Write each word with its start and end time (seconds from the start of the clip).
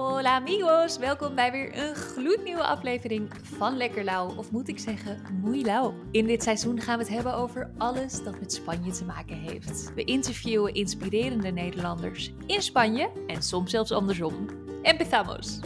Hola 0.00 0.34
amigos, 0.34 0.98
welkom 0.98 1.34
bij 1.34 1.52
weer 1.52 1.78
een 1.78 1.94
gloednieuwe 1.94 2.62
aflevering 2.62 3.30
van 3.42 3.76
Lekker 3.76 4.04
Lauw, 4.04 4.36
of 4.36 4.50
moet 4.50 4.68
ik 4.68 4.78
zeggen 4.78 5.40
Muy 5.42 5.62
Lauw. 5.62 5.94
In 6.10 6.26
dit 6.26 6.42
seizoen 6.42 6.80
gaan 6.80 6.98
we 6.98 7.04
het 7.04 7.12
hebben 7.12 7.34
over 7.34 7.70
alles 7.78 8.22
dat 8.22 8.40
met 8.40 8.52
Spanje 8.52 8.92
te 8.92 9.04
maken 9.04 9.36
heeft. 9.36 9.94
We 9.94 10.04
interviewen 10.04 10.74
inspirerende 10.74 11.50
Nederlanders 11.50 12.32
in 12.46 12.62
Spanje 12.62 13.10
en 13.26 13.42
soms 13.42 13.70
zelfs 13.70 13.92
andersom. 13.92 14.46
Empezamos! 14.82 15.60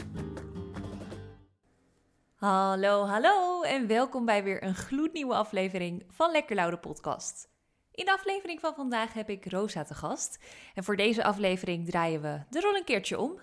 Hallo, 2.35 3.05
hallo 3.05 3.63
en 3.63 3.87
welkom 3.87 4.25
bij 4.25 4.45
weer 4.45 4.63
een 4.63 4.75
gloednieuwe 4.75 5.35
aflevering 5.35 6.05
van 6.09 6.31
Lekker 6.31 6.57
Lauw 6.57 6.71
de 6.71 6.79
podcast. 6.79 7.49
In 7.91 8.05
de 8.05 8.13
aflevering 8.13 8.61
van 8.61 8.75
vandaag 8.75 9.13
heb 9.13 9.31
ik 9.31 9.51
Rosa 9.51 9.83
te 9.83 9.95
gast. 9.95 10.39
En 10.75 10.85
voor 10.85 10.97
deze 10.97 11.25
aflevering 11.25 11.87
draaien 11.87 12.23
we 12.23 12.41
de 12.51 12.61
rol 12.61 12.75
een 12.75 12.85
keertje 12.85 13.19
om. 13.19 13.41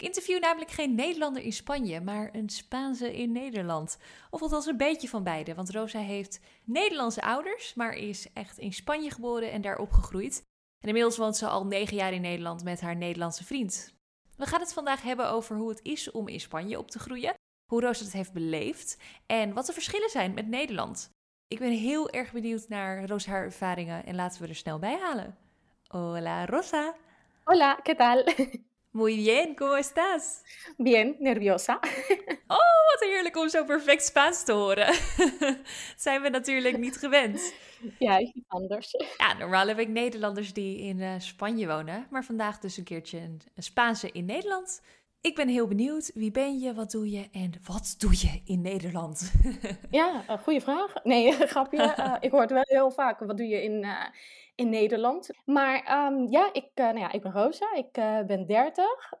Ik 0.00 0.06
interview 0.06 0.40
namelijk 0.40 0.70
geen 0.70 0.94
Nederlander 0.94 1.42
in 1.42 1.52
Spanje, 1.52 2.00
maar 2.00 2.28
een 2.32 2.48
Spaanse 2.48 3.16
in 3.16 3.32
Nederland. 3.32 3.98
Of 4.30 4.42
althans 4.42 4.66
een 4.66 4.76
beetje 4.76 5.08
van 5.08 5.22
beide, 5.22 5.54
want 5.54 5.70
Rosa 5.70 5.98
heeft 5.98 6.40
Nederlandse 6.64 7.22
ouders, 7.22 7.74
maar 7.74 7.92
is 7.92 8.32
echt 8.32 8.58
in 8.58 8.72
Spanje 8.72 9.10
geboren 9.10 9.52
en 9.52 9.60
daar 9.60 9.78
opgegroeid. 9.78 10.42
En 10.78 10.88
inmiddels 10.88 11.16
woont 11.16 11.36
ze 11.36 11.46
al 11.46 11.66
negen 11.66 11.96
jaar 11.96 12.12
in 12.12 12.20
Nederland 12.20 12.64
met 12.64 12.80
haar 12.80 12.96
Nederlandse 12.96 13.44
vriend. 13.44 13.94
We 14.36 14.46
gaan 14.46 14.60
het 14.60 14.72
vandaag 14.72 15.02
hebben 15.02 15.28
over 15.28 15.56
hoe 15.56 15.68
het 15.68 15.80
is 15.82 16.10
om 16.10 16.28
in 16.28 16.40
Spanje 16.40 16.78
op 16.78 16.90
te 16.90 16.98
groeien, 16.98 17.34
hoe 17.66 17.80
Rosa 17.80 18.04
het 18.04 18.12
heeft 18.12 18.32
beleefd 18.32 18.96
en 19.26 19.52
wat 19.52 19.66
de 19.66 19.72
verschillen 19.72 20.10
zijn 20.10 20.34
met 20.34 20.46
Nederland. 20.46 21.10
Ik 21.48 21.58
ben 21.58 21.72
heel 21.72 22.10
erg 22.10 22.32
benieuwd 22.32 22.68
naar 22.68 23.06
Rosa 23.06 23.30
haar 23.30 23.44
ervaringen 23.44 24.06
en 24.06 24.14
laten 24.14 24.42
we 24.42 24.48
er 24.48 24.54
snel 24.54 24.78
bij 24.78 24.98
halen. 24.98 25.38
Hola 25.86 26.46
Rosa. 26.46 26.94
Hola, 27.44 27.80
¿qué 27.82 27.94
tal? 27.94 28.24
Muy 28.92 29.16
bien, 29.16 29.54
¿cómo 29.54 29.76
estás? 29.76 30.42
Bien, 30.76 31.16
nerviosa. 31.20 31.80
Oh, 32.48 32.80
wat 32.90 33.08
heerlijk 33.08 33.36
om 33.36 33.48
zo 33.48 33.64
perfect 33.64 34.04
Spaans 34.04 34.44
te 34.44 34.52
horen. 34.52 34.94
Zijn 35.96 36.22
we 36.22 36.28
natuurlijk 36.28 36.78
niet 36.78 36.96
gewend. 36.96 37.54
Ja, 37.98 38.20
iets 38.20 38.48
anders. 38.48 38.94
Ja, 39.18 39.34
normaal 39.38 39.66
heb 39.66 39.78
ik 39.78 39.88
Nederlanders 39.88 40.52
die 40.52 40.78
in 40.78 41.00
eh, 41.00 41.14
Spanje 41.18 41.66
wonen, 41.66 42.06
maar 42.10 42.24
vandaag 42.24 42.58
dus 42.58 42.76
een 42.76 42.84
keertje 42.84 43.18
een, 43.18 43.40
een 43.54 43.62
Spaanse 43.62 44.12
in 44.12 44.24
Nederland. 44.24 44.82
Ik 45.20 45.34
ben 45.34 45.48
heel 45.48 45.66
benieuwd, 45.66 46.10
wie 46.14 46.30
ben 46.30 46.58
je, 46.58 46.74
wat 46.74 46.90
doe 46.90 47.10
je 47.10 47.28
en 47.32 47.52
wat 47.66 47.94
doe 47.98 48.12
je 48.12 48.40
in 48.44 48.60
Nederland? 48.60 49.32
Ja, 49.90 50.24
uh, 50.30 50.38
goede 50.38 50.60
vraag. 50.60 51.04
Nee, 51.04 51.32
grapje. 51.32 51.94
Uh, 51.98 52.16
ik 52.20 52.30
hoor 52.30 52.40
het 52.40 52.50
wel 52.50 52.64
heel 52.66 52.90
vaak. 52.90 53.18
Wat 53.20 53.36
doe 53.36 53.46
je 53.46 53.62
in, 53.62 53.86
in 54.60 54.68
Nederland? 54.68 55.30
Maar 55.44 56.06
um, 56.06 56.26
ja, 56.30 56.48
ik, 56.52 56.70
nou 56.74 56.98
ja, 56.98 57.12
ik 57.12 57.22
ben 57.22 57.32
Rosa. 57.32 57.74
Ik 57.74 57.92
ben 58.26 58.46
30 58.46 59.12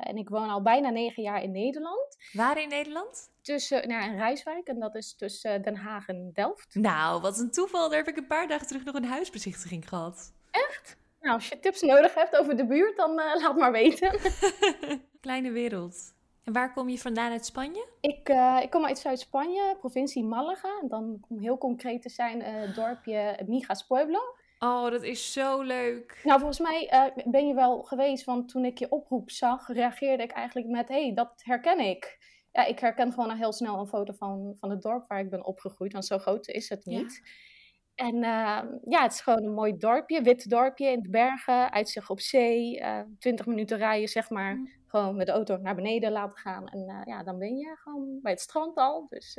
en 0.00 0.16
ik 0.16 0.28
woon 0.28 0.48
al 0.48 0.62
bijna 0.62 0.90
negen 0.90 1.22
jaar 1.22 1.42
in 1.42 1.50
Nederland. 1.50 2.16
Waar 2.32 2.62
in 2.62 2.68
Nederland? 2.68 3.30
Tussen, 3.42 3.88
nou, 3.88 4.10
in 4.10 4.16
Rijswijk 4.16 4.68
en 4.68 4.78
dat 4.80 4.94
is 4.94 5.16
tussen 5.16 5.62
Den 5.62 5.76
Haag 5.76 6.08
en 6.08 6.30
Delft. 6.34 6.74
Nou, 6.74 7.20
wat 7.20 7.38
een 7.38 7.50
toeval. 7.50 7.88
Daar 7.88 7.98
heb 7.98 8.08
ik 8.08 8.16
een 8.16 8.26
paar 8.26 8.48
dagen 8.48 8.66
terug 8.66 8.84
nog 8.84 8.94
een 8.94 9.04
huisbezichtiging 9.04 9.88
gehad. 9.88 10.32
Echt? 10.50 10.96
Nou, 11.20 11.34
als 11.34 11.48
je 11.48 11.60
tips 11.60 11.82
nodig 11.82 12.14
hebt 12.14 12.36
over 12.36 12.56
de 12.56 12.66
buurt, 12.66 12.96
dan 12.96 13.14
laat 13.14 13.56
maar 13.56 13.72
weten. 13.72 14.18
Kleine 15.20 15.50
wereld. 15.50 16.14
En 16.44 16.52
waar 16.52 16.72
kom 16.72 16.88
je 16.88 16.98
vandaan 16.98 17.30
uit 17.30 17.46
Spanje? 17.46 17.86
Ik, 18.00 18.28
uh, 18.28 18.58
ik 18.62 18.70
kom 18.70 18.84
uit 18.84 18.98
Zuid-Spanje, 18.98 19.76
provincie 19.78 20.24
Malaga. 20.24 20.78
En 20.82 20.88
dan 20.88 21.24
om 21.28 21.38
heel 21.38 21.58
concreet 21.58 22.02
te 22.02 22.08
zijn, 22.08 22.40
uh, 22.40 22.74
dorpje 22.74 23.38
Migas 23.46 23.86
Pueblo. 23.86 24.18
Oh, 24.58 24.90
dat 24.90 25.02
is 25.02 25.32
zo 25.32 25.60
leuk. 25.60 26.20
Nou, 26.22 26.38
volgens 26.38 26.60
mij 26.60 26.90
uh, 26.92 27.24
ben 27.32 27.46
je 27.46 27.54
wel 27.54 27.82
geweest, 27.82 28.24
want 28.24 28.48
toen 28.48 28.64
ik 28.64 28.78
je 28.78 28.90
oproep 28.90 29.30
zag, 29.30 29.68
reageerde 29.68 30.22
ik 30.22 30.30
eigenlijk 30.30 30.66
met: 30.66 30.88
hé, 30.88 31.04
hey, 31.04 31.14
dat 31.14 31.32
herken 31.36 31.80
ik. 31.80 32.18
Ja, 32.52 32.64
ik 32.64 32.78
herken 32.78 33.12
gewoon 33.12 33.30
al 33.30 33.36
heel 33.36 33.52
snel 33.52 33.78
een 33.78 33.86
foto 33.86 34.12
van, 34.12 34.56
van 34.58 34.70
het 34.70 34.82
dorp 34.82 35.08
waar 35.08 35.20
ik 35.20 35.30
ben 35.30 35.44
opgegroeid, 35.44 35.92
want 35.92 36.06
zo 36.06 36.18
groot 36.18 36.48
is 36.48 36.68
het 36.68 36.84
niet. 36.84 37.20
Ja. 37.22 37.30
En 37.94 38.14
uh, 38.14 38.60
ja, 38.84 39.02
het 39.02 39.12
is 39.12 39.20
gewoon 39.20 39.44
een 39.44 39.54
mooi 39.54 39.76
dorpje, 39.76 40.22
wit 40.22 40.50
dorpje 40.50 40.90
in 40.90 41.00
de 41.00 41.08
bergen, 41.08 41.72
uitzicht 41.72 42.10
op 42.10 42.20
zee. 42.20 42.80
Uh, 42.80 43.00
20 43.18 43.46
minuten 43.46 43.78
rijden, 43.78 44.08
zeg 44.08 44.30
maar. 44.30 44.54
Mm. 44.54 44.68
Gewoon 44.86 45.16
met 45.16 45.26
de 45.26 45.32
auto 45.32 45.56
naar 45.56 45.74
beneden 45.74 46.12
laten 46.12 46.36
gaan. 46.36 46.66
En 46.66 46.78
uh, 46.78 47.00
ja, 47.04 47.22
dan 47.22 47.38
ben 47.38 47.56
je 47.56 47.76
gewoon 47.76 48.18
bij 48.22 48.32
het 48.32 48.40
strand 48.40 48.76
al. 48.76 49.06
Dus, 49.08 49.38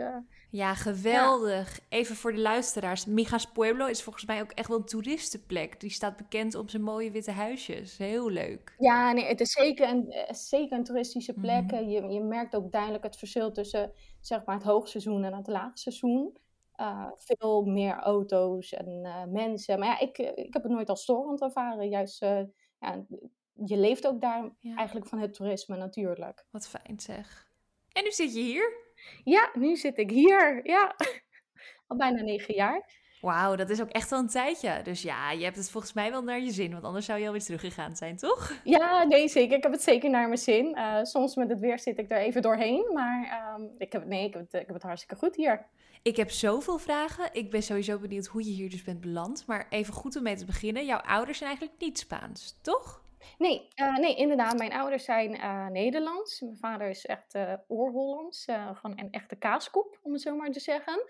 ja, 0.50 0.74
geweldig. 0.74 1.78
Ja. 1.78 1.84
Even 1.90 2.16
voor 2.16 2.34
de 2.34 2.40
luisteraars. 2.40 3.06
Migas 3.06 3.52
Pueblo 3.52 3.86
is 3.86 4.04
volgens 4.04 4.26
mij 4.26 4.42
ook 4.42 4.52
echt 4.52 4.68
wel 4.68 4.78
een 4.78 4.86
toeristenplek. 4.86 5.80
Die 5.80 5.90
staat 5.90 6.18
bekend 6.18 6.56
om 6.56 6.70
zijn 6.70 6.84
mooie 6.84 7.12
witte 7.12 7.32
huisjes. 7.32 7.98
Heel 7.98 8.30
leuk. 8.30 8.76
Ja, 8.78 9.12
nee, 9.12 9.26
het 9.26 9.40
is 9.40 9.52
zeker 9.52 9.90
een, 9.90 10.14
zeker 10.30 10.78
een 10.78 10.84
toeristische 10.84 11.34
plek. 11.34 11.72
Mm. 11.72 11.90
Je, 11.90 12.08
je 12.08 12.22
merkt 12.22 12.56
ook 12.56 12.72
duidelijk 12.72 13.04
het 13.04 13.18
verschil 13.18 13.52
tussen 13.52 13.92
zeg 14.22 14.46
maar, 14.46 14.56
het 14.56 14.64
hoogseizoen 14.64 15.24
en 15.24 15.34
het 15.34 15.48
laagseizoen. 15.48 16.38
Uh, 16.78 17.12
veel 17.18 17.64
meer 17.64 17.96
auto's 17.96 18.74
en 18.74 18.88
uh, 19.04 19.24
mensen. 19.26 19.80
Maar 19.80 19.88
ja, 19.88 20.00
ik, 20.00 20.18
ik 20.18 20.54
heb 20.54 20.64
het 20.64 20.72
nooit 20.72 20.90
als 20.90 21.02
storend 21.02 21.42
ervaren. 21.42 21.90
Juist, 21.90 22.24
uh, 22.24 22.42
ja, 22.80 23.06
je 23.54 23.78
leeft 23.78 24.08
ook 24.08 24.22
daar 24.22 24.56
ja. 24.60 24.76
eigenlijk 24.76 25.08
van 25.08 25.20
het 25.20 25.34
toerisme 25.34 25.78
natuurlijk. 25.78 26.46
Wat 26.52 26.68
fijn 26.68 27.00
zeg. 27.00 27.48
En 27.92 28.04
nu 28.04 28.12
zit 28.12 28.34
je 28.34 28.42
hier? 28.42 28.84
Ja, 29.24 29.50
nu 29.54 29.76
zit 29.76 29.98
ik 29.98 30.10
hier. 30.10 30.68
Ja, 30.68 30.96
al 31.88 31.98
bijna 31.98 32.22
negen 32.22 32.56
jaar. 32.56 33.04
Wauw, 33.26 33.56
dat 33.56 33.70
is 33.70 33.82
ook 33.82 33.90
echt 33.90 34.12
al 34.12 34.20
een 34.20 34.28
tijdje. 34.28 34.82
Dus 34.84 35.02
ja, 35.02 35.32
je 35.32 35.44
hebt 35.44 35.56
het 35.56 35.70
volgens 35.70 35.94
mij 35.94 36.12
wel 36.12 36.24
naar 36.24 36.40
je 36.40 36.52
zin, 36.52 36.72
want 36.72 36.84
anders 36.84 37.06
zou 37.06 37.20
je 37.20 37.26
alweer 37.26 37.44
teruggegaan 37.44 37.96
zijn, 37.96 38.18
toch? 38.18 38.54
Ja, 38.64 39.04
nee, 39.04 39.28
zeker. 39.28 39.58
Ik 39.58 39.64
heb 39.64 39.72
het 39.72 39.82
zeker 39.82 40.10
naar 40.10 40.28
mijn 40.28 40.40
zin. 40.40 40.76
Uh, 40.78 41.04
soms 41.04 41.36
met 41.36 41.50
het 41.50 41.60
weer 41.60 41.80
zit 41.80 42.00
ik 42.00 42.12
er 42.12 42.18
even 42.18 42.42
doorheen, 42.42 42.92
maar 42.94 43.54
um, 43.58 43.70
ik 43.78 43.92
heb, 43.92 44.06
nee, 44.06 44.26
ik 44.26 44.34
heb, 44.34 44.42
het, 44.42 44.54
ik 44.54 44.66
heb 44.66 44.76
het 44.76 44.84
hartstikke 44.84 45.16
goed 45.16 45.36
hier. 45.36 45.66
Ik 46.02 46.16
heb 46.16 46.32
zoveel 46.32 46.78
vragen. 46.78 47.30
Ik 47.32 47.52
ben 47.52 47.64
sowieso 47.64 47.98
benieuwd 47.98 48.26
hoe 48.26 48.44
je 48.44 48.52
hier 48.52 48.70
dus 48.70 48.84
bent 48.84 49.02
beland. 49.02 49.44
Maar 49.48 49.68
even 49.70 49.94
goed 49.94 50.16
om 50.16 50.24
mee 50.24 50.36
te 50.36 50.46
beginnen. 50.46 50.86
Jouw 50.86 51.00
ouders 51.00 51.38
zijn 51.38 51.50
eigenlijk 51.50 51.82
niet 51.82 52.00
Spaans, 52.00 52.60
toch? 52.62 53.04
Nee, 53.38 53.68
uh, 53.76 53.98
nee 53.98 54.16
inderdaad. 54.16 54.58
Mijn 54.58 54.74
ouders 54.74 55.04
zijn 55.04 55.36
uh, 55.36 55.68
Nederlands. 55.68 56.42
Mijn 56.42 56.58
vader 56.58 56.90
is 56.90 57.06
echt 57.06 57.36
uh, 57.36 57.54
oor-Hollands. 57.68 58.46
gewoon 58.46 59.00
een 59.00 59.12
echte 59.12 59.36
kaaskoep, 59.36 60.00
om 60.02 60.14
het 60.14 60.22
zo 60.22 60.36
maar 60.36 60.52
te 60.52 60.60
zeggen. 60.60 61.06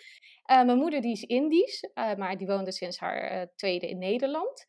mijn 0.45 0.77
moeder 0.77 1.01
die 1.01 1.11
is 1.11 1.23
Indisch, 1.23 1.89
maar 1.93 2.37
die 2.37 2.47
woonde 2.47 2.71
sinds 2.71 2.99
haar 2.99 3.47
tweede 3.55 3.89
in 3.89 3.97
Nederland. 3.97 4.65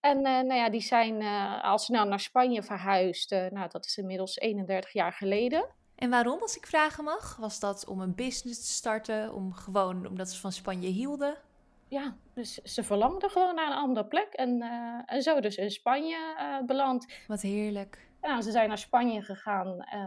En 0.00 0.20
nou 0.22 0.54
ja, 0.54 0.70
die 0.70 0.80
zijn 0.80 1.22
al 1.62 1.78
snel 1.78 2.04
naar 2.04 2.20
Spanje 2.20 2.62
verhuisd. 2.62 3.30
nou, 3.30 3.68
dat 3.68 3.84
is 3.84 3.96
inmiddels 3.96 4.38
31 4.38 4.92
jaar 4.92 5.12
geleden. 5.12 5.80
En 5.94 6.10
waarom, 6.10 6.40
als 6.40 6.56
ik 6.56 6.66
vragen 6.66 7.04
mag? 7.04 7.36
Was 7.36 7.60
dat 7.60 7.86
om 7.86 8.00
een 8.00 8.14
business 8.14 8.60
te 8.60 8.72
starten? 8.72 9.34
Om 9.34 9.52
gewoon 9.52 10.06
omdat 10.06 10.30
ze 10.30 10.40
van 10.40 10.52
Spanje 10.52 10.88
hielden? 10.88 11.36
Ja, 11.92 12.16
dus 12.34 12.54
ze 12.54 12.82
verlangden 12.82 13.30
gewoon 13.30 13.54
naar 13.54 13.66
een 13.66 13.76
andere 13.76 14.06
plek. 14.06 14.32
En, 14.32 14.62
uh, 14.62 15.02
en 15.06 15.22
zo 15.22 15.40
dus 15.40 15.56
in 15.56 15.70
Spanje 15.70 16.16
uh, 16.38 16.66
beland. 16.66 17.06
Wat 17.26 17.40
heerlijk. 17.40 18.08
Ja, 18.22 18.40
ze 18.40 18.50
zijn 18.50 18.68
naar 18.68 18.78
Spanje 18.78 19.22
gegaan. 19.22 19.66
Uh, 19.66 20.04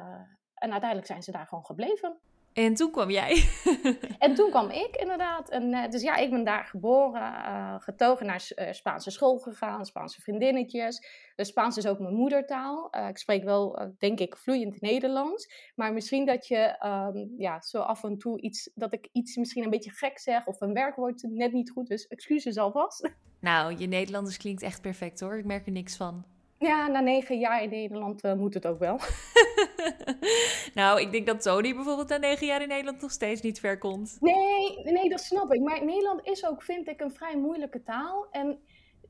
en 0.53 0.71
uiteindelijk 0.71 1.05
zijn 1.05 1.23
ze 1.23 1.31
daar 1.31 1.47
gewoon 1.47 1.65
gebleven. 1.65 2.17
En 2.55 2.73
toen 2.73 2.91
kwam 2.91 3.09
jij. 3.09 3.49
en 4.19 4.35
toen 4.35 4.49
kwam 4.49 4.69
ik 4.69 4.95
inderdaad. 4.95 5.49
En, 5.49 5.63
uh, 5.63 5.89
dus 5.89 6.01
ja, 6.01 6.15
ik 6.15 6.29
ben 6.29 6.43
daar 6.43 6.65
geboren, 6.65 7.21
uh, 7.21 7.75
getogen 7.79 8.25
naar 8.25 8.47
uh, 8.55 8.71
Spaanse 8.71 9.11
school 9.11 9.37
gegaan, 9.37 9.85
Spaanse 9.85 10.21
vriendinnetjes. 10.21 11.07
Dus 11.35 11.47
Spaans 11.47 11.77
is 11.77 11.87
ook 11.87 11.99
mijn 11.99 12.13
moedertaal. 12.13 12.89
ik 13.09 13.17
spreek 13.17 13.43
wel, 13.43 13.93
denk 13.97 14.19
ik, 14.19 14.37
vloeiend 14.37 14.81
Nederlands. 14.81 15.71
Maar 15.75 15.93
misschien 15.93 16.25
dat 16.25 16.47
je 16.47 16.85
um, 16.85 17.33
ja, 17.37 17.61
zo 17.61 17.79
af 17.79 18.03
en 18.03 18.17
toe 18.17 18.41
iets, 18.41 18.71
dat 18.75 18.93
ik 18.93 19.09
iets 19.11 19.35
misschien 19.35 19.63
een 19.63 19.69
beetje 19.69 19.91
gek 19.91 20.19
zeg 20.19 20.45
of 20.45 20.61
een 20.61 20.73
werkwoord 20.73 21.23
net 21.23 21.51
niet 21.51 21.71
goed. 21.71 21.87
Dus 21.87 22.07
excuses 22.07 22.57
alvast. 22.57 23.11
Nou, 23.39 23.75
je 23.77 23.87
Nederlanders 23.87 24.37
klinkt 24.37 24.61
echt 24.61 24.81
perfect 24.81 25.19
hoor. 25.19 25.37
Ik 25.37 25.45
merk 25.45 25.65
er 25.65 25.71
niks 25.71 25.97
van. 25.97 26.34
Ja, 26.65 26.87
na 26.87 26.99
negen 26.99 27.39
jaar 27.39 27.63
in 27.63 27.69
Nederland 27.69 28.23
uh, 28.23 28.33
moet 28.33 28.53
het 28.53 28.65
ook 28.65 28.79
wel. 28.79 28.99
nou, 30.81 31.01
ik 31.01 31.11
denk 31.11 31.25
dat 31.25 31.41
Tony 31.41 31.75
bijvoorbeeld 31.75 32.09
na 32.09 32.17
negen 32.17 32.47
jaar 32.47 32.61
in 32.61 32.67
Nederland 32.67 33.01
nog 33.01 33.11
steeds 33.11 33.41
niet 33.41 33.59
ver 33.59 33.77
komt. 33.77 34.17
Nee, 34.19 34.83
nee, 34.83 35.09
dat 35.09 35.19
snap 35.21 35.53
ik. 35.53 35.61
Maar 35.61 35.85
Nederland 35.85 36.27
is 36.27 36.45
ook, 36.45 36.63
vind 36.63 36.87
ik, 36.87 37.01
een 37.01 37.13
vrij 37.13 37.37
moeilijke 37.37 37.83
taal. 37.83 38.27
En 38.31 38.59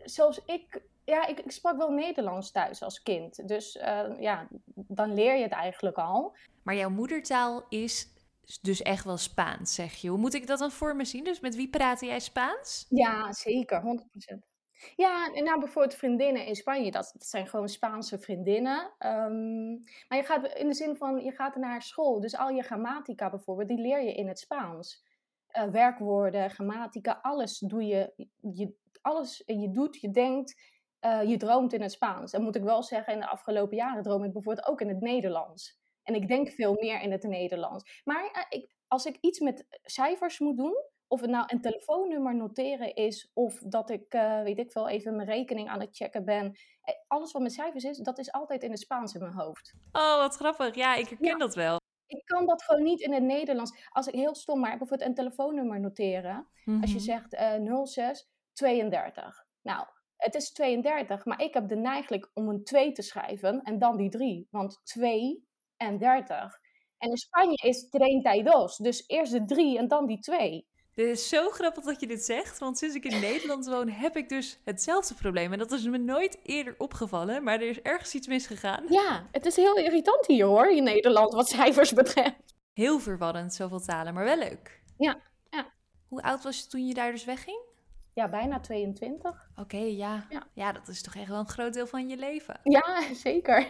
zoals 0.03 0.41
ik, 0.45 0.81
ja, 1.05 1.27
ik, 1.27 1.39
ik 1.39 1.51
sprak 1.51 1.77
wel 1.77 1.91
Nederlands 1.91 2.51
thuis 2.51 2.83
als 2.83 3.03
kind. 3.03 3.47
Dus 3.47 3.75
uh, 3.75 4.19
ja, 4.19 4.47
dan 4.75 5.13
leer 5.13 5.35
je 5.35 5.43
het 5.43 5.51
eigenlijk 5.51 5.97
al. 5.97 6.35
Maar 6.63 6.75
jouw 6.75 6.89
moedertaal 6.89 7.65
is 7.69 8.13
dus 8.61 8.81
echt 8.81 9.05
wel 9.05 9.17
Spaans, 9.17 9.75
zeg 9.75 9.93
je. 9.93 10.09
Hoe 10.09 10.19
moet 10.19 10.33
ik 10.33 10.47
dat 10.47 10.59
dan 10.59 10.71
voor 10.71 10.95
me 10.95 11.05
zien? 11.05 11.23
Dus 11.23 11.39
met 11.39 11.55
wie 11.55 11.69
praatte 11.69 12.05
jij 12.05 12.19
Spaans? 12.19 12.85
Ja, 12.89 13.33
zeker, 13.33 13.81
100%. 13.81 14.54
Ja, 14.95 15.33
en 15.33 15.43
nou 15.43 15.59
bijvoorbeeld 15.59 15.95
vriendinnen 15.95 16.45
in 16.45 16.55
Spanje, 16.55 16.91
dat, 16.91 17.15
zijn 17.17 17.47
gewoon 17.47 17.69
Spaanse 17.69 18.19
vriendinnen. 18.19 18.81
Um, 18.99 19.83
maar 20.07 20.17
je 20.17 20.23
gaat 20.23 20.53
in 20.53 20.67
de 20.67 20.73
zin 20.73 20.95
van, 20.95 21.23
je 21.23 21.31
gaat 21.31 21.55
naar 21.55 21.81
school, 21.81 22.19
dus 22.19 22.37
al 22.37 22.49
je 22.49 22.61
grammatica 22.61 23.29
bijvoorbeeld, 23.29 23.67
die 23.67 23.81
leer 23.81 24.01
je 24.01 24.13
in 24.13 24.27
het 24.27 24.39
Spaans. 24.39 25.03
Uh, 25.57 25.63
werkwoorden, 25.63 26.49
grammatica, 26.49 27.19
alles 27.21 27.59
doe 27.59 27.85
je, 27.85 28.13
je 28.41 28.73
alles 29.05 29.43
je 29.45 29.71
doet, 29.71 30.01
je 30.01 30.11
denkt, 30.11 30.55
eh, 30.99 31.23
je 31.23 31.37
droomt 31.37 31.73
in 31.73 31.81
het 31.81 31.91
Spaans. 31.91 32.33
En 32.33 32.41
moet 32.41 32.55
ik 32.55 32.63
wel 32.63 32.83
zeggen, 32.83 33.13
in 33.13 33.19
de 33.19 33.27
afgelopen 33.27 33.77
jaren 33.77 34.03
droom 34.03 34.23
ik 34.23 34.33
bijvoorbeeld 34.33 34.67
ook 34.67 34.81
in 34.81 34.87
het 34.87 35.01
Nederlands. 35.01 35.79
En 36.03 36.15
ik 36.15 36.27
denk 36.27 36.49
veel 36.49 36.73
meer 36.73 37.01
in 37.01 37.11
het 37.11 37.23
Nederlands. 37.23 38.01
Maar 38.03 38.29
eh, 38.31 38.59
ik, 38.59 38.75
als 38.87 39.05
ik 39.05 39.17
iets 39.21 39.39
met 39.39 39.65
cijfers 39.83 40.39
moet 40.39 40.57
doen, 40.57 40.75
of 41.07 41.21
het 41.21 41.29
nou 41.29 41.45
een 41.47 41.61
telefoonnummer 41.61 42.35
noteren 42.35 42.95
is, 42.95 43.31
of 43.33 43.59
dat 43.65 43.89
ik, 43.89 44.13
eh, 44.13 44.41
weet 44.41 44.59
ik 44.59 44.71
veel, 44.71 44.89
even 44.89 45.15
mijn 45.15 45.27
rekening 45.27 45.69
aan 45.69 45.79
het 45.79 45.95
checken 45.95 46.25
ben. 46.25 46.55
Alles 47.07 47.31
wat 47.31 47.41
met 47.41 47.53
cijfers 47.53 47.83
is, 47.83 47.97
dat 47.97 48.19
is 48.19 48.31
altijd 48.31 48.63
in 48.63 48.71
het 48.71 48.79
Spaans 48.79 49.13
in 49.13 49.21
mijn 49.21 49.33
hoofd. 49.33 49.73
Oh, 49.91 50.17
wat 50.17 50.35
grappig. 50.35 50.75
Ja, 50.75 50.95
ik 50.95 51.09
herken 51.09 51.39
dat 51.39 51.55
wel. 51.55 51.79
Ik 52.07 52.25
kan 52.25 52.45
dat 52.45 52.63
gewoon 52.63 52.83
niet 52.83 52.99
in 52.99 53.13
het 53.13 53.23
Nederlands. 53.23 53.87
Als 53.89 54.07
ik 54.07 54.13
heel 54.13 54.35
stom, 54.35 54.59
maar 54.59 54.77
bijvoorbeeld 54.77 55.09
een 55.09 55.15
telefoonnummer 55.15 55.79
noteren. 55.79 56.47
Als 56.81 56.91
je 56.91 56.99
zegt 56.99 57.33
uh, 57.33 57.85
06 57.85 58.29
32. 58.53 59.45
Nou, 59.61 59.85
het 60.17 60.35
is 60.35 60.51
32, 60.51 61.25
maar 61.25 61.41
ik 61.41 61.53
heb 61.53 61.67
de 61.67 61.75
neiging 61.75 62.27
om 62.33 62.49
een 62.49 62.63
2 62.63 62.91
te 62.91 63.01
schrijven 63.01 63.61
en 63.61 63.79
dan 63.79 63.97
die 63.97 64.09
3. 64.09 64.47
Want 64.51 64.79
2 64.83 65.47
en 65.77 65.97
30. 65.97 66.59
En 66.97 67.09
in 67.09 67.17
Spanje 67.17 67.67
is 67.67 67.89
32, 67.89 68.75
dus 68.75 69.03
eerst 69.07 69.31
de 69.31 69.45
3 69.45 69.77
en 69.77 69.87
dan 69.87 70.05
die 70.05 70.19
2. 70.19 70.67
Dit 70.95 71.07
is 71.07 71.29
zo 71.29 71.49
grappig 71.49 71.83
dat 71.83 71.99
je 71.99 72.07
dit 72.07 72.23
zegt, 72.23 72.59
want 72.59 72.77
sinds 72.77 72.95
ik 72.95 73.05
in 73.05 73.19
Nederland 73.19 73.65
woon 73.65 73.89
heb 73.89 74.17
ik 74.17 74.29
dus 74.29 74.59
hetzelfde 74.63 75.13
probleem. 75.13 75.51
En 75.53 75.59
dat 75.59 75.71
is 75.71 75.83
me 75.83 75.97
nooit 75.97 76.37
eerder 76.43 76.75
opgevallen, 76.77 77.43
maar 77.43 77.55
er 77.55 77.69
is 77.69 77.81
ergens 77.81 78.13
iets 78.13 78.27
misgegaan. 78.27 78.83
Ja, 78.89 79.27
het 79.31 79.45
is 79.45 79.55
heel 79.55 79.77
irritant 79.77 80.25
hier 80.27 80.45
hoor, 80.45 80.71
in 80.71 80.83
Nederland, 80.83 81.33
wat 81.33 81.49
cijfers 81.49 81.93
betreft. 81.93 82.55
Heel 82.73 82.99
verwarrend, 82.99 83.53
zoveel 83.53 83.79
talen, 83.79 84.13
maar 84.13 84.23
wel 84.23 84.37
leuk. 84.37 84.81
Ja, 84.97 85.19
ja. 85.49 85.65
Hoe 86.07 86.21
oud 86.21 86.43
was 86.43 86.59
je 86.59 86.67
toen 86.67 86.87
je 86.87 86.93
daar 86.93 87.11
dus 87.11 87.25
wegging? 87.25 87.59
Ja, 88.13 88.29
bijna 88.29 88.59
22. 88.59 89.49
Oké, 89.55 89.77
ja. 89.77 90.25
ja. 90.29 90.47
Ja, 90.53 90.71
dat 90.71 90.87
is 90.87 91.01
toch 91.01 91.15
echt 91.15 91.27
wel 91.27 91.39
een 91.39 91.49
groot 91.49 91.73
deel 91.73 91.87
van 91.87 92.09
je 92.09 92.17
leven. 92.17 92.59
Ja, 92.63 93.13
zeker. 93.13 93.67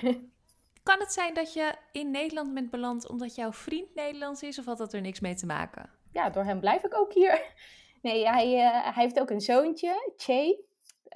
Kan 0.83 1.00
het 1.00 1.13
zijn 1.13 1.33
dat 1.33 1.54
je 1.54 1.75
in 1.92 2.12
Nederland 2.12 2.54
bent 2.54 2.69
beland 2.69 3.07
omdat 3.07 3.36
jouw 3.36 3.54
vriend 3.54 3.95
Nederlands 3.95 4.44
is, 4.44 4.60
of 4.60 4.66
had 4.66 4.78
dat 4.78 4.94
er 4.94 5.01
niks 5.01 5.19
mee 5.19 5.36
te 5.36 5.45
maken? 5.45 5.89
Ja, 6.16 6.30
door 6.30 6.44
hem 6.44 6.60
blijf 6.60 6.84
ik 6.84 6.98
ook 6.98 7.14
hier. 7.14 7.42
Nee, 8.02 8.28
hij, 8.28 8.54
uh, 8.54 8.94
hij 8.94 9.04
heeft 9.04 9.20
ook 9.20 9.30
een 9.30 9.42
zoontje, 9.42 10.14
Che. 10.18 10.64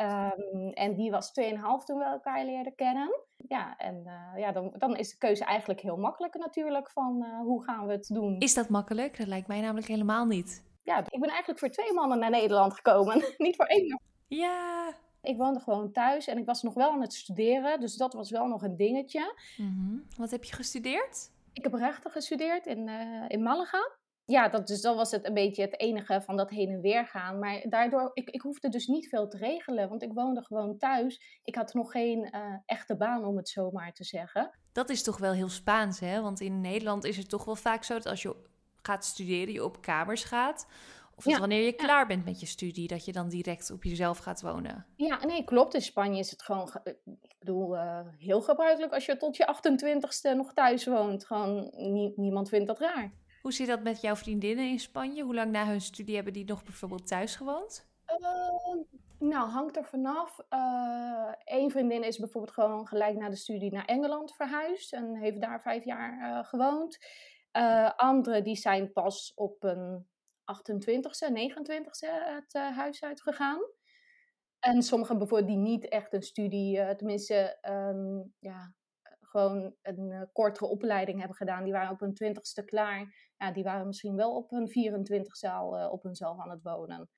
Um, 0.02 0.70
en 0.70 0.96
die 0.96 1.12
was 1.12 1.32
2,5 1.42 1.52
toen 1.86 1.98
we 1.98 2.04
elkaar 2.04 2.46
leerden 2.46 2.76
kennen. 2.76 3.22
Ja, 3.48 3.78
en 3.78 4.04
uh, 4.06 4.40
ja, 4.42 4.52
dan, 4.52 4.74
dan 4.78 4.96
is 4.96 5.10
de 5.10 5.18
keuze 5.18 5.46
eigenlijk 5.46 5.80
heel 5.80 5.98
makkelijk 5.98 6.36
natuurlijk 6.36 6.92
van 6.92 7.24
uh, 7.24 7.40
hoe 7.40 7.64
gaan 7.64 7.86
we 7.86 7.92
het 7.92 8.08
doen. 8.08 8.40
Is 8.40 8.54
dat 8.54 8.70
makkelijk? 8.70 9.18
Dat 9.18 9.28
lijkt 9.28 9.48
mij 9.48 9.62
namelijk 9.62 9.88
helemaal 9.88 10.26
niet 10.26 10.64
ja, 10.90 10.98
ik 11.10 11.20
ben 11.20 11.30
eigenlijk 11.30 11.60
voor 11.60 11.70
twee 11.70 11.94
mannen 11.94 12.20
naar 12.20 12.30
Nederland 12.30 12.74
gekomen. 12.74 13.24
Niet 13.38 13.56
voor 13.56 13.66
één. 13.66 14.02
Ja. 14.28 14.94
Ik 15.22 15.38
woonde 15.38 15.60
gewoon 15.60 15.92
thuis 15.92 16.28
en 16.28 16.38
ik 16.38 16.46
was 16.46 16.62
nog 16.62 16.74
wel 16.74 16.92
aan 16.92 17.02
het 17.02 17.14
studeren. 17.14 17.80
Dus 17.80 17.96
dat 17.96 18.14
was 18.14 18.30
wel 18.32 18.48
nog 18.48 18.62
een 18.62 18.76
dingetje. 18.76 19.36
Mm 19.58 20.06
Wat 20.18 20.32
heb 20.32 20.44
je 20.44 20.54
gestudeerd? 20.54 21.32
Ik 21.54 21.64
heb 21.64 21.74
rechten 21.74 22.12
gestudeerd 22.12 22.66
in, 22.66 22.88
uh, 22.88 23.26
in 23.28 23.44
Malaga. 23.44 23.92
Ja, 24.30 24.50
dat, 24.50 24.68
dus 24.68 24.82
dat 24.82 24.96
was 24.96 25.12
het 25.12 25.26
een 25.26 25.34
beetje 25.34 25.62
het 25.62 25.80
enige 25.80 26.22
van 26.22 26.38
dat 26.38 26.50
heen 26.50 26.70
en 26.70 26.82
weer 26.82 27.08
gaan. 27.08 27.40
Maar 27.40 27.66
daardoor, 27.70 28.12
ik, 28.14 28.30
ik 28.30 28.42
hoefde 28.42 28.70
dus 28.70 28.88
niet 28.88 29.10
veel 29.10 29.28
te 29.28 29.38
regelen. 29.38 29.90
Want 29.90 30.04
ik 30.04 30.14
woonde 30.14 30.44
gewoon 30.44 30.78
thuis. 30.78 31.40
Ik 31.44 31.56
had 31.56 31.74
nog 31.74 31.92
geen 31.92 32.30
uh, 32.36 32.56
echte 32.66 32.98
baan, 32.98 33.26
om 33.26 33.38
het 33.38 33.50
zo 33.50 33.72
maar 33.72 33.94
te 33.94 34.04
zeggen. 34.04 34.52
Dat 34.72 34.90
is 34.90 35.04
toch 35.04 35.18
wel 35.18 35.32
heel 35.32 35.50
Spaans, 35.50 36.00
hè? 36.00 36.22
Want 36.22 36.40
in 36.40 36.62
Nederland 36.62 37.04
is 37.04 37.18
het 37.18 37.30
toch 37.30 37.46
wel 37.46 37.56
vaak 37.56 37.84
zo 37.84 37.94
dat 37.94 38.06
als 38.06 38.22
je 38.22 38.36
gaat 38.82 39.06
studeren, 39.06 39.54
je 39.54 39.64
op 39.64 39.82
kamers 39.82 40.24
gaat. 40.24 40.68
Of 41.16 41.24
dat 41.24 41.38
wanneer 41.38 41.66
je 41.66 41.74
klaar 41.74 42.08
bent 42.08 42.26
met 42.26 42.40
je 42.40 42.46
studie, 42.46 42.88
dat 42.88 43.06
je 43.06 43.12
dan 43.12 43.30
direct 43.30 43.72
op 43.72 43.84
jezelf 43.84 44.18
gaat 44.18 44.42
wonen. 44.42 44.86
Ja, 44.96 45.26
nee, 45.26 45.44
klopt. 45.44 45.74
In 45.74 45.82
Spanje 45.82 46.20
is 46.20 46.32
het 46.32 46.42
gewoon, 46.42 46.72
ik 46.84 47.36
bedoel, 47.40 47.76
uh, 47.76 48.00
heel 48.18 48.42
gebruikelijk 48.42 48.94
als 48.94 49.06
je 49.06 49.18
tot 49.18 49.38
je 49.38 49.56
28ste 49.56 50.36
nog 50.36 50.54
thuis 50.54 50.86
woont. 50.86 51.26
Gewoon, 51.26 51.72
niemand 52.16 52.50
vindt 52.50 52.68
dat 52.68 52.80
raar. 52.80 53.14
Hoe 53.50 53.58
zit 53.58 53.68
dat 53.68 53.84
met 53.84 54.02
jouw 54.02 54.16
vriendinnen 54.16 54.70
in 54.70 54.80
Spanje? 54.80 55.24
Hoe 55.24 55.36
lang 55.36 55.52
na 55.52 55.66
hun 55.66 55.82
studie 55.82 56.16
hebben 56.16 56.34
die 56.34 56.46
nog 56.46 56.64
bijvoorbeeld 56.64 57.08
thuis 57.08 57.36
gewoond? 57.36 57.88
Uh, 58.20 58.84
nou, 59.20 59.50
hangt 59.50 59.78
er 59.78 59.86
vanaf. 59.86 60.38
Eén 61.44 61.66
uh, 61.66 61.70
vriendin 61.70 62.04
is 62.04 62.18
bijvoorbeeld 62.18 62.54
gewoon 62.54 62.88
gelijk 62.88 63.18
na 63.18 63.30
de 63.30 63.36
studie 63.36 63.72
naar 63.72 63.86
Engeland 63.86 64.36
verhuisd 64.36 64.94
en 64.94 65.16
heeft 65.16 65.42
daar 65.42 65.62
vijf 65.62 65.86
jaar 65.86 66.46
gewoond. 66.46 66.98
Uh, 67.58 67.92
anderen 67.96 68.44
die 68.44 68.56
zijn 68.56 68.92
pas 68.92 69.34
op 69.36 69.64
een 69.64 70.08
28e, 70.42 71.32
29e 71.32 72.10
het 72.10 72.54
huis 72.54 73.04
uitgegaan. 73.04 73.60
En 74.60 74.82
sommigen 74.82 75.18
bijvoorbeeld 75.18 75.50
die 75.50 75.58
niet 75.58 75.88
echt 75.88 76.14
een 76.14 76.24
studie, 76.24 76.96
tenminste 76.96 77.58
um, 77.62 78.34
ja, 78.40 78.74
gewoon 79.20 79.76
een 79.82 80.30
kortere 80.34 80.66
opleiding 80.66 81.20
hebben 81.20 81.38
gedaan. 81.38 81.64
Die 81.64 81.74
waren 81.74 81.92
op 81.92 82.00
hun 82.00 82.18
20ste 82.24 82.66
klaar. 82.66 83.28
Ja, 83.40 83.52
die 83.52 83.64
waren 83.64 83.88
misschien 83.88 84.16
wel 84.16 84.36
op 84.36 84.50
hun 84.50 84.68
24ste 84.68 85.52
al 85.52 85.90
op 85.90 86.04
hunzelf 86.04 86.40
aan 86.40 86.50
het 86.50 86.64
wonen 86.64 87.10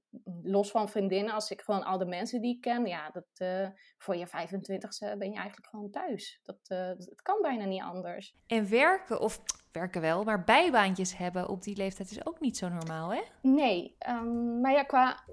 los 0.44 0.72
van 0.72 0.90
vriendinnen, 0.90 1.34
als 1.34 1.52
ik 1.52 1.62
gewoon 1.62 1.84
al 1.84 1.98
de 1.98 2.06
mensen 2.06 2.42
die 2.42 2.56
ik 2.56 2.62
ken, 2.62 2.86
ja, 2.86 3.10
dat, 3.10 3.26
uh, 3.38 3.68
voor 3.98 4.16
je 4.16 4.28
25ste 4.28 5.18
ben 5.18 5.32
je 5.32 5.38
eigenlijk 5.38 5.68
gewoon 5.70 5.90
thuis. 5.90 6.40
Dat, 6.44 6.60
uh, 6.68 6.88
dat 6.88 7.22
kan 7.22 7.42
bijna 7.42 7.66
niet 7.66 7.82
anders. 7.82 8.36
En 8.48 8.70
werken, 8.70 9.20
of 9.20 9.42
werken 9.72 10.02
wel, 10.02 10.24
maar 10.24 10.44
bijbaantjes 10.44 11.18
hebben 11.18 11.50
op 11.50 11.64
die 11.64 11.76
leeftijd 11.76 12.12
is 12.12 12.26
ook 12.26 12.40
niet 12.40 12.58
zo 12.58 12.70
normaal, 12.70 13.14
hè? 13.14 13.22
Nee, 13.42 13.96
um, 14.10 14.62
maar 14.62 14.72
ja, 14.72 14.84
qua 14.84 15.24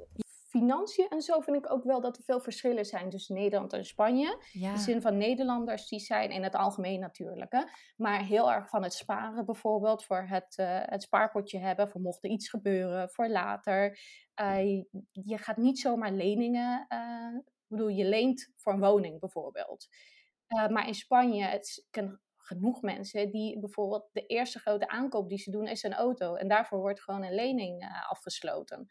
financiën 0.48 1.08
en 1.08 1.20
zo 1.20 1.40
vind 1.40 1.56
ik 1.56 1.72
ook 1.72 1.84
wel 1.84 2.00
dat 2.00 2.16
er 2.16 2.22
veel 2.22 2.40
verschillen 2.40 2.84
zijn 2.84 3.10
tussen 3.10 3.34
Nederland 3.34 3.72
en 3.72 3.84
Spanje. 3.84 4.42
Ja. 4.52 4.72
De 4.72 4.78
zin 4.78 5.00
van 5.00 5.16
Nederlanders, 5.16 5.88
die 5.88 6.00
zijn 6.00 6.30
in 6.30 6.42
het 6.42 6.54
algemeen 6.54 7.00
natuurlijk, 7.00 7.52
hè, 7.52 7.62
maar 7.96 8.24
heel 8.24 8.52
erg 8.52 8.68
van 8.68 8.82
het 8.82 8.92
sparen 8.92 9.44
bijvoorbeeld, 9.44 10.04
voor 10.04 10.26
het, 10.28 10.58
uh, 10.60 10.80
het 10.82 11.02
spaarpotje 11.02 11.58
hebben, 11.58 11.88
voor 11.88 12.00
mocht 12.00 12.24
er 12.24 12.30
iets 12.30 12.48
gebeuren, 12.48 13.10
voor 13.10 13.28
later. 13.28 13.98
Uh, 14.40 14.82
je 15.10 15.38
gaat 15.38 15.56
niet 15.56 15.78
zomaar 15.78 16.12
leningen, 16.12 16.86
uh, 16.88 17.38
ik 17.44 17.76
bedoel, 17.76 17.88
je 17.88 18.04
leent 18.04 18.52
voor 18.56 18.72
een 18.72 18.80
woning 18.80 19.20
bijvoorbeeld. 19.20 19.86
maar 20.70 20.86
in 20.86 20.94
Spanje, 20.94 21.44
het 21.44 21.86
ken 21.90 22.20
genoeg 22.36 22.82
mensen 22.82 23.30
die 23.30 23.58
bijvoorbeeld 23.58 24.08
de 24.12 24.26
eerste 24.26 24.58
grote 24.58 24.88
aankoop 24.88 25.28
die 25.28 25.38
ze 25.38 25.50
doen 25.50 25.66
is 25.66 25.82
een 25.82 25.94
auto. 25.94 26.34
En 26.34 26.48
daarvoor 26.48 26.78
wordt 26.78 27.02
gewoon 27.02 27.24
een 27.24 27.34
lening 27.34 27.88
afgesloten. 28.08 28.88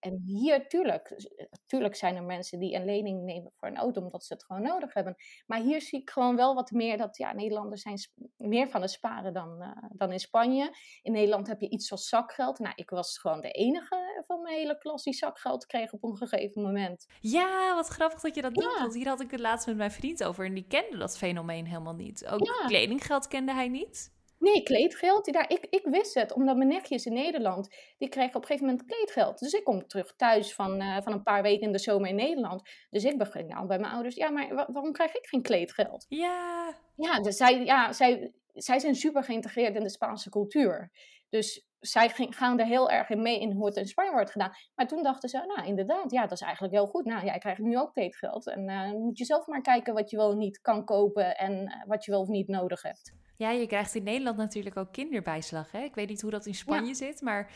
En 0.00 0.22
hier, 0.26 0.68
tuurlijk, 0.68 1.08
eh, 1.08 1.46
tuurlijk 1.66 1.94
zijn 1.94 2.16
er 2.16 2.22
mensen 2.22 2.58
die 2.58 2.74
een 2.74 2.84
lening 2.84 3.22
nemen 3.22 3.52
voor 3.54 3.68
een 3.68 3.76
auto 3.76 4.00
omdat 4.00 4.24
ze 4.24 4.32
het 4.32 4.44
gewoon 4.44 4.62
nodig 4.62 4.94
hebben. 4.94 5.16
Maar 5.46 5.60
hier 5.60 5.80
zie 5.80 6.00
ik 6.00 6.10
gewoon 6.10 6.36
wel 6.36 6.54
wat 6.54 6.70
meer 6.70 6.96
dat 6.96 7.16
ja, 7.16 7.32
Nederlanders 7.32 7.82
zijn 7.82 7.98
meer 8.36 8.68
van 8.68 8.80
het 8.80 8.90
sparen 8.90 9.32
dan, 9.32 9.62
uh, 9.62 9.70
dan 9.90 10.12
in 10.12 10.20
Spanje. 10.20 10.76
In 11.02 11.12
Nederland 11.12 11.46
heb 11.46 11.60
je 11.60 11.68
iets 11.68 11.90
als 11.90 12.08
zakgeld. 12.08 12.58
Nou, 12.58 12.72
ik 12.76 12.90
was 12.90 13.18
gewoon 13.18 13.40
de 13.40 13.50
enige 13.50 14.24
van 14.26 14.42
mijn 14.42 14.56
hele 14.56 14.78
klas 14.78 15.02
die 15.02 15.14
zakgeld 15.14 15.66
kreeg 15.66 15.92
op 15.92 16.04
een 16.04 16.16
gegeven 16.16 16.62
moment. 16.62 17.06
Ja, 17.20 17.74
wat 17.74 17.88
grappig 17.88 18.20
dat 18.20 18.34
je 18.34 18.42
dat 18.42 18.54
doet. 18.54 18.78
Want 18.78 18.94
hier 18.94 19.08
had 19.08 19.20
ik 19.20 19.30
het 19.30 19.40
laatst 19.40 19.66
met 19.66 19.76
mijn 19.76 19.90
vriend 19.90 20.24
over 20.24 20.44
en 20.44 20.54
die 20.54 20.66
kende 20.68 20.96
dat 20.96 21.18
fenomeen 21.18 21.66
helemaal 21.66 21.94
niet. 21.94 22.26
Ook 22.26 22.46
ja. 22.46 22.66
kledinggeld 22.66 23.28
kende 23.28 23.52
hij 23.52 23.68
niet. 23.68 24.14
Nee, 24.38 24.62
kleedgeld. 24.62 25.32
Daar, 25.32 25.50
ik, 25.50 25.66
ik 25.70 25.84
wist 25.84 26.14
het, 26.14 26.32
omdat 26.32 26.56
mijn 26.56 26.68
nichtjes 26.68 27.06
in 27.06 27.12
Nederland, 27.12 27.68
die 27.98 28.08
kregen 28.08 28.34
op 28.34 28.40
een 28.40 28.46
gegeven 28.46 28.66
moment 28.66 28.86
kleedgeld. 28.86 29.38
Dus 29.38 29.52
ik 29.52 29.64
kom 29.64 29.86
terug 29.86 30.16
thuis 30.16 30.54
van, 30.54 30.82
uh, 30.82 31.00
van 31.02 31.12
een 31.12 31.22
paar 31.22 31.42
weken 31.42 31.66
in 31.66 31.72
de 31.72 31.78
zomer 31.78 32.08
in 32.08 32.14
Nederland. 32.14 32.62
Dus 32.90 33.04
ik 33.04 33.18
begin 33.18 33.46
nou 33.46 33.66
bij 33.66 33.78
mijn 33.78 33.92
ouders, 33.92 34.14
ja, 34.14 34.30
maar 34.30 34.54
waarom 34.54 34.92
krijg 34.92 35.14
ik 35.14 35.26
geen 35.26 35.42
kleedgeld? 35.42 36.06
Ja. 36.08 36.74
Ja, 36.96 37.20
dus 37.20 37.36
zij, 37.36 37.64
ja 37.64 37.92
zij, 37.92 38.32
zij 38.54 38.78
zijn 38.78 38.94
super 38.94 39.22
geïntegreerd 39.22 39.74
in 39.74 39.82
de 39.82 39.90
Spaanse 39.90 40.30
cultuur. 40.30 40.90
Dus 41.28 41.66
zij 41.80 42.08
gaan 42.08 42.58
er 42.58 42.66
heel 42.66 42.90
erg 42.90 43.08
in 43.08 43.22
mee 43.22 43.40
in 43.40 43.52
hoe 43.52 43.66
het 43.66 43.76
in 43.76 43.86
Spanje 43.86 44.10
wordt 44.10 44.30
gedaan. 44.30 44.52
Maar 44.74 44.86
toen 44.86 45.02
dachten 45.02 45.28
ze, 45.28 45.44
nou 45.46 45.66
inderdaad, 45.66 46.10
ja, 46.10 46.22
dat 46.22 46.32
is 46.32 46.40
eigenlijk 46.40 46.74
heel 46.74 46.86
goed. 46.86 47.04
Nou, 47.04 47.24
jij 47.24 47.38
krijgt 47.38 47.60
nu 47.60 47.78
ook 47.78 47.92
kleedgeld. 47.92 48.46
En 48.46 48.68
uh, 48.68 48.92
moet 48.92 49.18
je 49.18 49.24
zelf 49.24 49.46
maar 49.46 49.60
kijken 49.60 49.94
wat 49.94 50.10
je 50.10 50.16
wel 50.16 50.36
niet 50.36 50.60
kan 50.60 50.84
kopen 50.84 51.36
en 51.36 51.52
uh, 51.52 51.86
wat 51.86 52.04
je 52.04 52.10
wel 52.10 52.20
of 52.20 52.28
niet 52.28 52.48
nodig 52.48 52.82
hebt. 52.82 53.14
Ja, 53.36 53.50
je 53.50 53.66
krijgt 53.66 53.94
in 53.94 54.02
Nederland 54.02 54.36
natuurlijk 54.36 54.76
ook 54.76 54.92
kinderbijslag. 54.92 55.72
Hè? 55.72 55.82
Ik 55.82 55.94
weet 55.94 56.08
niet 56.08 56.20
hoe 56.20 56.30
dat 56.30 56.46
in 56.46 56.54
Spanje 56.54 56.94
zit, 56.94 57.20
maar 57.20 57.50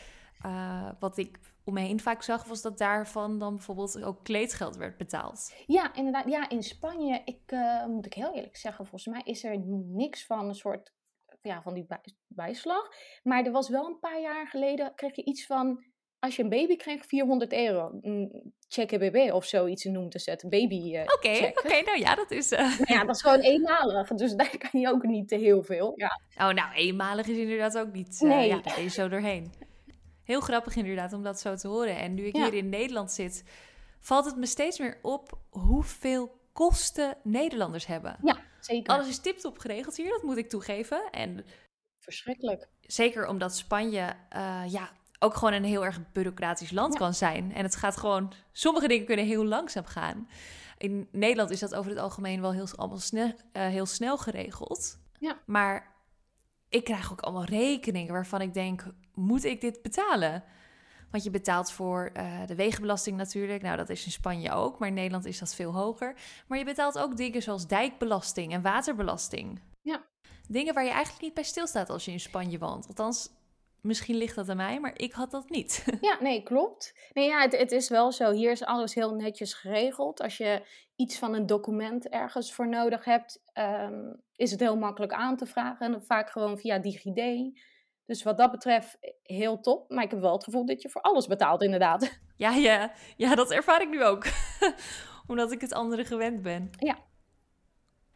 uh, 0.45 0.89
wat 0.99 1.17
ik 1.17 1.39
om 1.63 1.73
me 1.73 1.79
heen 1.79 1.99
vaak 1.99 2.23
zag, 2.23 2.43
was 2.43 2.61
dat 2.61 2.77
daarvan 2.77 3.39
dan 3.39 3.55
bijvoorbeeld 3.55 4.03
ook 4.03 4.23
kleedgeld 4.23 4.75
werd 4.75 4.97
betaald. 4.97 5.53
Ja, 5.65 5.93
inderdaad. 5.93 6.29
Ja, 6.29 6.49
in 6.49 6.63
Spanje, 6.63 7.21
ik, 7.25 7.51
uh, 7.51 7.85
moet 7.85 8.05
ik 8.05 8.13
heel 8.13 8.33
eerlijk 8.33 8.57
zeggen, 8.57 8.85
volgens 8.85 9.13
mij 9.13 9.21
is 9.23 9.43
er 9.43 9.59
niks 9.85 10.25
van 10.25 10.47
een 10.47 10.55
soort 10.55 10.93
ja, 11.41 11.61
van 11.61 11.73
die 11.73 11.87
bijslag. 12.27 12.89
Maar 13.23 13.45
er 13.45 13.51
was 13.51 13.69
wel 13.69 13.85
een 13.85 13.99
paar 13.99 14.21
jaar 14.21 14.47
geleden, 14.47 14.95
kreeg 14.95 15.15
je 15.15 15.23
iets 15.23 15.45
van 15.45 15.83
als 16.21 16.35
je 16.35 16.43
een 16.43 16.49
baby 16.49 16.75
kreeg, 16.75 17.05
400 17.05 17.53
euro. 17.53 17.99
Check 18.67 18.89
BB 18.99 19.31
of 19.33 19.45
zoiets 19.45 19.83
noemt 19.83 20.11
te 20.11 20.19
zetten. 20.19 20.49
Baby 20.49 20.75
uh, 20.75 21.01
Oké, 21.01 21.51
oké, 21.63 21.81
nou 21.81 21.99
ja, 21.99 22.15
dat 22.15 22.31
is... 22.31 22.51
Uh... 22.51 22.79
Ja, 22.83 23.05
dat 23.05 23.15
is 23.15 23.21
gewoon 23.21 23.39
eenmalig. 23.39 24.07
Dus 24.07 24.33
daar 24.33 24.57
kan 24.57 24.79
je 24.79 24.87
ook 24.87 25.03
niet 25.03 25.27
te 25.27 25.35
heel 25.35 25.63
veel. 25.63 25.93
Ja. 25.95 26.21
Oh, 26.47 26.53
nou, 26.53 26.73
eenmalig 26.73 27.27
is 27.27 27.37
inderdaad 27.37 27.77
ook 27.77 27.91
niet... 27.91 28.21
Uh, 28.21 28.29
nee. 28.29 28.47
Ja, 28.47 28.59
daar 28.59 28.73
ben 28.75 28.83
je 28.83 28.89
zo 28.89 29.07
doorheen. 29.09 29.53
Heel 30.23 30.39
grappig 30.39 30.75
inderdaad 30.75 31.13
om 31.13 31.23
dat 31.23 31.39
zo 31.39 31.55
te 31.55 31.67
horen. 31.67 31.97
En 31.97 32.13
nu 32.13 32.25
ik 32.25 32.35
hier 32.35 32.53
in 32.53 32.69
Nederland 32.69 33.11
zit, 33.11 33.43
valt 33.99 34.25
het 34.25 34.35
me 34.35 34.45
steeds 34.45 34.79
meer 34.79 34.99
op 35.01 35.39
hoeveel 35.49 36.31
kosten 36.53 37.17
Nederlanders 37.23 37.85
hebben. 37.85 38.17
Ja, 38.23 38.37
zeker. 38.59 38.93
Alles 38.93 39.07
is 39.07 39.19
tiptop 39.19 39.57
geregeld 39.57 39.97
hier, 39.97 40.09
dat 40.09 40.23
moet 40.23 40.37
ik 40.37 40.49
toegeven. 40.49 41.09
En 41.11 41.45
Verschrikkelijk. 41.99 42.67
zeker 42.81 43.27
omdat 43.27 43.55
Spanje 43.55 44.13
uh, 44.35 44.63
ja, 44.67 44.91
ook 45.23 45.33
gewoon 45.35 45.53
een 45.53 45.63
heel 45.63 45.85
erg 45.85 46.11
bureaucratisch 46.11 46.71
land 46.71 46.93
Ja. 46.93 46.99
kan 46.99 47.13
zijn. 47.13 47.53
En 47.53 47.63
het 47.63 47.75
gaat 47.75 47.97
gewoon, 47.97 48.31
sommige 48.51 48.87
dingen 48.87 49.05
kunnen 49.05 49.25
heel 49.25 49.45
langzaam 49.45 49.85
gaan. 49.85 50.29
In 50.77 51.07
Nederland 51.11 51.49
is 51.49 51.59
dat 51.59 51.75
over 51.75 51.91
het 51.91 51.99
algemeen 51.99 52.41
wel 52.41 52.53
heel, 52.53 52.67
allemaal 52.75 52.97
snel, 52.97 53.33
eh, 53.51 53.65
heel 53.67 53.85
snel 53.85 54.17
geregeld. 54.17 54.99
Ja. 55.19 55.37
Maar 55.45 55.95
ik 56.69 56.83
krijg 56.83 57.11
ook 57.11 57.21
allemaal 57.21 57.43
rekeningen 57.45 58.13
waarvan 58.13 58.41
ik 58.41 58.53
denk, 58.53 58.85
moet 59.13 59.43
ik 59.43 59.61
dit 59.61 59.81
betalen? 59.81 60.43
Want 61.11 61.23
je 61.23 61.29
betaalt 61.29 61.71
voor 61.71 62.09
eh, 62.13 62.25
de 62.45 62.55
wegenbelasting 62.55 63.17
natuurlijk. 63.17 63.61
Nou, 63.61 63.77
dat 63.77 63.89
is 63.89 64.05
in 64.05 64.11
Spanje 64.11 64.51
ook, 64.51 64.79
maar 64.79 64.87
in 64.87 64.93
Nederland 64.93 65.25
is 65.25 65.39
dat 65.39 65.55
veel 65.55 65.73
hoger. 65.73 66.15
Maar 66.47 66.57
je 66.57 66.65
betaalt 66.65 66.97
ook 66.99 67.17
dingen 67.17 67.41
zoals 67.41 67.67
dijkbelasting 67.67 68.53
en 68.53 68.61
waterbelasting. 68.61 69.59
Ja. 69.81 70.01
Dingen 70.47 70.73
waar 70.73 70.83
je 70.83 70.89
eigenlijk 70.89 71.23
niet 71.23 71.33
bij 71.33 71.43
stilstaat 71.43 71.89
als 71.89 72.05
je 72.05 72.11
in 72.11 72.19
Spanje 72.19 72.57
woont. 72.57 72.87
Althans, 72.87 73.29
misschien 73.81 74.15
ligt 74.15 74.35
dat 74.35 74.49
aan 74.49 74.57
mij, 74.57 74.79
maar 74.79 74.99
ik 74.99 75.13
had 75.13 75.31
dat 75.31 75.49
niet. 75.49 75.85
Ja, 76.01 76.17
nee, 76.19 76.43
klopt. 76.43 77.09
Nee, 77.13 77.27
ja, 77.27 77.41
het, 77.41 77.57
het 77.57 77.71
is 77.71 77.89
wel 77.89 78.11
zo. 78.11 78.31
Hier 78.31 78.51
is 78.51 78.63
alles 78.63 78.93
heel 78.93 79.15
netjes 79.15 79.53
geregeld. 79.53 80.21
Als 80.21 80.37
je 80.37 80.67
iets 80.95 81.17
van 81.17 81.33
een 81.33 81.45
document 81.45 82.09
ergens 82.09 82.53
voor 82.53 82.69
nodig 82.69 83.05
hebt, 83.05 83.43
ehm, 83.53 84.13
is 84.35 84.51
het 84.51 84.59
heel 84.59 84.77
makkelijk 84.77 85.13
aan 85.13 85.37
te 85.37 85.45
vragen. 85.45 85.93
En 85.93 86.03
vaak 86.03 86.29
gewoon 86.29 86.57
via 86.57 86.79
DigiD. 86.79 87.59
Dus 88.05 88.23
wat 88.23 88.37
dat 88.37 88.51
betreft 88.51 88.97
heel 89.23 89.59
top. 89.59 89.89
Maar 89.89 90.03
ik 90.03 90.11
heb 90.11 90.19
wel 90.19 90.33
het 90.33 90.43
gevoel 90.43 90.65
dat 90.65 90.81
je 90.81 90.89
voor 90.89 91.01
alles 91.01 91.27
betaalt, 91.27 91.61
inderdaad. 91.63 92.09
Ja, 92.35 92.51
ja, 92.51 92.91
ja, 93.17 93.35
dat 93.35 93.51
ervaar 93.51 93.81
ik 93.81 93.89
nu 93.89 94.03
ook. 94.03 94.25
Omdat 95.27 95.51
ik 95.51 95.61
het 95.61 95.73
andere 95.73 96.05
gewend 96.05 96.41
ben. 96.41 96.69
Ja. 96.77 96.97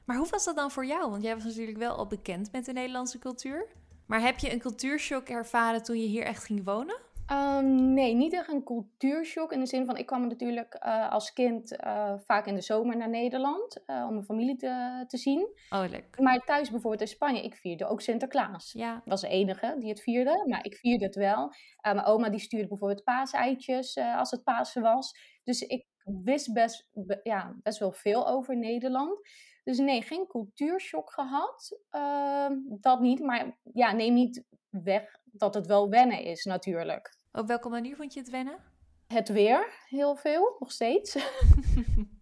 Maar 0.05 0.17
hoe 0.17 0.29
was 0.29 0.45
dat 0.45 0.55
dan 0.55 0.71
voor 0.71 0.85
jou? 0.85 1.09
Want 1.11 1.23
jij 1.23 1.33
was 1.33 1.43
natuurlijk 1.43 1.77
wel 1.77 1.95
al 1.95 2.07
bekend 2.07 2.51
met 2.51 2.65
de 2.65 2.73
Nederlandse 2.73 3.19
cultuur. 3.19 3.67
Maar 4.05 4.21
heb 4.21 4.39
je 4.39 4.51
een 4.51 4.59
cultuurshock 4.59 5.27
ervaren 5.27 5.83
toen 5.83 5.99
je 5.99 6.07
hier 6.07 6.23
echt 6.23 6.43
ging 6.43 6.65
wonen? 6.65 6.97
Ehm, 7.25 7.93
nee, 7.93 8.13
niet 8.13 8.33
echt 8.33 8.49
een 8.49 8.63
cultuurshock. 8.63 9.51
In 9.51 9.59
de 9.59 9.65
zin 9.65 9.85
van, 9.85 9.97
ik 9.97 10.05
kwam 10.05 10.27
natuurlijk 10.27 10.73
eh, 10.73 11.11
als 11.11 11.33
kind 11.33 11.75
eh, 11.75 12.13
vaak 12.25 12.45
in 12.45 12.55
de 12.55 12.61
zomer 12.61 12.97
naar 12.97 13.09
Nederland. 13.09 13.83
eh, 13.85 14.05
om 14.07 14.13
mijn 14.13 14.25
familie 14.25 14.55
te, 14.55 15.03
te 15.07 15.17
zien. 15.17 15.47
Oh, 15.69 15.83
leuk. 15.89 16.19
Maar 16.19 16.39
thuis 16.39 16.69
bijvoorbeeld 16.69 17.01
in 17.01 17.07
Spanje, 17.07 17.43
ik 17.43 17.55
vierde 17.55 17.87
ook 17.87 18.01
Sinterklaas. 18.01 18.71
Ja, 18.73 19.01
was 19.05 19.21
de 19.21 19.27
enige 19.27 19.75
die 19.79 19.89
het 19.89 20.01
vierde, 20.01 20.45
maar 20.47 20.65
ik 20.65 20.75
vierde 20.75 21.05
het 21.05 21.15
wel. 21.15 21.53
Mijn 21.81 22.05
oma 22.05 22.29
die 22.29 22.39
stuurde 22.39 22.67
bijvoorbeeld 22.67 23.03
paaseitjes 23.03 23.97
als 23.97 24.31
het 24.31 24.43
Pasen 24.43 24.81
was. 24.81 25.17
Dus 25.43 25.61
ik 25.61 25.85
wist 26.05 26.53
best, 26.53 26.89
be- 26.93 27.19
ja, 27.23 27.55
best 27.63 27.79
wel 27.79 27.91
veel 27.91 28.27
over 28.27 28.57
Nederland. 28.57 29.27
Dus 29.63 29.77
nee, 29.77 30.01
geen 30.01 30.27
cultuurshock 30.27 31.11
gehad. 31.11 31.79
Ehm, 31.89 32.57
dat 32.65 32.99
niet, 32.99 33.19
maar 33.19 33.57
ja, 33.73 33.91
neem 33.91 34.13
niet 34.13 34.43
weg 34.69 35.19
dat 35.23 35.53
het 35.53 35.67
wel 35.67 35.89
wennen 35.89 36.21
is 36.23 36.43
natuurlijk. 36.43 37.17
op 37.31 37.47
welke 37.47 37.69
manier 37.69 37.95
vond 37.95 38.13
je 38.13 38.19
het 38.19 38.29
wennen? 38.29 38.57
Het 39.07 39.29
weer, 39.29 39.85
heel 39.89 40.15
veel, 40.15 40.55
nog 40.59 40.71
steeds. 40.71 41.15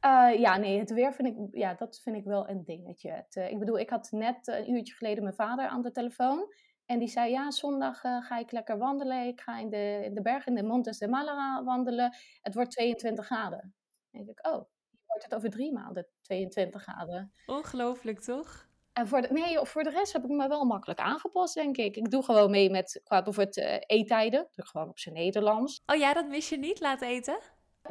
Eh, 0.00 0.38
ja, 0.38 0.56
nee, 0.56 0.78
het 0.78 0.90
weer 0.92 1.12
vind 1.12 1.28
ik, 1.28 1.36
ja, 1.52 1.74
dat 1.74 2.00
vind 2.02 2.16
ik 2.16 2.24
wel 2.24 2.48
een 2.48 2.64
dingetje. 2.64 3.10
Het, 3.10 3.36
eh, 3.36 3.50
ik 3.50 3.58
bedoel, 3.58 3.78
ik 3.78 3.90
had 3.90 4.08
net 4.10 4.46
een 4.46 4.70
uurtje 4.70 4.94
geleden 4.94 5.22
mijn 5.22 5.34
vader 5.34 5.66
aan 5.66 5.82
de 5.82 5.90
telefoon. 5.90 6.46
En 6.90 6.98
die 6.98 7.08
zei, 7.08 7.30
ja, 7.30 7.50
zondag 7.50 8.02
eh, 8.04 8.22
ga 8.22 8.38
ik 8.38 8.50
lekker 8.50 8.78
wandelen. 8.78 9.26
Ik 9.26 9.40
ga 9.40 9.58
in 9.58 9.70
de, 9.70 10.00
in 10.04 10.14
de 10.14 10.22
bergen, 10.22 10.56
in 10.56 10.62
de 10.62 10.68
Montes 10.68 10.98
de 10.98 11.08
Malaga 11.08 11.64
wandelen. 11.64 12.16
Het 12.40 12.54
wordt 12.54 12.70
22 12.70 13.26
graden. 13.26 13.74
Denk 14.10 14.28
ik, 14.28 14.46
oh, 14.46 14.64
hier 14.90 15.00
wordt 15.06 15.22
het 15.22 15.34
over 15.34 15.50
drie 15.50 15.72
maanden 15.72 16.06
22 16.22 16.82
graden. 16.82 17.32
Ongelooflijk, 17.46 18.20
toch? 18.20 18.68
En 18.92 19.08
voor 19.08 19.22
de, 19.22 19.28
nee, 19.32 19.58
voor 19.58 19.82
de 19.82 19.90
rest 19.90 20.12
heb 20.12 20.24
ik 20.24 20.30
me 20.30 20.48
wel 20.48 20.64
makkelijk 20.64 21.00
aangepast, 21.00 21.54
denk 21.54 21.76
ik. 21.76 21.96
Ik 21.96 22.10
doe 22.10 22.22
gewoon 22.22 22.50
mee 22.50 22.70
met, 22.70 23.00
qua 23.04 23.22
bijvoorbeeld 23.22 23.58
eh, 23.58 23.76
eettijden. 23.86 24.40
Doe 24.40 24.64
ik 24.64 24.70
gewoon 24.70 24.88
op 24.88 24.98
zijn 24.98 25.14
Nederlands. 25.14 25.82
Oh 25.86 25.96
ja, 25.96 26.12
dat 26.12 26.28
mis 26.28 26.48
je 26.48 26.58
niet, 26.58 26.80
laten 26.80 27.08
eten? 27.08 27.38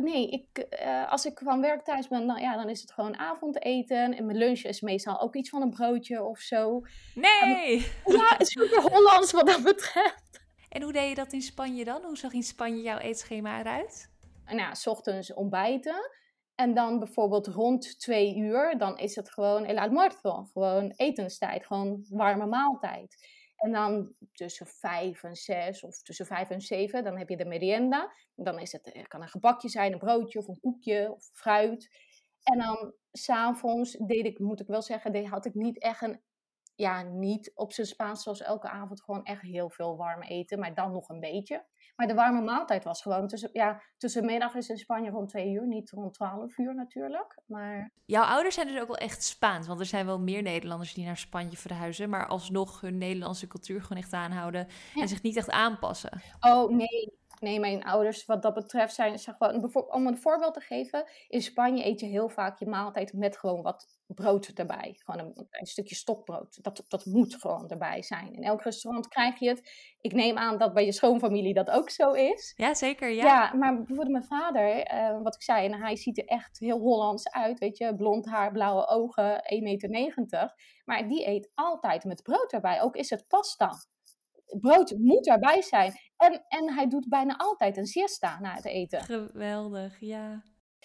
Nee, 0.02 0.30
ik, 0.30 0.58
eh, 0.58 1.12
als 1.12 1.26
ik 1.26 1.40
van 1.44 1.62
werk 1.62 1.84
thuis 1.84 2.08
ben, 2.08 2.28
dan, 2.28 2.42
ja, 2.42 2.56
dan 2.56 2.70
is 2.70 2.82
het 2.82 2.92
gewoon 2.92 3.18
avondeten. 3.18 4.18
En 4.18 4.26
mijn 4.26 4.38
lunch 4.38 4.64
is 4.64 4.82
meestal 4.82 5.22
ook 5.22 5.36
iets 5.36 5.50
van 5.50 5.62
een 5.62 5.70
broodje 5.70 6.24
of 6.24 6.40
zo. 6.40 6.82
Nee! 7.16 7.78
Ja, 8.06 8.28
het 8.28 8.42
is 8.42 8.52
super 8.52 8.82
Hollands 8.82 9.32
wat 9.32 9.48
dat 9.48 9.64
betreft. 9.64 10.42
En 10.70 10.82
hoe 10.82 10.94
deed 10.94 11.10
je 11.10 11.16
dat 11.16 11.34
in 11.34 11.42
Spanje 11.42 11.84
dan? 11.84 12.04
Hoe 12.04 12.18
zag 12.18 12.34
in 12.34 12.44
Spanje 12.44 12.82
jouw 12.82 12.98
eetschema 12.98 13.60
eruit? 13.60 14.10
Ja, 14.46 14.74
s 14.74 14.88
ochtends 14.88 15.34
ontbijten. 15.34 16.12
En 16.56 16.74
dan 16.74 17.00
bijvoorbeeld 17.00 17.48
rond 17.48 18.00
twee 18.00 18.36
uur, 18.36 18.78
dan 18.78 18.98
is 18.98 19.16
het 19.16 19.32
gewoon 19.32 19.66
el 19.66 19.78
almuerzo. 19.78 20.44
Gewoon 20.54 20.94
etenstijd, 20.96 21.66
gewoon 21.66 22.06
warme 22.10 22.46
maaltijd. 22.46 23.16
En 23.60 23.72
dan 23.72 24.14
tussen 24.34 24.68
vijf 24.68 25.24
en 25.24 25.36
zes 25.36 25.84
of 25.84 26.02
tussen 26.02 26.26
vijf 26.26 26.50
en 26.50 26.62
zeven, 26.62 27.04
dan 27.04 27.18
heb 27.18 27.30
je 27.30 27.38
de 27.38 27.46
merienda. 27.46 28.14
Dan 28.36 28.60
is 28.60 28.72
het, 28.72 28.90
het 28.94 29.08
kan 29.08 29.22
een 29.22 29.28
gebakje 29.28 29.70
zijn, 29.70 29.94
een 29.94 30.00
broodje 30.00 30.40
of 30.40 30.48
een 30.48 30.60
koekje 30.60 31.12
of 31.12 31.30
fruit. 31.34 31.90
En 32.44 32.58
dan 32.58 32.94
s'avonds 33.12 33.92
deed 33.92 34.26
ik, 34.26 34.40
moet 34.40 34.60
ik 34.60 34.68
wel 34.68 34.82
zeggen, 34.82 35.26
had 35.26 35.46
ik 35.46 35.54
niet 35.54 35.80
echt 35.80 36.02
een, 36.02 36.22
ja, 36.80 37.02
niet 37.02 37.52
op 37.56 37.74
zijn 37.74 37.88
Spaans 37.88 38.24
zoals 38.24 38.42
elke 38.42 38.70
avond 38.70 39.02
gewoon 39.02 39.24
echt 39.24 39.42
heel 39.42 39.70
veel 39.70 39.98
warm 39.98 40.22
eten, 40.22 40.60
maar 40.60 40.74
dan 40.74 40.92
nog 40.92 41.10
een 41.10 41.20
beetje. 41.20 41.66
Maar 41.96 42.08
de 42.08 42.14
warme 42.14 42.42
maaltijd 42.42 42.84
was 42.84 43.02
gewoon 43.02 43.28
tussen, 43.28 43.50
ja, 43.54 43.82
tussenmiddag 43.98 44.56
is 44.56 44.70
in 44.70 44.78
Spanje 44.78 45.10
rond 45.10 45.30
twee 45.30 45.52
uur, 45.52 45.68
niet 45.68 45.92
rond 45.92 46.14
twaalf 46.14 46.58
uur 46.58 46.76
natuurlijk. 46.76 47.40
Maar 47.46 47.92
Jouw 48.06 48.24
ouders 48.24 48.56
zijn 48.56 48.68
dus 48.68 48.82
ook 48.82 48.88
wel 48.88 48.98
echt 48.98 49.24
Spaans, 49.24 49.68
want 49.68 49.80
er 49.80 49.86
zijn 49.86 50.06
wel 50.06 50.20
meer 50.20 50.42
Nederlanders 50.42 50.94
die 50.94 51.06
naar 51.06 51.18
Spanje 51.18 51.58
verhuizen, 51.58 52.10
maar 52.10 52.28
alsnog 52.28 52.82
hun 52.82 52.98
Nederlandse 52.98 53.48
cultuur 53.48 53.82
gewoon 53.82 54.04
echt 54.04 54.14
aanhouden 54.14 54.68
Ja. 54.94 55.02
en 55.02 55.08
zich 55.08 55.22
niet 55.22 55.36
echt 55.36 55.50
aanpassen. 55.50 56.22
Oh 56.40 56.72
nee, 56.72 57.19
nee, 57.42 57.60
mijn 57.60 57.84
ouders 57.84 58.26
wat 58.26 58.42
dat 58.42 58.54
betreft 58.54 58.94
zijn, 58.94 59.20
gewoon, 59.20 59.62
bijvoorbeeld, 59.62 59.94
om 59.94 60.08
een 60.08 60.18
voorbeeld 60.18 60.54
te 60.54 60.60
geven, 60.60 61.10
in 61.28 61.42
Spanje 61.42 61.86
eet 61.86 62.00
je 62.00 62.06
heel 62.06 62.30
vaak 62.30 62.60
je 62.60 62.66
maaltijd 62.66 63.14
met 63.14 63.38
gewoon 63.38 63.62
wat 63.62 64.00
brood 64.08 64.48
erbij. 64.48 64.96
Gewoon 65.06 65.20
een, 65.20 65.48
een 65.50 65.66
stukje 65.66 65.96
stokbrood. 65.96 66.64
Dat, 66.64 66.84
dat 66.88 67.06
moet 67.06 67.36
gewoon 67.36 67.70
erbij 67.70 68.02
zijn. 68.02 68.34
In 68.34 68.44
elk 68.44 68.62
restaurant 68.62 69.08
krijg 69.08 69.40
je 69.40 69.50
het. 69.50 69.72
Ik 70.02 70.14
neem 70.14 70.38
aan 70.38 70.58
dat 70.58 70.74
bij 70.74 70.86
je 70.86 70.92
schoonfamilie 70.92 71.54
dat 71.54 71.70
ook 71.70 71.90
zo 71.90 72.12
is. 72.12 72.54
Ja, 72.56 72.74
zeker, 72.74 73.10
ja. 73.10 73.26
Ja, 73.26 73.54
maar 73.54 73.76
bijvoorbeeld 73.76 74.10
mijn 74.10 74.24
vader, 74.24 74.84
eh, 74.84 75.22
wat 75.22 75.36
ik 75.36 75.44
zei, 75.44 75.66
en 75.66 75.82
hij 75.82 75.96
ziet 75.96 76.18
er 76.18 76.26
echt 76.26 76.60
heel 76.60 76.80
Hollands 76.80 77.30
uit, 77.30 77.60
weet 77.60 77.78
je, 77.78 77.96
blond 77.96 78.26
haar, 78.26 78.52
blauwe 78.52 78.88
ogen, 78.88 79.42
1,90 79.44 79.90
meter. 79.90 80.54
Maar 80.86 81.08
die 81.08 81.28
eet 81.28 81.52
altijd 81.56 82.04
met 82.04 82.24
brood 82.24 82.54
erbij, 82.54 82.82
ook 82.82 82.96
is 82.96 83.10
het 83.10 83.28
pasta. 83.28 83.72
Brood 84.60 84.94
moet 84.98 85.28
erbij 85.28 85.62
zijn. 85.62 85.94
En, 86.18 86.46
en 86.48 86.74
hij 86.74 86.88
doet 86.88 87.10
bijna 87.10 87.38
altijd 87.38 87.78
een 87.78 87.86
siesta 87.86 88.40
na 88.40 88.54
het 88.54 88.66
eten. 88.66 89.02
Geweldig, 89.02 90.00
ja. 90.00 90.44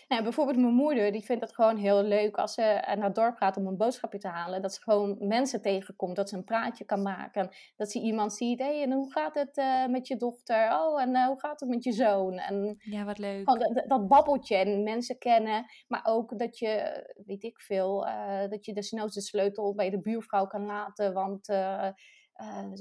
Nou, 0.09 0.23
bijvoorbeeld 0.23 0.59
mijn 0.59 0.75
moeder, 0.75 1.13
die 1.13 1.25
vindt 1.25 1.43
het 1.43 1.55
gewoon 1.55 1.77
heel 1.77 2.03
leuk 2.03 2.37
als 2.37 2.55
ze 2.55 2.63
eh, 2.63 2.97
naar 2.97 3.07
het 3.07 3.15
dorp 3.15 3.37
gaat 3.37 3.57
om 3.57 3.67
een 3.67 3.77
boodschapje 3.77 4.19
te 4.19 4.29
halen. 4.29 4.63
Dat 4.63 4.75
ze 4.75 4.83
gewoon 4.83 5.17
mensen 5.19 5.63
tegenkomt, 5.63 6.17
dat 6.17 6.29
ze 6.29 6.37
een 6.37 6.45
praatje 6.45 6.85
kan 6.85 7.03
maken. 7.03 7.49
Dat 7.77 7.91
ze 7.91 8.01
iemand 8.01 8.35
ziet, 8.35 8.59
hé, 8.59 8.65
hey, 8.65 8.83
en 8.83 8.93
hoe 8.93 9.13
gaat 9.13 9.35
het 9.35 9.57
eh, 9.57 9.87
met 9.87 10.09
je 10.09 10.17
dochter? 10.17 10.73
Oh, 10.73 11.03
en 11.03 11.15
eh, 11.15 11.27
hoe 11.27 11.41
gaat 11.41 11.61
het 11.61 11.69
met 11.69 11.85
je 11.85 11.93
zoon? 11.93 12.39
En 12.39 12.77
Ja, 12.79 13.05
wat 13.05 13.19
leuk. 13.19 13.51
gewoon 13.51 13.75
dat, 13.75 13.89
dat 13.89 14.09
babbeltje 14.09 14.57
en 14.57 14.83
mensen 14.83 15.19
kennen. 15.19 15.65
Maar 15.89 16.01
ook 16.05 16.39
dat 16.39 16.59
je, 16.59 17.05
weet 17.27 17.43
ik 17.43 17.61
veel, 17.61 18.07
dat 18.49 18.65
je 18.65 18.73
desnoods 18.75 19.15
de 19.15 19.21
sleutel 19.21 19.75
bij 19.75 19.91
de 19.91 20.01
buurvrouw 20.01 20.47
kan 20.47 20.67
laten. 20.67 21.13
Want 21.13 21.47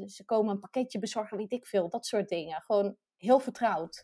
ze 0.07 0.25
komen 0.25 0.53
een 0.53 0.59
pakketje 0.59 0.99
bezorgen, 0.99 1.37
weet 1.37 1.51
ik 1.51 1.65
veel. 1.65 1.89
Dat 1.89 2.05
soort 2.05 2.29
dingen. 2.29 2.61
Gewoon 2.61 2.95
heel 3.17 3.39
vertrouwd. 3.39 4.03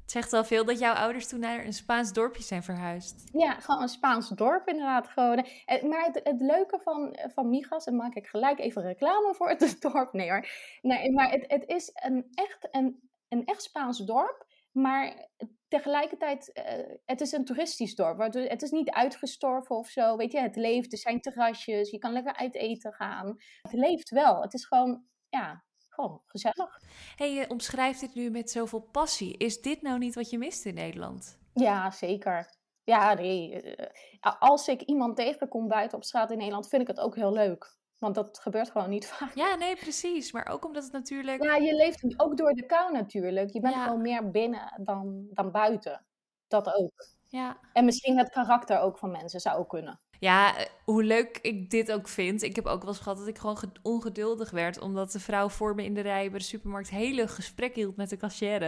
Het 0.00 0.10
zegt 0.10 0.30
wel 0.30 0.44
veel 0.44 0.64
dat 0.64 0.78
jouw 0.78 0.94
ouders 0.94 1.28
toen 1.28 1.40
naar 1.40 1.64
een 1.64 1.72
Spaans 1.72 2.12
dorpje 2.12 2.42
zijn 2.42 2.62
verhuisd. 2.62 3.28
Ja, 3.32 3.60
gewoon 3.60 3.82
een 3.82 3.88
Spaans 3.88 4.28
dorp 4.28 4.68
inderdaad. 4.68 5.08
Gewoon. 5.08 5.46
Eh, 5.64 5.82
Maar 5.82 6.04
het, 6.04 6.20
het 6.22 6.40
leuke 6.40 6.80
van, 6.82 7.16
van 7.34 7.48
Migas, 7.48 7.84
en 7.86 7.96
maak 7.96 8.14
ik 8.14 8.26
gelijk 8.26 8.58
even 8.58 8.82
reclame 8.82 9.34
voor 9.34 9.48
het 9.48 9.76
dorp. 9.80 10.12
Nee 10.12 10.30
hoor. 10.30 10.48
Nee, 10.82 11.12
maar 11.12 11.30
het, 11.30 11.44
het 11.46 11.66
is 11.66 11.90
een 11.94 12.26
echt, 12.34 12.68
een, 12.70 13.10
een 13.28 13.44
echt 13.44 13.62
Spaans 13.62 13.98
dorp. 13.98 14.46
Maar 14.72 15.28
tegelijkertijd, 15.70 16.52
eh, 16.52 16.96
het 17.04 17.20
is 17.20 17.32
een 17.32 17.44
toeristisch 17.44 17.94
dorp. 17.94 18.32
Het 18.32 18.62
is 18.62 18.70
niet 18.70 18.90
uitgestorven 18.90 19.76
of 19.76 19.88
zo. 19.88 20.16
Weet 20.16 20.32
je, 20.32 20.40
het 20.40 20.56
leeft. 20.56 20.92
Er 20.92 20.98
zijn 20.98 21.20
terrasjes. 21.20 21.90
Je 21.90 21.98
kan 21.98 22.12
lekker 22.12 22.36
uit 22.36 22.54
eten 22.54 22.92
gaan. 22.92 23.36
Het 23.62 23.72
leeft 23.72 24.10
wel. 24.10 24.42
Het 24.42 24.54
is 24.54 24.64
gewoon, 24.66 25.04
ja, 25.28 25.64
gewoon 25.88 26.22
gezellig. 26.26 26.78
hey, 27.16 27.32
je 27.34 27.50
omschrijft 27.50 28.00
dit 28.00 28.14
nu 28.14 28.30
met 28.30 28.50
zoveel 28.50 28.80
passie. 28.80 29.36
Is 29.36 29.60
dit 29.60 29.82
nou 29.82 29.98
niet 29.98 30.14
wat 30.14 30.30
je 30.30 30.38
mist 30.38 30.64
in 30.64 30.74
Nederland? 30.74 31.38
Ja, 31.54 31.90
zeker. 31.90 32.58
Ja, 32.84 33.14
nee. 33.14 33.62
eh, 33.62 34.34
Als 34.38 34.68
ik 34.68 34.82
iemand 34.82 35.16
tegenkom 35.16 35.68
buiten 35.68 35.96
op 35.98 36.04
straat 36.04 36.30
in 36.30 36.36
Nederland, 36.38 36.68
vind 36.68 36.82
ik 36.82 36.88
het 36.88 37.00
ook 37.00 37.14
heel 37.16 37.32
leuk. 37.32 37.78
Want 38.00 38.14
dat 38.14 38.38
gebeurt 38.38 38.70
gewoon 38.70 38.90
niet 38.90 39.06
vaak. 39.12 39.34
Ja, 39.34 39.54
nee, 39.54 39.76
precies. 39.76 40.32
Maar 40.32 40.48
ook 40.48 40.64
omdat 40.64 40.82
het 40.82 40.92
natuurlijk... 40.92 41.42
Ja, 41.42 41.54
je 41.56 41.74
leeft 41.74 42.14
ook 42.16 42.36
door 42.36 42.52
de 42.52 42.66
kou 42.66 42.92
natuurlijk. 42.92 43.52
Je 43.52 43.60
bent 43.60 43.74
Ja. 43.74 43.84
gewoon 43.84 44.00
meer 44.02 44.30
binnen 44.30 44.80
dan, 44.84 45.26
dan 45.30 45.50
buiten. 45.50 46.04
Dat 46.48 46.74
ook. 46.74 47.06
Ja. 47.28 47.58
En 47.72 47.84
misschien 47.84 48.18
het 48.18 48.30
karakter 48.30 48.78
ook 48.80 48.98
van 48.98 49.10
mensen 49.10 49.40
zou 49.40 49.58
ook 49.58 49.68
kunnen. 49.68 50.00
Ja, 50.18 50.56
eh, 50.56 50.66
hoe 50.84 51.04
leuk 51.04 51.38
ik 51.42 51.70
dit 51.70 51.92
ook 51.92 52.08
vind. 52.08 52.42
Ik 52.42 52.56
heb 52.56 52.66
ook 52.66 52.80
wel 52.80 52.88
eens 52.88 52.98
gehad 53.00 53.18
dat 53.18 53.26
ik 53.26 53.38
gewoon 53.38 53.56
ongeduldig 53.82 54.50
werd. 54.50 54.80
Omdat 54.80 55.12
de 55.12 55.20
vrouw 55.20 55.48
voor 55.48 55.74
me 55.74 55.84
in 55.84 55.94
de 55.94 56.00
rij 56.00 56.30
bij 56.30 56.38
de 56.38 56.44
supermarkt 56.44 56.90
hele 56.90 57.28
gesprek 57.28 57.74
hield 57.74 57.96
met 57.96 58.08
de 58.10 58.16
cashier. 58.16 58.62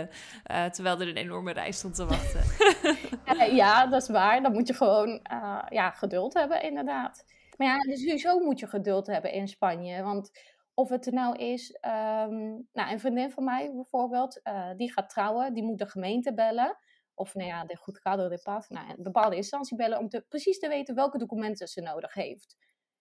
Uh, 0.50 0.64
terwijl 0.64 1.00
er 1.00 1.08
een 1.08 1.16
enorme 1.16 1.52
rij 1.52 1.72
stond 1.72 1.94
te 1.94 2.06
wachten. 2.06 2.42
ja, 3.62 3.86
dat 3.86 4.02
is 4.02 4.08
waar. 4.08 4.42
Dan 4.42 4.52
moet 4.52 4.66
je 4.68 4.74
gewoon 4.74 5.08
uh, 5.32 5.62
ja, 5.68 5.90
geduld 5.90 6.34
hebben, 6.34 6.62
inderdaad. 6.62 7.24
Maar 7.62 7.70
ja, 7.70 7.78
dus 7.78 8.00
sowieso 8.02 8.38
moet 8.38 8.58
je 8.58 8.66
geduld 8.66 9.06
hebben 9.06 9.32
in 9.32 9.48
Spanje. 9.48 10.02
Want 10.02 10.30
of 10.74 10.88
het 10.88 11.06
er 11.06 11.12
nou 11.12 11.36
is, 11.36 11.78
um, 11.80 12.68
nou, 12.72 12.92
een 12.92 13.00
vriendin 13.00 13.30
van 13.30 13.44
mij 13.44 13.72
bijvoorbeeld, 13.74 14.40
uh, 14.44 14.70
die 14.76 14.92
gaat 14.92 15.08
trouwen, 15.08 15.54
die 15.54 15.62
moet 15.62 15.78
de 15.78 15.86
gemeente 15.86 16.34
bellen. 16.34 16.78
Of 17.14 17.34
nou 17.34 17.48
ja, 17.48 17.64
de 17.64 17.76
goed 17.76 18.00
cadro 18.00 18.28
de 18.28 18.40
paz, 18.42 18.68
nou, 18.68 18.90
een 18.90 19.02
bepaalde 19.02 19.36
instantie 19.36 19.76
bellen 19.76 19.98
om 19.98 20.08
te, 20.08 20.24
precies 20.28 20.58
te 20.58 20.68
weten 20.68 20.94
welke 20.94 21.18
documenten 21.18 21.68
ze 21.68 21.80
nodig 21.80 22.14
heeft. 22.14 22.56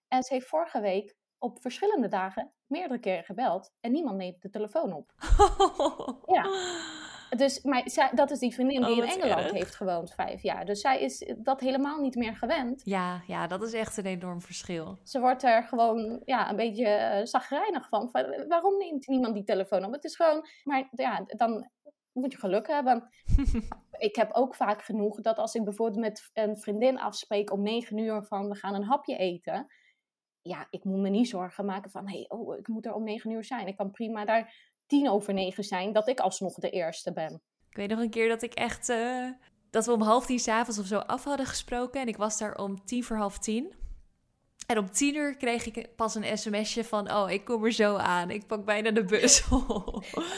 En 0.07 0.23
ze 0.23 0.33
heeft 0.33 0.47
vorige 0.47 0.81
week 0.81 1.15
op 1.37 1.61
verschillende 1.61 2.07
dagen 2.07 2.53
meerdere 2.67 2.99
keren 2.99 3.23
gebeld 3.23 3.73
en 3.79 3.91
niemand 3.91 4.17
neemt 4.17 4.41
de 4.41 4.49
telefoon 4.49 4.93
op. 4.93 5.13
ja. 6.35 6.43
Dus, 7.37 7.61
maar 7.61 7.81
zij, 7.85 8.09
dat 8.13 8.31
is 8.31 8.39
die 8.39 8.53
vriendin 8.53 8.81
die 8.81 8.91
oh, 8.91 8.97
in 8.97 9.09
Engeland 9.09 9.41
erg. 9.41 9.51
heeft 9.51 9.75
gewoond 9.75 10.13
vijf 10.13 10.41
jaar. 10.41 10.65
Dus 10.65 10.81
zij 10.81 11.01
is 11.01 11.33
dat 11.37 11.59
helemaal 11.59 11.99
niet 11.99 12.15
meer 12.15 12.35
gewend. 12.35 12.81
Ja, 12.83 13.21
ja, 13.27 13.47
dat 13.47 13.63
is 13.63 13.73
echt 13.73 13.97
een 13.97 14.05
enorm 14.05 14.41
verschil. 14.41 14.99
Ze 15.03 15.19
wordt 15.19 15.43
er 15.43 15.63
gewoon 15.63 16.21
ja, 16.25 16.49
een 16.49 16.55
beetje 16.55 17.17
uh, 17.19 17.25
zagrijnig 17.25 17.89
van. 17.89 18.09
van. 18.09 18.45
Waarom 18.47 18.77
neemt 18.77 19.07
niemand 19.07 19.33
die 19.33 19.43
telefoon 19.43 19.85
op? 19.85 19.91
Het 19.91 20.03
is 20.03 20.15
gewoon... 20.15 20.45
Maar 20.63 20.87
ja, 20.91 21.23
dan 21.27 21.69
moet 22.13 22.31
je 22.31 22.37
geluk 22.37 22.67
hebben. 22.67 23.09
ik 23.97 24.15
heb 24.15 24.31
ook 24.33 24.55
vaak 24.55 24.81
genoeg 24.81 25.21
dat 25.21 25.37
als 25.37 25.55
ik 25.55 25.63
bijvoorbeeld 25.63 25.99
met 25.99 26.29
een 26.33 26.57
vriendin 26.57 26.99
afspreek 26.99 27.51
om 27.51 27.61
negen 27.61 27.97
uur 27.97 28.23
van 28.23 28.49
we 28.49 28.55
gaan 28.55 28.75
een 28.75 28.83
hapje 28.83 29.17
eten. 29.17 29.67
Ja, 30.41 30.67
ik 30.69 30.83
moet 30.83 30.99
me 30.99 31.09
niet 31.09 31.29
zorgen 31.29 31.65
maken 31.65 31.91
van 31.91 32.07
hé, 32.07 32.15
hey, 32.15 32.25
oh, 32.27 32.57
ik 32.57 32.67
moet 32.67 32.85
er 32.85 32.93
om 32.93 33.03
negen 33.03 33.31
uur 33.31 33.43
zijn. 33.43 33.67
Ik 33.67 33.77
kan 33.77 33.91
prima 33.91 34.25
daar 34.25 34.70
tien 34.91 35.09
over 35.09 35.33
negen 35.33 35.63
zijn, 35.63 35.93
dat 35.93 36.07
ik 36.07 36.19
alsnog 36.19 36.53
de 36.53 36.69
eerste 36.69 37.13
ben. 37.13 37.41
Ik 37.69 37.77
weet 37.77 37.89
nog 37.89 37.99
een 37.99 38.09
keer 38.09 38.29
dat 38.29 38.41
ik 38.41 38.53
echt, 38.53 38.89
uh, 38.89 39.29
dat 39.69 39.85
we 39.85 39.91
om 39.91 40.01
half 40.01 40.25
tien 40.25 40.39
s'avonds 40.39 40.79
of 40.79 40.85
zo 40.85 40.97
af 40.97 41.23
hadden 41.23 41.45
gesproken. 41.45 42.01
En 42.01 42.07
ik 42.07 42.17
was 42.17 42.37
daar 42.37 42.55
om 42.55 42.85
tien 42.85 43.03
voor 43.03 43.17
half 43.17 43.37
tien. 43.37 43.73
En 44.71 44.77
om 44.77 44.91
tien 44.91 45.15
uur 45.15 45.37
kreeg 45.37 45.65
ik 45.65 45.95
pas 45.95 46.15
een 46.15 46.37
sms'je 46.37 46.83
van, 46.83 47.11
oh, 47.13 47.31
ik 47.31 47.45
kom 47.45 47.65
er 47.65 47.71
zo 47.71 47.95
aan. 47.95 48.29
Ik 48.29 48.47
pak 48.47 48.65
bijna 48.65 48.91
de 48.91 49.03
bus. 49.03 49.43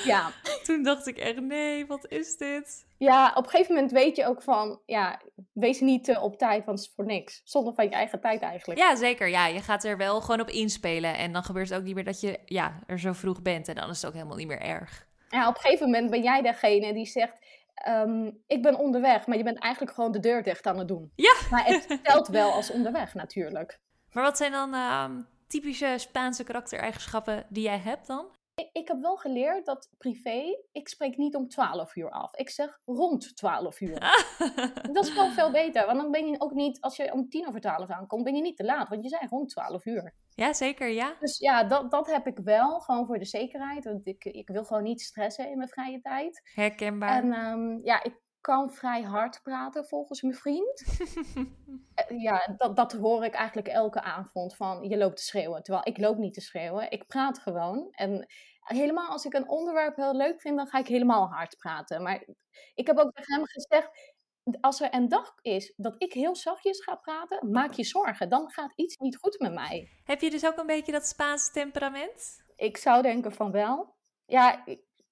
ja. 0.05 0.31
Toen 0.65 0.83
dacht 0.83 1.07
ik 1.07 1.17
echt, 1.17 1.41
nee, 1.41 1.85
wat 1.85 2.05
is 2.09 2.37
dit? 2.37 2.85
Ja, 2.97 3.31
op 3.35 3.43
een 3.43 3.49
gegeven 3.49 3.73
moment 3.73 3.91
weet 3.91 4.15
je 4.15 4.25
ook 4.25 4.41
van, 4.41 4.79
ja, 4.85 5.21
wees 5.51 5.79
niet 5.79 6.03
te 6.03 6.19
op 6.19 6.37
tijd, 6.37 6.65
want 6.65 6.79
het 6.79 6.87
is 6.87 6.93
voor 6.95 7.05
niks. 7.05 7.41
Zonder 7.43 7.73
van 7.73 7.83
je 7.83 7.91
eigen 7.91 8.21
tijd 8.21 8.41
eigenlijk. 8.41 8.79
Ja, 8.79 8.95
zeker. 8.95 9.27
Ja, 9.27 9.47
je 9.47 9.61
gaat 9.61 9.83
er 9.83 9.97
wel 9.97 10.21
gewoon 10.21 10.41
op 10.41 10.49
inspelen. 10.49 11.17
En 11.17 11.33
dan 11.33 11.43
gebeurt 11.43 11.69
het 11.69 11.77
ook 11.77 11.85
niet 11.85 11.95
meer 11.95 12.03
dat 12.03 12.21
je, 12.21 12.39
ja, 12.45 12.79
er 12.87 12.99
zo 12.99 13.13
vroeg 13.13 13.41
bent. 13.41 13.67
En 13.67 13.75
dan 13.75 13.89
is 13.89 13.95
het 14.01 14.05
ook 14.05 14.13
helemaal 14.13 14.37
niet 14.37 14.47
meer 14.47 14.61
erg. 14.61 15.07
Ja, 15.29 15.47
op 15.47 15.55
een 15.55 15.61
gegeven 15.61 15.85
moment 15.85 16.09
ben 16.09 16.23
jij 16.23 16.41
degene 16.41 16.93
die 16.93 17.05
zegt, 17.05 17.37
ehm, 17.73 18.31
ik 18.47 18.61
ben 18.61 18.75
onderweg. 18.77 19.27
Maar 19.27 19.37
je 19.37 19.43
bent 19.43 19.59
eigenlijk 19.59 19.93
gewoon 19.95 20.11
de 20.11 20.19
deur 20.19 20.43
dicht 20.43 20.65
aan 20.65 20.77
het 20.77 20.87
doen. 20.87 21.11
Ja. 21.15 21.35
Maar 21.49 21.65
het 21.65 21.99
telt 22.03 22.27
wel 22.27 22.51
als 22.51 22.71
onderweg 22.71 23.13
natuurlijk. 23.13 23.81
Maar 24.13 24.23
wat 24.23 24.37
zijn 24.37 24.51
dan 24.51 24.73
uh, 24.73 25.09
typische 25.47 25.95
Spaanse 25.97 26.43
karaktereigenschappen 26.43 27.45
die 27.49 27.63
jij 27.63 27.79
hebt 27.79 28.07
dan? 28.07 28.25
Ik, 28.71 28.87
heb 28.87 29.01
wel 29.01 29.17
geleerd 29.17 29.65
dat 29.65 29.89
privé, 29.97 30.57
ik 30.71 30.87
spreek 30.87 31.17
niet 31.17 31.35
om 31.35 31.49
12 31.49 31.95
uur 31.95 32.09
af. 32.09 32.35
Ik 32.35 32.49
zeg 32.49 32.79
rond 32.85 33.35
12 33.35 33.81
uur. 33.81 33.99
dat 34.93 35.05
is 35.05 35.13
wel 35.13 35.31
veel 35.31 35.51
beter. 35.51 35.85
Want 35.85 35.99
dan 36.01 36.11
ben 36.11 36.27
je 36.27 36.41
ook 36.41 36.53
niet, 36.53 36.81
als 36.81 36.95
je 36.95 37.13
om 37.13 37.29
tien 37.29 37.47
over 37.47 37.61
12 37.61 37.89
aankomt, 37.89 38.23
ben 38.23 38.35
je 38.35 38.41
niet 38.41 38.57
te 38.57 38.63
laat. 38.63 38.89
Want 38.89 39.03
je 39.03 39.09
zei 39.09 39.27
rond 39.29 39.49
12 39.49 39.85
uur. 39.85 40.13
Ja, 40.29 40.53
zeker, 40.53 40.87
ja. 40.87 41.15
Dus 41.19 41.37
ja, 41.37 41.63
dat, 41.63 41.91
dat 41.91 42.07
heb 42.07 42.27
ik 42.27 42.37
wel, 42.37 42.79
gewoon 42.79 43.05
voor 43.05 43.19
de 43.19 43.25
zekerheid. 43.25 43.83
Want 43.83 44.07
ik, 44.07 44.25
ik 44.25 44.47
wil 44.47 44.63
gewoon 44.63 44.83
niet 44.83 45.01
stressen 45.01 45.49
in 45.49 45.57
mijn 45.57 45.69
vrije 45.69 46.01
tijd. 46.01 46.41
Herkenbaar. 46.53 47.23
En 47.23 47.33
um, 47.33 47.79
ja, 47.83 48.03
ik 48.03 48.22
kan 48.43 48.71
vrij 48.71 49.01
hard 49.01 49.39
praten 49.43 49.85
volgens 49.85 50.21
mijn 50.21 50.35
vriend. 50.35 50.83
Eh, 51.93 52.21
ja, 52.21 52.53
dat, 52.57 52.75
dat 52.75 52.91
hoor 52.91 53.25
ik 53.25 53.33
eigenlijk 53.33 53.67
elke 53.67 54.01
avond 54.01 54.55
van 54.55 54.89
je 54.89 54.97
loopt 54.97 55.17
te 55.17 55.23
schreeuwen. 55.23 55.63
Terwijl 55.63 55.87
ik 55.87 55.97
loop 55.97 56.17
niet 56.17 56.33
te 56.33 56.41
schreeuwen, 56.41 56.91
ik 56.91 57.07
praat 57.07 57.39
gewoon. 57.39 57.87
En 57.91 58.27
helemaal 58.59 59.09
als 59.09 59.25
ik 59.25 59.33
een 59.33 59.49
onderwerp 59.49 59.95
heel 59.95 60.15
leuk 60.15 60.41
vind, 60.41 60.57
dan 60.57 60.67
ga 60.67 60.79
ik 60.79 60.87
helemaal 60.87 61.27
hard 61.27 61.57
praten. 61.57 62.03
Maar 62.03 62.25
ik 62.73 62.87
heb 62.87 62.97
ook 62.97 63.11
tegen 63.11 63.33
hem 63.33 63.45
gezegd, 63.45 64.13
als 64.61 64.81
er 64.81 64.93
een 64.93 65.07
dag 65.07 65.33
is 65.41 65.73
dat 65.75 65.95
ik 65.97 66.13
heel 66.13 66.35
zachtjes 66.35 66.83
ga 66.83 66.95
praten, 66.95 67.51
maak 67.51 67.73
je 67.73 67.83
zorgen. 67.83 68.29
Dan 68.29 68.51
gaat 68.51 68.73
iets 68.75 68.97
niet 68.97 69.17
goed 69.17 69.39
met 69.39 69.53
mij. 69.53 69.89
Heb 70.03 70.21
je 70.21 70.29
dus 70.29 70.45
ook 70.45 70.57
een 70.57 70.65
beetje 70.65 70.91
dat 70.91 71.07
Spaanse 71.07 71.51
temperament? 71.51 72.43
Ik 72.55 72.77
zou 72.77 73.01
denken 73.01 73.31
van 73.31 73.51
wel. 73.51 73.95
Ja, 74.25 74.63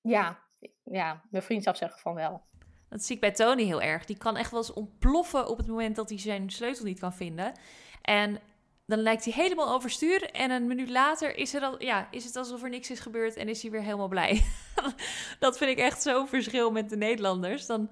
ja, 0.02 0.40
ja 0.84 1.22
mijn 1.30 1.44
vriend 1.44 1.64
zou 1.64 1.76
zeggen 1.76 2.00
van 2.00 2.14
wel. 2.14 2.50
Dat 2.92 3.04
zie 3.04 3.16
ik 3.16 3.22
bij 3.22 3.32
Tony 3.32 3.64
heel 3.64 3.82
erg. 3.82 4.06
Die 4.06 4.18
kan 4.18 4.38
echt 4.38 4.52
wel 4.52 4.60
eens 4.60 4.74
ontploffen 4.74 5.48
op 5.48 5.58
het 5.58 5.68
moment 5.68 5.96
dat 5.96 6.10
hij 6.10 6.20
zijn 6.20 6.50
sleutel 6.50 6.86
niet 6.86 7.00
kan 7.00 7.14
vinden. 7.14 7.54
En 8.02 8.40
dan 8.86 9.00
lijkt 9.00 9.24
hij 9.24 9.34
helemaal 9.34 9.74
overstuur. 9.74 10.32
En 10.32 10.52
een 10.52 10.68
minuut 10.68 10.90
later 10.90 11.36
is, 11.38 11.54
er 11.54 11.62
al, 11.62 11.84
ja, 11.84 12.08
is 12.12 12.26
het 12.26 12.36
alsof 12.36 12.64
er 12.64 12.70
niks 12.70 12.92
is 12.92 13.00
gebeurd 13.00 13.36
en 13.36 13.50
is 13.50 13.62
hij 13.62 13.72
weer 13.72 13.82
helemaal 13.82 14.08
blij. 14.08 14.44
dat 15.40 15.58
vind 15.58 15.72
ik 15.72 15.78
echt 15.78 16.02
zo'n 16.02 16.28
verschil 16.28 16.72
met 16.72 16.90
de 16.90 16.98
Nederlanders. 16.98 17.66
Dan 17.66 17.92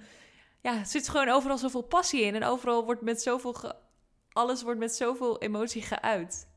ja, 0.62 0.84
zit 0.84 1.10
gewoon 1.10 1.30
overal 1.30 1.58
zoveel 1.58 1.84
passie 1.84 2.22
in. 2.22 2.36
En 2.36 2.44
overal 2.44 2.86
wordt 2.86 3.02
met 3.02 3.22
zoveel. 3.22 3.56
Alles 4.32 4.62
wordt 4.62 4.80
met 4.80 4.96
zoveel 4.96 5.42
emotie 5.42 5.82
geuit. 5.82 6.48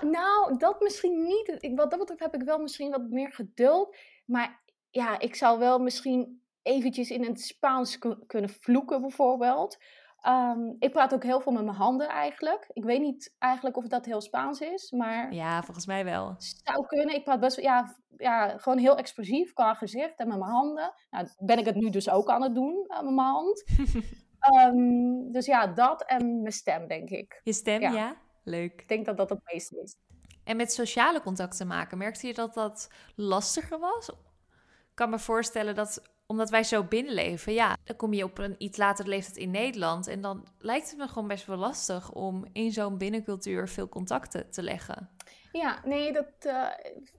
Nou, 0.00 0.56
dat 0.58 0.80
misschien 0.80 1.22
niet. 1.22 1.72
Wat 1.74 1.90
dat 1.90 1.98
betreft 1.98 2.20
heb 2.20 2.34
ik 2.34 2.42
wel 2.42 2.58
misschien 2.58 2.90
wat 2.90 3.08
meer 3.10 3.32
geduld. 3.32 3.96
Maar 4.26 4.60
ja, 4.90 5.18
ik 5.18 5.34
zou 5.34 5.58
wel 5.58 5.78
misschien 5.78 6.41
eventjes 6.62 7.10
in 7.10 7.24
het 7.24 7.40
Spaans 7.40 7.98
kunnen 8.26 8.50
vloeken 8.50 9.00
bijvoorbeeld. 9.00 9.78
Ehm, 10.20 10.60
ik 10.78 10.92
praat 10.92 11.14
ook 11.14 11.22
heel 11.22 11.40
veel 11.40 11.52
met 11.52 11.64
mijn 11.64 11.76
handen 11.76 12.08
eigenlijk. 12.08 12.70
Ik 12.72 12.84
weet 12.84 13.00
niet 13.00 13.34
eigenlijk 13.38 13.76
of 13.76 13.86
dat 13.86 14.04
heel 14.04 14.20
Spaans 14.20 14.60
is, 14.60 14.90
maar... 14.90 15.34
Ja, 15.34 15.62
volgens 15.62 15.86
mij 15.86 16.04
wel. 16.04 16.34
Zou 16.38 16.86
kunnen. 16.86 17.14
Ik 17.14 17.24
praat 17.24 17.40
best 17.40 17.60
ja, 17.60 17.96
ja, 18.16 18.58
gewoon 18.58 18.78
heel 18.78 18.96
expressief 18.96 19.52
qua 19.52 19.74
gezicht 19.74 20.18
en 20.18 20.28
met 20.28 20.38
mijn 20.38 20.50
handen. 20.50 20.94
Nou, 21.10 21.28
ben 21.38 21.58
ik 21.58 21.64
het 21.64 21.74
nu 21.74 21.90
dus 21.90 22.10
ook 22.10 22.28
aan 22.28 22.42
het 22.42 22.54
doen, 22.54 22.84
met 22.88 23.02
mijn 23.02 23.18
hand. 23.18 23.64
Ehm, 24.42 25.32
dus 25.32 25.46
ja, 25.46 25.66
dat 25.66 26.04
en 26.04 26.40
mijn 26.40 26.52
stem, 26.52 26.88
denk 26.88 27.10
ik. 27.10 27.40
Je 27.44 27.52
stem, 27.52 27.80
ja. 27.80 27.90
ja? 27.90 28.16
Leuk. 28.44 28.80
Ik 28.80 28.88
denk 28.88 29.06
dat 29.06 29.16
dat 29.16 29.28
het 29.28 29.40
meeste 29.52 29.80
is. 29.80 29.96
En 30.44 30.56
met 30.56 30.72
sociale 30.72 31.20
contacten 31.20 31.66
maken, 31.66 31.98
merkte 31.98 32.26
je 32.26 32.34
dat 32.34 32.54
dat 32.54 32.88
lastiger 33.14 33.78
was? 33.78 34.08
Ik 34.08 34.94
kan 34.94 35.10
me 35.10 35.18
voorstellen 35.18 35.74
dat 35.74 36.02
omdat 36.32 36.50
wij 36.50 36.64
zo 36.64 36.84
binnenleven, 36.84 37.52
ja, 37.52 37.76
dan 37.84 37.96
kom 37.96 38.12
je 38.12 38.24
op 38.24 38.38
een 38.38 38.54
iets 38.58 38.78
latere 38.78 39.08
leeftijd 39.08 39.36
in 39.36 39.50
Nederland. 39.50 40.06
En 40.06 40.20
dan 40.20 40.46
lijkt 40.58 40.90
het 40.90 40.98
me 40.98 41.08
gewoon 41.08 41.28
best 41.28 41.46
wel 41.46 41.56
lastig 41.56 42.12
om 42.12 42.44
in 42.52 42.72
zo'n 42.72 42.98
binnencultuur 42.98 43.68
veel 43.68 43.88
contacten 43.88 44.50
te 44.50 44.62
leggen. 44.62 45.10
Ja, 45.52 45.80
nee, 45.84 46.12
dat, 46.12 46.26
uh, 46.46 46.68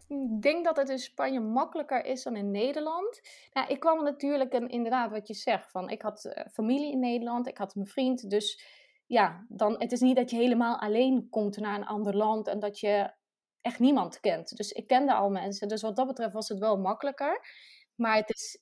ik 0.08 0.42
denk 0.42 0.66
dat 0.66 0.78
het 0.78 0.90
in 0.90 1.00
Spanje 1.00 1.40
makkelijker 1.40 2.06
is 2.06 2.24
dan 2.24 2.36
in 2.36 2.52
Nederland. 2.52 3.22
Nou, 3.54 3.68
ik 3.68 3.80
kwam 3.80 4.04
natuurlijk, 4.04 4.54
en 4.54 4.70
inderdaad 4.70 5.12
wat 5.12 5.28
je 5.28 5.34
zegt, 5.34 5.72
van 5.72 5.90
ik 5.90 6.02
had 6.02 6.26
uh, 6.26 6.46
familie 6.52 6.92
in 6.92 7.00
Nederland, 7.00 7.48
ik 7.48 7.58
had 7.58 7.76
mijn 7.76 7.88
vriend. 7.88 8.30
Dus 8.30 8.64
ja, 9.06 9.46
dan, 9.50 9.76
het 9.78 9.92
is 9.92 10.00
niet 10.00 10.16
dat 10.16 10.30
je 10.30 10.38
helemaal 10.38 10.80
alleen 10.80 11.28
komt 11.30 11.58
naar 11.58 11.76
een 11.76 11.86
ander 11.86 12.16
land 12.16 12.48
en 12.48 12.60
dat 12.60 12.80
je 12.80 13.12
echt 13.62 13.80
niemand 13.80 14.20
kent. 14.20 14.58
Dus 14.58 14.72
ik 14.72 14.88
kende 14.88 15.14
al 15.14 15.30
mensen, 15.30 15.68
dus 15.68 15.82
wat 15.82 15.96
dat 15.96 16.08
betreft 16.08 16.34
was 16.34 16.48
het 16.48 16.60
wel 16.60 16.78
makkelijker. 16.78 17.42
Maar 17.96 18.16
het 18.16 18.30
is 18.30 18.62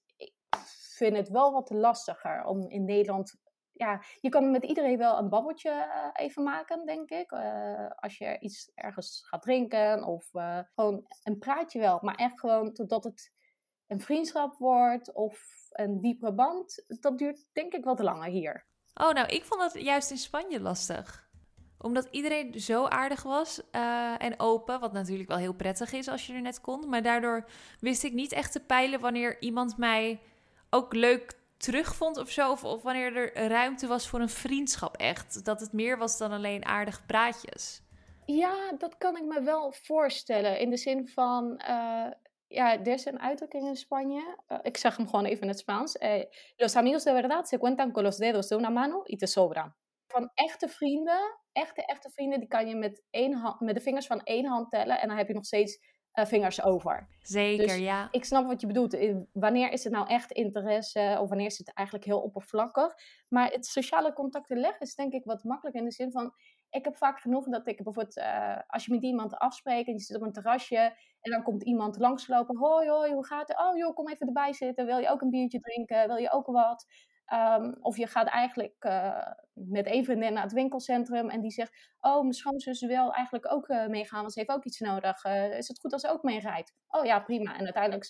vind 1.02 1.18
het 1.18 1.30
wel 1.30 1.52
wat 1.52 1.70
lastiger 1.70 2.44
om 2.44 2.70
in 2.70 2.86
Nederland. 2.86 3.36
Ja, 3.72 4.02
je 4.20 4.30
kan 4.30 4.52
met 4.52 4.64
iedereen 4.64 4.98
wel 4.98 5.18
een 5.18 5.30
babbeltje 5.30 5.70
eh, 5.70 6.26
even 6.26 6.44
maken, 6.44 6.86
denk 6.86 7.10
ik. 7.10 7.32
Uh, 7.32 7.90
als 7.96 8.18
je 8.18 8.40
iets 8.40 8.72
ergens 8.76 9.26
gaat 9.28 9.42
drinken 9.42 10.04
of 10.04 10.34
uh, 10.34 10.60
gewoon 10.76 11.06
een 11.24 11.38
praatje 11.38 11.80
wel. 11.80 12.00
Maar 12.02 12.16
echt 12.16 12.40
gewoon 12.40 12.74
totdat 12.74 13.04
het 13.04 13.32
een 13.88 14.02
vriendschap 14.02 14.56
wordt 14.58 15.14
of 15.14 15.46
een 15.70 16.02
diepere 16.02 16.34
band. 16.34 16.86
Dat 16.88 17.18
duurt 17.18 17.46
denk 17.54 17.74
ik 17.74 17.84
wat 17.84 18.00
langer 18.00 18.30
hier. 18.30 18.66
Oh, 18.94 19.12
nou, 19.12 19.28
ik 19.28 19.46
vond 19.46 19.62
het 19.62 19.84
juist 19.84 20.12
in 20.12 20.18
Spanje 20.18 20.60
lastig 20.60 21.30
omdat 21.84 22.08
iedereen 22.12 22.60
zo 22.60 22.86
aardig 22.86 23.24
was 23.24 23.62
en 24.18 24.40
open, 24.40 24.80
wat 24.80 24.94
natuurlijk 24.94 25.30
wel 25.30 25.38
heel 25.38 25.54
prettig 25.54 25.92
is 25.92 26.08
als 26.08 26.28
je 26.28 26.34
er 26.34 26.42
net 26.42 26.62
komt. 26.62 26.88
Maar 26.88 27.02
daardoor 27.02 27.46
wist 27.80 28.04
ik 28.04 28.14
niet 28.14 28.32
echt 28.32 28.52
te 28.52 28.60
peilen 28.60 29.00
wanneer 29.00 29.42
iemand 29.42 29.78
mij 29.78 30.20
ook 30.72 30.94
leuk 30.94 31.40
terugvond 31.58 32.18
of 32.18 32.30
zo. 32.30 32.52
Of, 32.52 32.82
wanneer 32.82 33.16
er 33.16 33.48
ruimte 33.48 33.88
was 33.88 34.08
voor 34.08 34.20
een 34.20 34.30
vriendschap 34.30 34.98
echt. 34.98 35.46
Dat 35.46 35.60
het 35.60 35.74
meer 35.74 35.98
was 35.98 36.18
dan 36.18 36.32
alleen 36.32 36.66
aardige 36.66 37.06
praatjes. 37.06 37.82
Ja, 38.26 38.72
dat 38.78 38.98
kan 38.98 39.18
ik 39.18 39.24
me 39.24 39.42
wel 39.42 39.72
voorstellen. 39.72 40.60
In 40.60 40.70
de 40.70 40.78
zin 40.78 41.08
van, 41.08 41.62
uh, 41.70 42.12
ja, 42.48 42.80
er 42.80 42.88
is 42.88 43.06
een 43.06 43.20
uitdrukking 43.20 43.68
in 43.68 43.76
Spanje. 43.76 44.38
Uh, 44.50 44.58
ik 44.62 44.78
zeg 44.78 44.98
hem 44.98 45.10
gewoon 45.10 45.26
even 45.26 45.42
in 45.42 45.48
het 45.48 45.60
Spaans. 45.60 45.98
Eh, 45.98 46.24
los 46.58 46.76
amigos 46.76 47.04
de 47.04 47.12
verdad 47.12 47.48
se 47.48 47.58
cuentan 47.58 47.92
con 47.92 48.04
los 48.04 48.18
dedos 48.18 48.48
de 48.48 48.56
una 48.56 48.70
mano 48.70 49.02
y 49.06 49.16
te 49.16 49.28
sobran. 49.28 49.74
Van 50.08 50.32
echte 50.34 50.68
vrienden, 50.68 51.40
echte, 51.52 51.86
echte 51.86 52.10
vrienden, 52.10 52.40
die 52.40 52.48
kan 52.48 52.68
je 52.68 52.76
met, 52.76 53.04
één 53.10 53.34
hand, 53.34 53.60
met 53.60 53.76
de 53.76 53.82
vingers 53.82 54.08
van 54.08 54.24
één 54.24 54.46
hand 54.46 54.70
tellen. 54.70 55.00
En 55.00 55.08
dan 55.08 55.18
heb 55.18 55.28
je 55.28 55.34
nog 55.34 55.46
steeds 55.46 55.80
vingers 56.13 56.63
over. 56.63 57.08
Zeker, 57.21 57.67
dus 57.67 57.78
ja. 57.78 58.08
Ik 58.12 58.26
snap 58.26 58.47
wat 58.47 58.62
je 58.62 58.67
bedoelt. 58.67 58.97
Wanneer 59.34 59.71
is 59.71 59.84
het 59.84 59.93
nou 59.93 60.08
echt 60.08 60.32
interesse 60.32 61.17
of 61.19 61.30
wanneer 61.30 61.45
is 61.45 61.58
het 61.58 61.74
eigenlijk 61.74 62.08
heel 62.08 62.21
oppervlakkig? 62.21 62.93
Maar 63.28 63.52
het 63.52 63.65
sociale 63.65 64.13
contacten 64.13 64.58
leggen 64.58 64.80
is 64.80 64.95
denk 64.95 65.13
ik 65.13 65.26
wat 65.26 65.43
makkelijker 65.43 65.82
in 65.82 65.88
de 65.88 65.93
zin 65.93 66.12
van... 66.12 66.34
Ik 66.69 66.86
heb 66.86 66.97
vaak 66.97 67.19
genoeg 67.19 67.45
dat 67.45 67.67
ik 67.67 67.84
bijvoorbeeld, 67.84 68.17
uh, 68.17 68.58
als 68.67 68.86
je 68.86 68.91
met 68.93 69.04
iemand 69.04 69.38
afspreekt 69.38 69.88
en 69.88 69.93
je 69.93 70.00
zit 70.00 70.15
op 70.15 70.21
een 70.21 70.32
terrasje 70.32 70.95
en 71.21 71.32
dan 71.32 71.43
komt 71.43 71.63
iemand 71.63 71.97
langslopen. 71.97 72.58
Hoi, 72.58 72.89
hoi, 72.89 73.13
hoe 73.13 73.26
gaat 73.26 73.47
het? 73.47 73.58
Oh 73.60 73.78
joh, 73.78 73.95
kom 73.95 74.10
even 74.10 74.28
erbij 74.28 74.54
zitten. 74.54 74.86
Wil 74.86 74.97
je 74.97 75.10
ook 75.10 75.21
een 75.21 75.30
biertje 75.30 75.60
drinken? 75.60 76.08
Wil 76.08 76.15
je 76.15 76.32
ook 76.32 76.45
wat? 76.45 76.86
Um, 77.34 77.78
of 77.82 77.98
je 77.98 78.08
gaat 78.08 78.28
eigenlijk 78.28 78.76
uh, 78.80 79.28
met 79.54 79.88
vriendin 79.88 80.34
naar 80.34 80.44
het 80.44 80.54
winkelcentrum 80.54 81.30
en 81.30 81.41
die 81.41 81.52
zegt: 81.52 81.89
Oh, 82.00 82.22
mijn 82.22 82.34
schoonzus 82.34 82.82
wil 82.82 83.13
eigenlijk 83.13 83.52
ook 83.52 83.70
uh, 83.70 83.88
meegaan, 83.88 84.22
want 84.22 84.34
ze 84.34 84.39
heeft 84.39 84.52
ook 84.52 84.65
iets 84.65 84.80
nodig. 84.80 85.26
Uh, 85.26 85.58
is 85.58 85.67
het 85.67 85.80
goed 85.80 85.94
als 85.94 86.02
ze 86.02 86.10
ook 86.10 86.24
meerijdt? 86.24 86.74
Oh 86.88 87.06
ja, 87.06 87.20
prima. 87.20 87.58
En 87.58 87.63
uiteindelijk. 87.63 88.08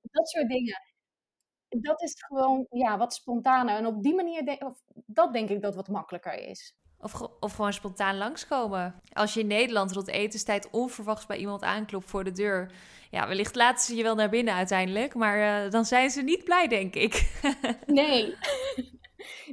Dat 0.00 0.28
soort 0.28 0.48
dingen. 0.48 0.82
Dat 1.68 2.02
is 2.02 2.14
gewoon 2.16 2.66
ja, 2.70 2.98
wat 2.98 3.14
spontaner. 3.14 3.76
En 3.76 3.86
op 3.86 4.02
die 4.02 4.14
manier, 4.14 4.72
dat 5.06 5.32
denk 5.32 5.48
ik 5.48 5.62
dat 5.62 5.74
wat 5.74 5.88
makkelijker 5.88 6.34
is. 6.34 6.76
Of, 7.04 7.28
of 7.40 7.54
gewoon 7.54 7.72
spontaan 7.72 8.16
langskomen. 8.16 8.94
Als 9.12 9.34
je 9.34 9.40
in 9.40 9.46
Nederland 9.46 9.92
rond 9.92 10.08
etenstijd 10.08 10.70
onverwachts 10.70 11.26
bij 11.26 11.36
iemand 11.36 11.62
aanklopt 11.62 12.10
voor 12.10 12.24
de 12.24 12.32
deur. 12.32 12.70
Ja, 13.10 13.28
wellicht 13.28 13.54
laten 13.54 13.84
ze 13.84 13.96
je 13.96 14.02
wel 14.02 14.14
naar 14.14 14.28
binnen 14.28 14.54
uiteindelijk. 14.54 15.14
Maar 15.14 15.64
uh, 15.64 15.70
dan 15.70 15.84
zijn 15.84 16.10
ze 16.10 16.22
niet 16.22 16.44
blij, 16.44 16.68
denk 16.68 16.94
ik. 16.94 17.42
nee. 17.86 18.34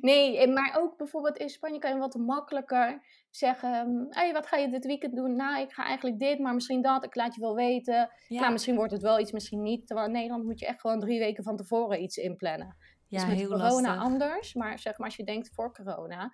Nee, 0.01 0.47
maar 0.47 0.77
ook 0.79 0.97
bijvoorbeeld 0.97 1.37
in 1.37 1.49
Spanje 1.49 1.79
kan 1.79 1.93
je 1.93 1.97
wat 1.97 2.15
makkelijker 2.15 3.01
zeggen: 3.29 4.07
hey, 4.09 4.33
wat 4.33 4.47
ga 4.47 4.57
je 4.57 4.69
dit 4.69 4.85
weekend 4.85 5.15
doen? 5.15 5.35
Nou, 5.35 5.61
ik 5.61 5.71
ga 5.71 5.85
eigenlijk 5.85 6.19
dit, 6.19 6.39
maar 6.39 6.53
misschien 6.53 6.81
dat. 6.81 7.03
Ik 7.03 7.15
laat 7.15 7.35
je 7.35 7.41
wel 7.41 7.55
weten. 7.55 8.09
Ja. 8.27 8.39
Nou, 8.39 8.51
misschien 8.51 8.75
wordt 8.75 8.91
het 8.91 9.01
wel 9.01 9.19
iets, 9.19 9.31
misschien 9.31 9.61
niet. 9.61 9.87
Terwijl 9.87 10.07
in 10.07 10.13
Nederland 10.13 10.43
moet 10.43 10.59
je 10.59 10.65
echt 10.65 10.81
gewoon 10.81 10.99
drie 10.99 11.19
weken 11.19 11.43
van 11.43 11.55
tevoren 11.57 12.01
iets 12.01 12.17
inplannen. 12.17 12.75
Ja, 13.07 13.19
dus 13.19 13.27
met 13.27 13.37
heel 13.37 13.49
corona 13.49 13.67
lastig. 13.67 14.03
anders. 14.03 14.53
Maar 14.53 14.79
zeg 14.79 14.97
maar, 14.97 15.07
als 15.07 15.15
je 15.15 15.23
denkt 15.23 15.49
voor 15.53 15.73
corona, 15.73 16.33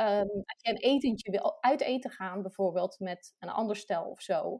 Um, 0.00 0.28
als 0.44 0.58
je 0.62 0.70
een 0.70 0.76
etentje 0.76 1.30
wil 1.30 1.56
uit 1.60 1.80
eten 1.80 2.10
gaan, 2.10 2.42
bijvoorbeeld 2.42 2.98
met 2.98 3.34
een 3.38 3.48
ander 3.48 3.76
stel 3.76 4.04
of 4.04 4.20
zo, 4.20 4.58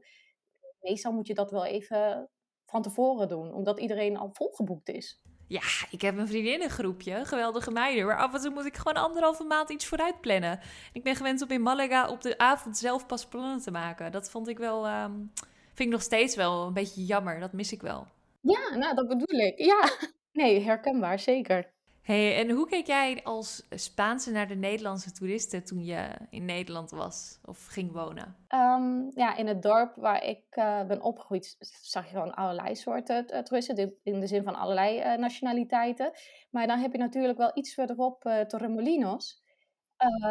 meestal 0.81 1.12
moet 1.12 1.27
je 1.27 1.35
dat 1.35 1.51
wel 1.51 1.64
even 1.64 2.31
van 2.64 2.83
tevoren 2.83 3.29
doen, 3.29 3.53
omdat 3.53 3.81
iedereen 3.81 4.16
al 4.16 4.31
volgeboekt 4.33 4.88
is. 4.88 5.22
Ja, 5.48 5.62
ik 5.90 6.01
heb 6.01 6.16
een 6.16 6.29
vriendinnengroepje, 6.29 7.24
geweldige 7.24 7.70
meiden. 7.70 8.07
Maar 8.07 8.18
af 8.18 8.35
en 8.35 8.40
toe 8.40 8.51
moet 8.51 8.64
ik 8.64 8.77
gewoon 8.77 9.03
anderhalve 9.03 9.44
maand 9.44 9.70
iets 9.70 9.87
vooruit 9.87 10.20
plannen. 10.20 10.61
Ik 10.92 11.03
ben 11.03 11.16
gewend 11.16 11.42
om 11.42 11.51
in 11.51 11.62
Malaga 11.62 12.09
op 12.09 12.20
de 12.20 12.38
avond 12.38 12.77
zelf 12.77 13.07
pas 13.07 13.27
plannen 13.27 13.61
te 13.61 13.70
maken. 13.70 14.12
Dat 14.12 14.31
vond 14.31 14.48
ik 14.48 14.59
wel, 14.59 14.88
um, 14.88 15.33
vind 15.64 15.79
ik 15.79 15.88
nog 15.88 16.03
steeds 16.03 16.37
wel 16.37 16.66
een 16.66 16.72
beetje 16.72 17.05
jammer. 17.05 17.40
Dat 17.40 17.53
mis 17.53 17.72
ik 17.72 17.81
wel. 17.81 18.07
Ja, 18.40 18.77
nou 18.77 18.94
dat 18.94 19.09
bedoel 19.09 19.38
ik. 19.38 19.59
Ja, 19.59 19.90
nee, 20.42 20.61
herkenbaar, 20.61 21.18
zeker. 21.18 21.72
Hey, 22.09 22.37
en 22.37 22.51
hoe 22.51 22.66
keek 22.66 22.87
jij 22.87 23.21
als 23.25 23.66
Spaanse 23.71 24.31
naar 24.31 24.49
de 24.49 24.55
Nederlandse 24.55 25.12
toeristen 25.12 25.64
toen 25.64 25.85
je 25.85 26.09
in 26.31 26.44
Nederland 26.44 26.90
was 26.90 27.38
of 27.44 27.66
ging 27.66 27.92
wonen? 27.92 28.37
Um, 28.55 29.11
ja, 29.14 29.37
in 29.37 29.47
het 29.47 29.62
dorp 29.62 29.94
waar 29.97 30.25
ik 30.25 30.44
uh, 30.51 30.87
ben 30.87 31.03
opgegroeid 31.03 31.57
zag 31.83 32.05
je 32.05 32.11
gewoon 32.11 32.35
allerlei 32.35 32.77
soorten 32.77 33.27
uh, 33.33 33.38
toeristen, 33.38 33.94
in 34.03 34.21
de 34.21 34.27
zin 34.27 34.42
van 34.42 34.55
allerlei 34.55 34.99
uh, 34.99 35.14
nationaliteiten. 35.14 36.12
Maar 36.51 36.66
dan 36.66 36.79
heb 36.79 36.92
je 36.92 36.99
natuurlijk 36.99 37.38
wel 37.38 37.51
iets 37.55 37.75
verderop 37.75 38.25
uh, 38.25 38.40
Torremolinos, 38.40 39.42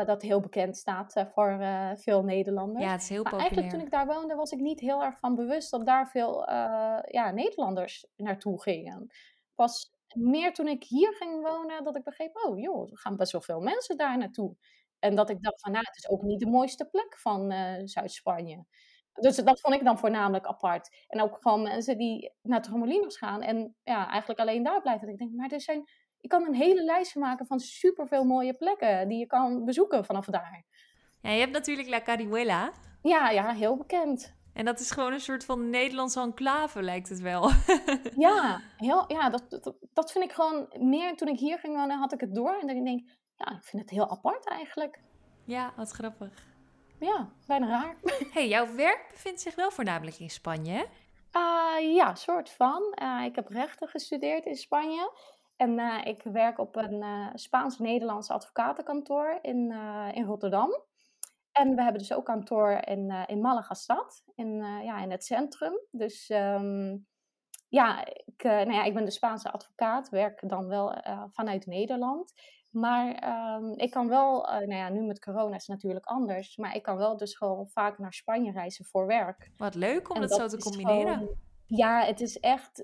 dat 0.05 0.21
heel 0.21 0.39
bekend 0.39 0.77
staat 0.77 1.25
voor 1.33 1.59
veel 1.95 2.23
Nederlanders. 2.23 2.85
Ja, 2.85 2.91
het 2.91 3.01
is 3.01 3.09
heel 3.09 3.23
maar 3.23 3.31
populair. 3.31 3.51
eigenlijk 3.51 3.83
toen 3.83 3.85
ik 3.85 4.07
daar 4.07 4.15
woonde 4.15 4.35
was 4.35 4.51
ik 4.51 4.59
niet 4.59 4.79
heel 4.79 5.03
erg 5.03 5.19
van 5.19 5.35
bewust 5.35 5.71
dat 5.71 5.85
daar 5.85 6.09
veel 6.09 6.49
ja, 7.07 7.31
Nederlanders 7.33 8.07
naartoe 8.15 8.61
gingen. 8.61 9.11
Pas 9.55 9.95
meer 10.17 10.53
toen 10.53 10.67
ik 10.67 10.83
hier 10.83 11.13
ging 11.13 11.41
wonen, 11.41 11.83
dat 11.83 11.95
ik 11.95 12.03
begreep, 12.03 12.35
oh 12.45 12.59
joh, 12.59 12.91
er 12.91 12.97
gaan 12.97 13.15
best 13.15 13.31
wel 13.31 13.41
veel 13.41 13.59
mensen 13.59 13.97
daar 13.97 14.17
naartoe. 14.17 14.55
En 14.99 15.15
dat 15.15 15.29
ik 15.29 15.41
dacht 15.41 15.59
van, 15.59 15.71
nou, 15.71 15.83
het 15.87 15.97
is 15.97 16.09
ook 16.09 16.21
niet 16.21 16.39
de 16.39 16.45
mooiste 16.45 16.85
plek 16.85 17.17
van 17.17 17.51
uh, 17.51 17.81
Zuid-Spanje. 17.83 18.65
Dus 19.13 19.35
dat 19.35 19.59
vond 19.59 19.75
ik 19.75 19.83
dan 19.83 19.99
voornamelijk 19.99 20.45
apart. 20.45 21.05
En 21.07 21.21
ook 21.21 21.37
gewoon 21.41 21.61
mensen 21.61 21.97
die 21.97 22.33
naar 22.41 22.61
Tromolinos 22.61 23.17
gaan 23.17 23.41
en 23.41 23.75
ja, 23.83 24.09
eigenlijk 24.09 24.39
alleen 24.39 24.63
daar 24.63 24.81
blijven. 24.81 25.07
ik 25.07 25.17
denk, 25.17 25.33
maar 25.33 25.51
er 25.51 25.61
zijn, 25.61 25.89
je 26.17 26.27
kan 26.27 26.45
een 26.45 26.55
hele 26.55 26.83
lijst 26.83 27.15
maken 27.15 27.45
van 27.45 27.59
superveel 27.59 28.23
mooie 28.23 28.53
plekken 28.53 29.07
die 29.07 29.19
je 29.19 29.25
kan 29.25 29.65
bezoeken 29.65 30.05
vanaf 30.05 30.25
daar. 30.25 30.65
Ja, 31.21 31.31
je 31.31 31.39
hebt 31.39 31.51
natuurlijk 31.51 31.87
La 31.87 32.01
Carihuela. 32.01 32.71
Ja, 33.01 33.29
ja, 33.29 33.53
heel 33.53 33.77
bekend. 33.77 34.36
En 34.57 34.65
dat 34.65 34.79
is 34.79 34.91
gewoon 34.91 35.13
een 35.13 35.19
soort 35.19 35.45
van 35.45 35.69
Nederlandse 35.69 36.19
enclave, 36.19 36.81
lijkt 36.81 37.09
het 37.09 37.19
wel. 37.19 37.49
ja, 38.27 38.61
heel, 38.77 39.03
ja 39.07 39.29
dat, 39.29 39.49
dat, 39.49 39.75
dat, 39.93 40.11
vind 40.11 40.23
ik 40.23 40.31
gewoon 40.31 40.67
meer. 40.79 41.15
Toen 41.15 41.27
ik 41.27 41.39
hier 41.39 41.59
ging 41.59 41.75
wonen, 41.75 41.97
had 41.97 42.13
ik 42.13 42.19
het 42.19 42.35
door. 42.35 42.57
En 42.61 42.67
dan 42.67 42.83
denk 42.83 42.99
ik, 42.99 43.17
ja, 43.35 43.51
ik 43.51 43.63
vind 43.63 43.81
het 43.81 43.91
heel 43.91 44.09
apart 44.09 44.47
eigenlijk. 44.47 45.01
Ja, 45.45 45.73
wat 45.75 45.91
grappig. 45.91 46.45
Ja, 46.99 47.29
bijna 47.47 47.67
raar. 47.67 47.97
hey, 48.33 48.47
jouw 48.47 48.75
werk 48.75 49.07
bevindt 49.11 49.41
zich 49.41 49.55
wel 49.55 49.71
voornamelijk 49.71 50.19
in 50.19 50.29
Spanje, 50.29 50.71
hè? 50.71 50.83
Uh, 51.33 51.95
ja, 51.95 52.15
soort 52.15 52.49
van. 52.49 52.95
Uh, 53.01 53.25
ik 53.25 53.35
heb 53.35 53.47
rechten 53.47 53.87
gestudeerd 53.87 54.45
in 54.45 54.55
Spanje. 54.55 55.11
En 55.55 55.79
uh, 55.79 56.05
ik 56.05 56.21
werk 56.23 56.59
op 56.59 56.75
een 56.75 57.03
Spaans-Nederlands 57.33 58.29
advocatenkantoor 58.29 59.39
in, 59.41 59.71
in 60.13 60.25
Rotterdam. 60.25 60.86
En 61.57 61.75
we 61.75 61.81
hebben 61.81 62.01
dus 62.01 62.13
ook 62.13 62.25
kantoor 62.25 62.71
in, 62.71 63.09
uh, 63.09 63.23
in 63.25 63.41
Malaga 63.41 63.73
stad, 63.73 64.23
in, 64.35 64.47
uh, 64.47 64.83
ja, 64.83 65.01
in 65.01 65.11
het 65.11 65.25
centrum. 65.25 65.79
Dus 65.91 66.29
um, 66.29 67.07
ja, 67.67 68.05
ik, 68.05 68.43
uh, 68.43 68.51
nou 68.51 68.73
ja, 68.73 68.83
ik 68.83 68.93
ben 68.93 69.05
de 69.05 69.11
Spaanse 69.11 69.51
advocaat, 69.51 70.09
werk 70.09 70.49
dan 70.49 70.67
wel 70.67 71.01
vanuit 71.29 71.65
Nederland. 71.65 72.33
Maar 72.69 73.07
um, 73.55 73.73
ik 73.77 73.91
kan 73.91 74.07
wel, 74.07 74.41
nou 74.41 74.73
ja, 74.73 74.89
nu 74.89 75.01
met 75.01 75.19
corona 75.19 75.55
is 75.55 75.67
het 75.67 75.75
natuurlijk 75.75 76.05
anders, 76.05 76.57
maar 76.57 76.75
ik 76.75 76.83
kan 76.83 76.97
wel 76.97 77.17
dus 77.17 77.35
gewoon 77.35 77.67
vaak 77.67 77.97
naar 77.97 78.13
Spanje 78.13 78.51
reizen 78.51 78.85
voor 78.85 79.07
werk. 79.07 79.51
Wat 79.57 79.75
leuk 79.75 80.09
om 80.09 80.19
dat, 80.19 80.29
dat, 80.29 80.39
zo 80.39 80.57
te 80.57 80.63
combineren. 80.63 81.13
Gewoon, 81.13 81.35
ja, 81.65 82.03
het 82.03 82.21
is 82.21 82.39
echt 82.39 82.83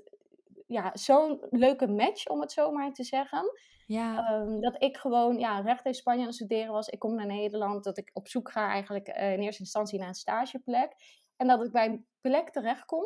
ja, 0.66 0.90
zo'n 0.94 1.46
leuke 1.50 1.86
match, 1.86 2.26
om 2.26 2.40
het 2.40 2.52
zo 2.52 2.70
maar 2.70 2.92
te 2.92 3.04
zeggen. 3.04 3.50
Ja. 3.86 4.32
Um, 4.32 4.60
dat 4.60 4.82
ik 4.82 4.96
gewoon 4.96 5.38
ja, 5.38 5.60
recht 5.60 5.84
in 5.84 5.94
Spanje 5.94 6.20
aan 6.20 6.26
het 6.26 6.34
studeren 6.34 6.72
was. 6.72 6.88
Ik 6.88 6.98
kom 6.98 7.14
naar 7.14 7.26
Nederland. 7.26 7.84
Dat 7.84 7.98
ik 7.98 8.10
op 8.12 8.28
zoek 8.28 8.50
ga 8.50 8.68
eigenlijk 8.68 9.08
uh, 9.08 9.32
in 9.32 9.40
eerste 9.40 9.62
instantie 9.62 9.98
naar 9.98 10.08
een 10.08 10.14
stageplek. 10.14 10.92
En 11.36 11.46
dat 11.46 11.64
ik 11.64 11.72
bij 11.72 11.86
een 11.86 12.06
plek 12.20 12.50
terechtkom. 12.50 13.04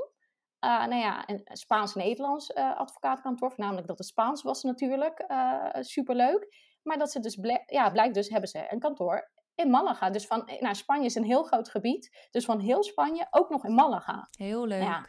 Uh, 0.64 0.86
nou 0.86 1.00
ja, 1.00 1.28
een 1.28 1.40
Spaans-Nederlands 1.44 2.50
uh, 2.50 2.76
advocaatkantoor. 2.76 3.50
Voornamelijk 3.50 3.86
dat 3.86 3.98
het 3.98 4.06
Spaans 4.06 4.42
was 4.42 4.62
natuurlijk. 4.62 5.24
superleuk. 5.80 6.66
Maar 6.82 6.98
dat 6.98 7.10
ze 7.10 7.20
dus, 7.20 7.38
ja, 7.66 7.90
blijkt 7.90 8.14
dus 8.14 8.28
hebben 8.28 8.48
ze 8.48 8.66
een 8.72 8.78
kantoor 8.78 9.30
in 9.54 9.70
Malaga. 9.70 10.10
Dus 10.10 10.26
van, 10.26 10.50
nou, 10.60 10.74
Spanje 10.74 11.04
is 11.04 11.14
een 11.14 11.24
heel 11.24 11.42
groot 11.42 11.68
gebied. 11.68 12.28
Dus 12.30 12.44
van 12.44 12.60
heel 12.60 12.82
Spanje 12.82 13.26
ook 13.30 13.50
nog 13.50 13.64
in 13.64 13.74
Malaga. 13.74 14.28
Heel 14.30 14.66
leuk. 14.66 14.82
Ja. 14.82 15.06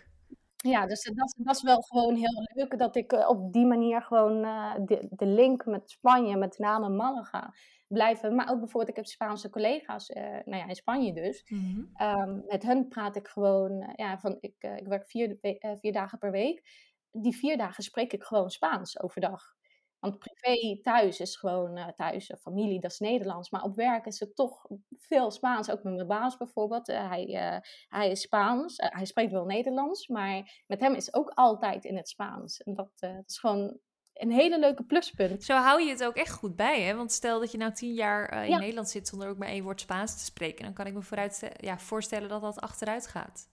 Ja, 0.61 0.85
dus 0.85 1.03
dat, 1.03 1.35
dat 1.37 1.55
is 1.55 1.61
wel 1.61 1.81
gewoon 1.81 2.15
heel 2.15 2.47
leuk 2.53 2.77
dat 2.77 2.95
ik 2.95 3.13
uh, 3.13 3.29
op 3.29 3.53
die 3.53 3.65
manier 3.65 4.01
gewoon 4.01 4.45
uh, 4.45 4.73
de, 4.85 5.07
de 5.09 5.25
link 5.25 5.65
met 5.65 5.89
Spanje, 5.89 6.37
met 6.37 6.57
name 6.57 6.89
Malaga, 6.89 7.53
blijven. 7.87 8.35
Maar 8.35 8.49
ook 8.51 8.59
bijvoorbeeld, 8.59 8.89
ik 8.89 8.95
heb 8.95 9.05
Spaanse 9.05 9.49
collega's, 9.49 10.09
uh, 10.09 10.23
nou 10.23 10.55
ja, 10.55 10.67
in 10.67 10.75
Spanje 10.75 11.13
dus. 11.13 11.45
Mm 11.49 11.59
-hmm. 11.59 12.07
um, 12.07 12.43
met 12.47 12.63
hen 12.63 12.87
praat 12.87 13.15
ik 13.15 13.27
gewoon, 13.27 13.93
ja, 13.95 14.19
van, 14.19 14.37
ik, 14.39 14.55
ik 14.59 14.87
werk 14.87 15.09
vier, 15.09 15.37
vier 15.79 15.91
dagen 15.91 16.17
per 16.17 16.31
week. 16.31 16.87
Die 17.11 17.35
vier 17.35 17.57
dagen 17.57 17.83
spreek 17.83 18.13
ik 18.13 18.23
gewoon 18.23 18.49
Spaans 18.49 18.99
overdag. 18.99 19.57
Want 19.99 20.19
privé 20.19 20.79
thuis 20.81 21.19
is 21.19 21.35
gewoon 21.35 21.77
uh, 21.77 21.87
thuis, 21.87 22.33
familie, 22.41 22.79
dat 22.79 22.91
is 22.91 22.99
Nederlands. 22.99 23.49
Maar 23.49 23.63
op 23.63 23.75
werk 23.75 24.05
is 24.05 24.19
het 24.19 24.35
toch 24.35 24.65
veel 24.97 25.31
Spaans. 25.31 25.71
Ook 25.71 25.83
met 25.83 25.93
mijn 25.95 26.07
baas 26.07 26.37
bijvoorbeeld. 26.37 26.89
Uh, 26.89 27.09
hij, 27.09 27.27
uh, 27.27 27.57
hij 27.87 28.11
is 28.11 28.21
Spaans. 28.21 28.73
hij 28.77 29.05
spreekt 29.05 29.31
wel 29.31 29.45
Nederlands. 29.45 30.07
Maar 30.07 30.63
met 30.67 30.79
hem 30.79 30.93
is 30.93 31.05
het 31.05 31.15
ook 31.15 31.31
altijd 31.35 31.85
in 31.85 31.95
het 31.95 32.09
Spaans. 32.09 32.57
En 32.57 32.73
dat, 32.73 32.89
dat 32.99 33.23
is 33.25 33.39
gewoon 33.39 33.79
een 34.13 34.31
hele 34.31 34.59
leuke 34.59 34.83
pluspunt. 34.83 35.43
Zo 35.43 35.53
hou 35.53 35.83
je 35.83 35.89
het 35.89 36.03
ook 36.03 36.15
echt 36.15 36.33
goed 36.33 36.55
bij, 36.55 36.81
hè? 36.81 36.95
Want 36.95 37.11
stel 37.11 37.39
dat 37.39 37.51
je 37.51 37.57
nou 37.57 37.73
tien 37.73 37.93
jaar 37.93 38.43
in 38.43 38.49
ja. 38.49 38.57
Nederland 38.57 38.89
zit 38.89 39.07
zonder 39.07 39.29
ook 39.29 39.37
maar 39.37 39.47
één 39.47 39.63
woord 39.63 39.81
Spaans 39.81 40.17
te 40.17 40.23
spreken. 40.23 40.63
Dan 40.63 40.73
kan 40.73 40.85
ik 40.85 40.93
me 40.93 41.01
vooruit, 41.01 41.49
ja, 41.57 41.79
voorstellen 41.79 42.29
dat 42.29 42.41
dat 42.41 42.59
achteruit 42.59 43.07
gaat. 43.07 43.47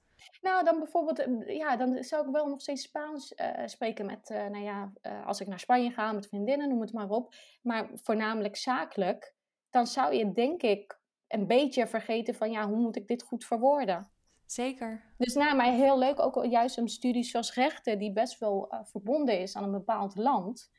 Nou, 0.46 0.64
dan 0.64 0.78
bijvoorbeeld, 0.78 1.46
ja, 1.46 1.76
dan 1.76 2.04
zou 2.04 2.26
ik 2.26 2.32
wel 2.32 2.48
nog 2.48 2.60
steeds 2.60 2.82
Spaans 2.82 3.32
uh, 3.36 3.66
spreken 3.66 4.06
met, 4.06 4.30
uh, 4.30 4.46
nou 4.46 4.64
ja, 4.64 4.92
uh, 5.02 5.26
als 5.26 5.40
ik 5.40 5.46
naar 5.46 5.60
Spanje 5.60 5.90
ga 5.90 6.12
met 6.12 6.26
vriendinnen, 6.26 6.68
noem 6.68 6.80
het 6.80 6.92
maar 6.92 7.08
op. 7.08 7.34
Maar 7.62 7.88
voornamelijk 7.94 8.56
zakelijk, 8.56 9.34
dan 9.70 9.86
zou 9.86 10.14
je 10.14 10.32
denk 10.32 10.62
ik 10.62 10.98
een 11.28 11.46
beetje 11.46 11.86
vergeten 11.86 12.34
van, 12.34 12.50
ja, 12.50 12.68
hoe 12.68 12.76
moet 12.76 12.96
ik 12.96 13.06
dit 13.06 13.22
goed 13.22 13.44
verwoorden? 13.44 14.10
Zeker. 14.44 15.14
Dus 15.18 15.34
nou, 15.34 15.56
maar 15.56 15.72
heel 15.72 15.98
leuk 15.98 16.20
ook 16.20 16.44
juist 16.44 16.78
een 16.78 16.88
studie 16.88 17.22
zoals 17.22 17.54
rechten, 17.54 17.98
die 17.98 18.12
best 18.12 18.38
wel 18.38 18.74
verbonden 18.82 19.40
is 19.40 19.56
aan 19.56 19.64
een 19.64 19.70
bepaald 19.70 20.16
land. 20.16 20.70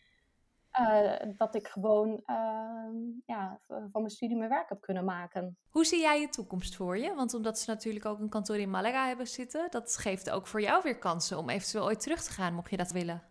Uh, 0.79 1.11
dat 1.37 1.55
ik 1.55 1.67
gewoon 1.67 2.09
uh, 2.09 3.17
ja, 3.25 3.59
van 3.67 4.01
mijn 4.01 4.09
studie 4.09 4.37
mijn 4.37 4.49
werk 4.49 4.69
heb 4.69 4.81
kunnen 4.81 5.05
maken. 5.05 5.57
Hoe 5.69 5.85
zie 5.85 6.01
jij 6.01 6.19
je 6.19 6.29
toekomst 6.29 6.75
voor 6.75 6.97
je? 6.97 7.13
Want 7.13 7.33
omdat 7.33 7.59
ze 7.59 7.69
natuurlijk 7.69 8.05
ook 8.05 8.19
een 8.19 8.29
kantoor 8.29 8.57
in 8.57 8.69
Malaga 8.69 9.07
hebben 9.07 9.27
zitten, 9.27 9.67
dat 9.69 9.97
geeft 9.97 10.29
ook 10.29 10.47
voor 10.47 10.61
jou 10.61 10.83
weer 10.83 10.97
kansen 10.97 11.37
om 11.37 11.49
eventueel 11.49 11.85
ooit 11.85 11.99
terug 11.99 12.23
te 12.23 12.31
gaan, 12.31 12.53
mocht 12.53 12.69
je 12.69 12.77
dat 12.77 12.91
willen. 12.91 13.23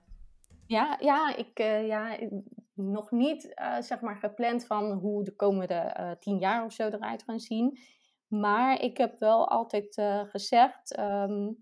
Ja, 0.67 0.97
ja, 1.01 1.37
ik, 1.37 1.59
uh, 1.61 1.87
ja 1.87 2.19
nog 2.75 3.11
niet 3.11 3.55
zeg 3.81 4.01
maar 4.01 4.17
gepland 4.17 4.67
van 4.67 4.93
hoe 4.93 5.25
de 5.25 5.37
komende 5.37 6.17
tien 6.21 6.39
jaar 6.39 6.65
of 6.65 6.73
zo 6.73 6.87
eruit 6.87 7.23
gaan 7.23 7.41
zien. 7.41 7.79
Maar 8.27 8.81
ik 8.81 8.97
heb 8.97 9.19
wel 9.19 9.49
altijd 9.49 10.03
gezegd, 10.31 10.99
um, 10.99 11.59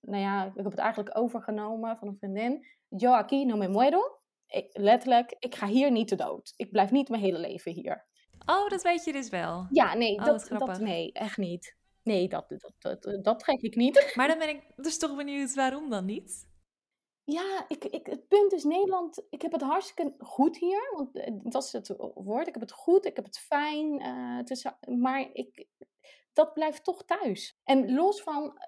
nou 0.00 0.22
ja, 0.22 0.44
ik 0.44 0.52
heb 0.54 0.64
het 0.64 0.78
eigenlijk 0.78 1.18
overgenomen 1.18 1.96
van 1.96 2.08
een 2.08 2.16
vriendin. 2.16 2.66
Yo 2.88 3.12
aquí 3.12 3.44
no 3.44 3.56
me 3.56 3.68
muero 3.68 4.19
ik, 4.50 4.68
letterlijk, 4.72 5.36
ik 5.38 5.54
ga 5.54 5.66
hier 5.66 5.90
niet 5.90 6.08
te 6.08 6.16
dood. 6.16 6.52
Ik 6.56 6.70
blijf 6.70 6.90
niet 6.90 7.08
mijn 7.08 7.22
hele 7.22 7.38
leven 7.38 7.72
hier. 7.72 8.08
Oh, 8.46 8.68
dat 8.68 8.82
weet 8.82 9.04
je 9.04 9.12
dus 9.12 9.28
wel. 9.28 9.66
Ja, 9.70 9.94
nee, 9.94 10.18
oh, 10.18 10.24
dat, 10.24 10.48
dat, 10.48 10.80
nee, 10.80 11.12
echt 11.12 11.36
niet. 11.36 11.76
Nee, 12.02 12.28
dat, 12.28 12.48
dat, 12.48 13.02
dat, 13.02 13.24
dat 13.24 13.38
trek 13.38 13.60
ik 13.60 13.74
niet. 13.74 14.12
Maar 14.14 14.28
dan 14.28 14.38
ben 14.38 14.48
ik 14.48 14.62
dus 14.76 14.98
toch 14.98 15.16
benieuwd, 15.16 15.54
waarom 15.54 15.90
dan 15.90 16.04
niet? 16.04 16.48
Ja, 17.24 17.64
ik, 17.68 17.84
ik, 17.84 18.06
het 18.06 18.28
punt 18.28 18.52
is 18.52 18.64
Nederland, 18.64 19.26
ik 19.30 19.42
heb 19.42 19.52
het 19.52 19.62
hartstikke 19.62 20.14
goed 20.18 20.58
hier. 20.58 20.92
Want 20.96 21.16
eh, 21.16 21.34
dat 21.42 21.64
is 21.64 21.72
het 21.72 21.94
woord. 22.14 22.46
Ik 22.46 22.52
heb 22.52 22.62
het 22.62 22.72
goed, 22.72 23.04
ik 23.04 23.16
heb 23.16 23.24
het 23.24 23.38
fijn. 23.38 24.00
Uh, 24.00 24.36
het 24.36 24.50
is, 24.50 24.66
maar 24.98 25.30
ik, 25.32 25.66
dat 26.32 26.52
blijft 26.54 26.84
toch 26.84 27.04
thuis. 27.04 27.60
En 27.64 27.94
los 27.94 28.22
van 28.22 28.58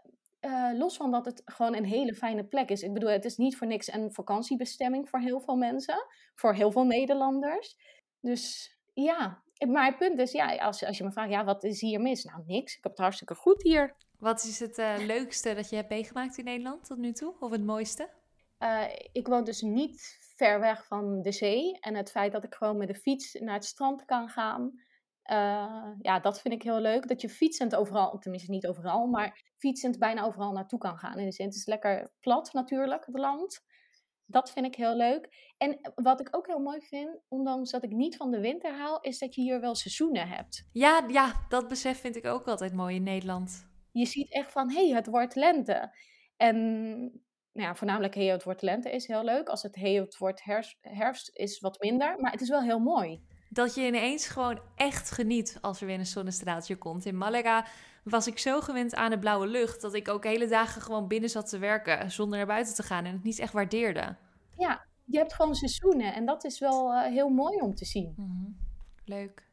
uh, 0.47 0.79
los 0.79 0.97
van 0.97 1.11
dat 1.11 1.25
het 1.25 1.43
gewoon 1.45 1.77
een 1.77 1.85
hele 1.85 2.15
fijne 2.15 2.45
plek 2.45 2.69
is. 2.69 2.83
Ik 2.83 2.93
bedoel, 2.93 3.09
het 3.09 3.25
is 3.25 3.37
niet 3.37 3.57
voor 3.57 3.67
niks 3.67 3.93
een 3.93 4.13
vakantiebestemming 4.13 5.09
voor 5.09 5.21
heel 5.21 5.41
veel 5.41 5.57
mensen. 5.57 6.07
Voor 6.35 6.55
heel 6.55 6.73
veel 6.73 6.85
Nederlanders. 6.85 7.77
Dus 8.21 8.77
ja, 8.93 9.43
maar 9.69 9.87
het 9.87 9.99
punt 9.99 10.19
is, 10.19 10.33
ja, 10.33 10.57
als, 10.57 10.85
als 10.85 10.99
je 10.99 11.05
me 11.05 11.13
vraagt, 11.13 11.31
ja, 11.31 11.45
wat 11.45 11.65
is 11.65 11.81
hier 11.81 12.01
mis? 12.01 12.25
Nou, 12.25 12.43
niks. 12.47 12.77
Ik 12.77 12.83
heb 12.83 12.93
het 12.93 13.01
hartstikke 13.01 13.35
goed 13.35 13.63
hier. 13.63 13.95
Wat 14.19 14.45
is 14.45 14.61
het 14.61 14.79
uh, 14.79 14.95
leukste 14.99 15.55
dat 15.55 15.71
je 15.71 15.77
hebt 15.77 15.89
meegemaakt 15.89 16.39
in 16.39 16.45
Nederland 16.45 16.85
tot 16.85 16.99
nu 16.99 17.13
toe? 17.13 17.35
Of 17.41 17.51
het 17.51 17.65
mooiste? 17.65 18.09
Uh, 18.59 18.85
ik 19.13 19.27
woon 19.27 19.45
dus 19.45 19.61
niet 19.61 20.19
ver 20.37 20.61
weg 20.61 20.87
van 20.87 21.23
de 21.23 21.33
zee. 21.33 21.79
En 21.81 21.95
het 21.95 22.11
feit 22.11 22.33
dat 22.33 22.45
ik 22.45 22.55
gewoon 22.55 22.77
met 22.77 22.89
de 22.89 22.95
fiets 22.95 23.35
naar 23.35 23.55
het 23.55 23.65
strand 23.65 24.05
kan 24.05 24.29
gaan. 24.29 24.73
Uh, 25.31 25.91
ja, 26.01 26.21
dat 26.21 26.41
vind 26.41 26.55
ik 26.55 26.63
heel 26.63 26.81
leuk. 26.81 27.09
Dat 27.09 27.21
je 27.21 27.29
fietsend 27.29 27.75
overal, 27.75 28.19
tenminste 28.19 28.51
niet 28.51 28.67
overal, 28.67 29.07
maar 29.07 29.53
fietsend 29.59 29.99
bijna 29.99 30.25
overal 30.25 30.53
naartoe 30.53 30.79
kan 30.79 30.99
gaan. 30.99 31.19
In 31.19 31.25
de 31.25 31.33
zin, 31.33 31.47
het 31.47 31.55
is 31.55 31.67
lekker 31.67 32.13
plat 32.21 32.53
natuurlijk, 32.53 33.07
het 33.07 33.19
land. 33.19 33.61
Dat 34.27 34.53
vind 34.53 34.67
ik 34.67 34.75
heel 34.75 34.97
leuk. 34.97 35.53
En 35.57 35.93
wat 35.95 36.21
ik 36.21 36.37
ook 36.37 36.47
heel 36.47 36.59
mooi 36.59 36.81
vind, 36.81 37.21
ondanks 37.29 37.71
dat 37.71 37.85
ik 37.85 37.91
niet 37.91 38.17
van 38.17 38.31
de 38.31 38.41
winter 38.41 38.79
hou, 38.79 38.99
is 39.01 39.19
dat 39.19 39.35
je 39.35 39.41
hier 39.41 39.61
wel 39.61 39.75
seizoenen 39.75 40.29
hebt. 40.29 40.69
Ja, 40.73 41.05
ja 41.09 41.47
dat 41.49 41.69
besef 41.69 42.01
vind 42.01 42.17
ik 42.17 42.27
ook 42.27 42.47
altijd 42.47 42.73
mooi 42.73 42.97
in 42.97 43.03
Nederland. 43.03 43.71
Je 43.93 44.07
ziet 44.07 44.33
echt 44.33 44.53
van, 44.53 44.71
hé, 44.71 44.87
hey, 44.87 44.97
het 44.97 45.07
wordt 45.07 45.35
lente. 45.35 45.97
En 46.37 46.57
nou 47.53 47.69
ja, 47.69 47.75
voornamelijk 47.75 48.15
hey, 48.15 48.27
het 48.27 48.45
wordt 48.45 48.63
lente 48.63 48.91
is 48.91 49.07
heel 49.07 49.25
leuk. 49.25 49.49
Als 49.49 49.63
het 49.63 49.75
hey, 49.75 49.93
het 49.93 50.19
wordt 50.19 50.45
herfst, 50.45 50.79
herfst 50.81 51.31
is 51.37 51.61
wat 51.61 51.81
minder. 51.81 52.21
Maar 52.21 52.33
het 52.33 52.41
is 52.41 52.49
wel 52.49 52.63
heel 52.63 52.81
mooi 52.81 53.23
dat 53.53 53.75
je 53.75 53.87
ineens 53.87 54.27
gewoon 54.27 54.61
echt 54.75 55.11
geniet 55.11 55.59
als 55.61 55.81
er 55.81 55.87
weer 55.87 55.99
een 55.99 56.07
zonnestraaltje 56.07 56.77
komt. 56.77 57.07
In 57.07 57.17
Malaga 57.17 57.67
was 58.05 58.27
ik 58.27 58.39
zo 58.39 58.61
gewend 58.61 58.95
aan 58.95 59.11
de 59.11 59.19
blauwe 59.19 59.47
lucht 59.47 59.81
dat 59.81 59.95
ik 59.95 60.09
ook 60.09 60.25
hele 60.25 60.49
dagen 60.49 60.83
gewoon 60.83 61.09
binnen 61.09 61.31
zat 61.31 61.49
te 61.49 61.59
werken 61.59 62.11
zonder 62.11 62.39
naar 62.39 62.47
buiten 62.47 62.75
te 62.75 62.83
gaan 62.83 63.05
en 63.05 63.13
het 63.13 63.23
niet 63.23 63.39
echt 63.39 63.53
waardeerde. 63.53 64.17
Ja, 64.57 64.87
je 65.05 65.19
hebt 65.19 65.35
gewoon 65.35 65.55
seizoenen 65.55 66.15
en 66.15 66.25
dat 66.25 66.45
is 66.45 66.59
wel 66.59 66.93
uh, 66.93 67.03
heel 67.03 67.29
mooi 67.29 67.61
om 67.61 67.75
te 67.75 67.85
zien. 67.85 68.15
Mm-hmm. 68.17 68.57
Leuk. 69.05 69.51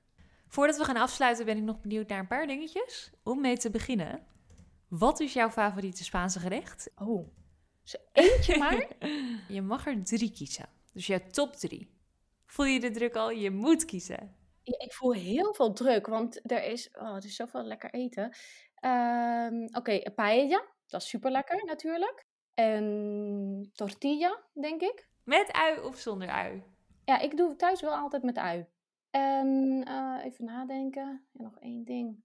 Voordat 0.47 0.77
we 0.77 0.83
gaan 0.83 0.97
afsluiten 0.97 1.45
ben 1.45 1.57
ik 1.57 1.63
nog 1.63 1.81
benieuwd 1.81 2.07
naar 2.07 2.19
een 2.19 2.27
paar 2.27 2.47
dingetjes. 2.47 3.11
Om 3.23 3.41
mee 3.41 3.57
te 3.57 3.69
beginnen, 3.69 4.21
wat 4.87 5.19
is 5.19 5.33
jouw 5.33 5.49
favoriete 5.49 6.03
Spaanse 6.03 6.39
gerecht? 6.39 6.91
Oh, 6.95 7.27
eentje 8.11 8.57
maar? 8.63 8.87
je 9.47 9.61
mag 9.61 9.87
er 9.87 10.03
drie 10.03 10.31
kiezen. 10.31 10.69
Dus 10.93 11.07
je 11.07 11.27
top 11.27 11.55
drie. 11.55 11.98
Voel 12.49 12.65
je 12.65 12.79
de 12.79 12.91
druk 12.91 13.15
al? 13.15 13.31
Je 13.31 13.51
moet 13.51 13.85
kiezen. 13.85 14.35
Ja, 14.63 14.79
ik 14.79 14.93
voel 14.93 15.13
heel 15.13 15.53
veel 15.53 15.73
druk, 15.73 16.07
want 16.07 16.51
er 16.51 16.63
is, 16.63 16.89
oh, 16.91 17.15
er 17.15 17.25
is 17.25 17.35
zoveel 17.35 17.63
lekker 17.63 17.93
eten. 17.93 18.23
Um, 18.81 19.63
Oké, 19.63 19.77
okay, 19.77 20.11
paella, 20.15 20.65
dat 20.87 21.01
is 21.01 21.09
super 21.09 21.31
lekker 21.31 21.65
natuurlijk. 21.65 22.25
En 22.53 23.69
tortilla, 23.73 24.43
denk 24.53 24.81
ik. 24.81 25.09
Met 25.23 25.51
ui 25.51 25.79
of 25.79 25.97
zonder 25.97 26.29
ui? 26.29 26.63
Ja, 27.05 27.19
ik 27.19 27.37
doe 27.37 27.55
thuis 27.55 27.81
wel 27.81 27.95
altijd 27.95 28.23
met 28.23 28.37
ui. 28.37 28.65
En 29.09 29.47
uh, 29.87 30.25
even 30.25 30.45
nadenken. 30.45 31.27
En 31.33 31.43
nog 31.43 31.59
één 31.59 31.83
ding. 31.83 32.23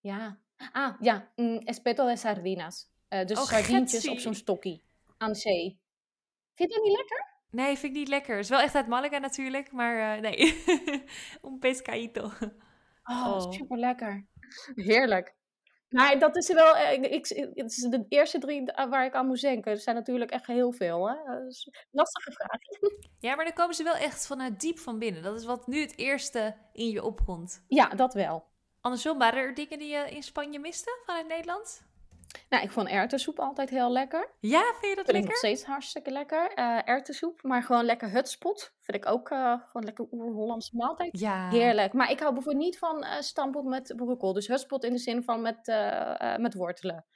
Ja. 0.00 0.38
Ah, 0.72 1.00
ja. 1.00 1.32
Mm, 1.36 1.58
espeto 1.58 2.06
de 2.06 2.16
sardinas. 2.16 2.90
Uh, 3.08 3.24
dus 3.24 3.38
oh, 3.38 3.44
sardientjes 3.44 4.08
op 4.08 4.18
zo'n 4.18 4.34
stokkie 4.34 4.84
aan 5.18 5.32
de 5.32 5.38
zee. 5.38 5.80
Vind 6.54 6.70
je 6.70 6.76
dat 6.76 6.84
niet 6.84 6.96
lekker? 6.96 7.33
Nee, 7.54 7.78
vind 7.78 7.92
ik 7.92 7.98
niet 7.98 8.08
lekker. 8.08 8.34
Het 8.34 8.44
is 8.44 8.50
wel 8.50 8.60
echt 8.60 8.74
uit 8.74 8.86
Malaga 8.86 9.18
natuurlijk, 9.18 9.72
maar 9.72 10.16
uh, 10.16 10.22
nee. 10.22 10.62
Un 11.46 11.58
pescadito. 11.58 12.30
Oh, 13.04 13.26
oh, 13.26 13.52
super 13.52 13.78
lekker. 13.78 14.26
Heerlijk. 14.74 15.34
Maar 15.88 16.18
dat 16.18 16.36
is 16.36 16.52
wel, 16.52 16.76
eh, 16.76 16.92
ik, 16.92 17.06
ik, 17.06 17.50
het 17.54 17.70
is 17.70 17.76
de 17.76 18.04
eerste 18.08 18.38
drie 18.38 18.64
waar 18.64 19.04
ik 19.04 19.14
aan 19.14 19.26
moet 19.26 19.40
denken. 19.40 19.72
Er 19.72 19.78
zijn 19.78 19.96
natuurlijk 19.96 20.30
echt 20.30 20.46
heel 20.46 20.72
veel. 20.72 21.08
Hè? 21.08 21.14
Dat 21.14 21.50
is 21.50 21.66
een 21.66 21.88
lastige 21.90 22.32
vraag. 22.32 22.60
Ja, 23.18 23.34
maar 23.34 23.44
dan 23.44 23.54
komen 23.54 23.74
ze 23.74 23.82
wel 23.82 23.94
echt 23.94 24.26
vanuit 24.26 24.60
diep 24.60 24.78
van 24.78 24.98
binnen. 24.98 25.22
Dat 25.22 25.38
is 25.38 25.44
wat 25.44 25.66
nu 25.66 25.80
het 25.80 25.98
eerste 25.98 26.56
in 26.72 26.88
je 26.88 27.02
opkomt. 27.02 27.64
Ja, 27.68 27.88
dat 27.88 28.14
wel. 28.14 28.44
Andersom, 28.80 29.18
waren 29.18 29.42
er 29.42 29.54
dingen 29.54 29.78
die 29.78 29.88
je 29.88 30.10
in 30.10 30.22
Spanje 30.22 30.58
miste 30.58 31.02
vanuit 31.04 31.28
Nederland? 31.28 31.82
Nou, 32.48 32.62
ik 32.62 32.70
vond 32.70 32.88
erwtensoep 32.88 33.38
altijd 33.38 33.70
heel 33.70 33.92
lekker. 33.92 34.30
Ja, 34.40 34.62
vind 34.62 34.80
je 34.80 34.94
dat 34.94 35.04
vind 35.04 35.06
lekker? 35.06 35.20
Ik 35.20 35.26
nog 35.26 35.36
steeds 35.36 35.64
hartstikke 35.64 36.10
lekker. 36.10 36.52
Uh, 36.58 36.88
erwtensoep, 36.88 37.42
maar 37.42 37.62
gewoon 37.62 37.84
lekker 37.84 38.10
hutspot. 38.10 38.74
Vind 38.80 38.96
ik 38.96 39.10
ook 39.10 39.30
uh, 39.30 39.60
gewoon 39.66 39.84
lekker 39.84 40.06
oer-Hollandse 40.10 40.76
maaltijd. 40.76 41.18
Ja. 41.18 41.48
Heerlijk. 41.48 41.92
Maar 41.92 42.10
ik 42.10 42.20
hou 42.20 42.32
bijvoorbeeld 42.32 42.64
niet 42.64 42.78
van 42.78 43.04
uh, 43.04 43.20
stamppot 43.20 43.64
met 43.64 43.92
broccoli. 43.96 44.32
Dus 44.32 44.46
hutspot 44.46 44.84
in 44.84 44.92
de 44.92 44.98
zin 44.98 45.22
van 45.22 45.42
met, 45.42 45.66
met 46.40 46.54
wortelen. 46.54 47.06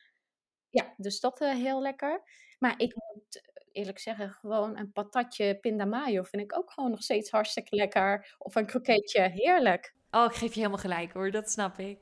Ja, 0.71 0.95
dus 0.97 1.21
dat 1.21 1.39
heel 1.39 1.81
lekker. 1.81 2.23
Maar 2.59 2.75
ik 2.77 2.95
moet 2.95 3.43
eerlijk 3.73 3.99
zeggen, 3.99 4.31
gewoon 4.31 4.79
een 4.79 4.93
patatje 4.93 5.59
pindamayo 5.59 6.23
vind 6.23 6.43
ik 6.43 6.59
ook 6.59 6.71
gewoon 6.73 6.91
nog 6.91 7.03
steeds 7.03 7.31
hartstikke 7.31 7.77
lekker. 7.77 8.35
Of 8.39 8.55
een 8.55 8.67
kroketje, 8.67 9.21
heerlijk. 9.21 9.95
Oh, 10.11 10.25
ik 10.25 10.35
geef 10.35 10.53
je 10.53 10.61
helemaal 10.61 10.79
gelijk 10.79 11.13
hoor, 11.13 11.31
dat 11.31 11.51
snap 11.51 11.79
ik. 11.79 11.99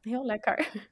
Heel 0.00 0.24
lekker. 0.24 0.88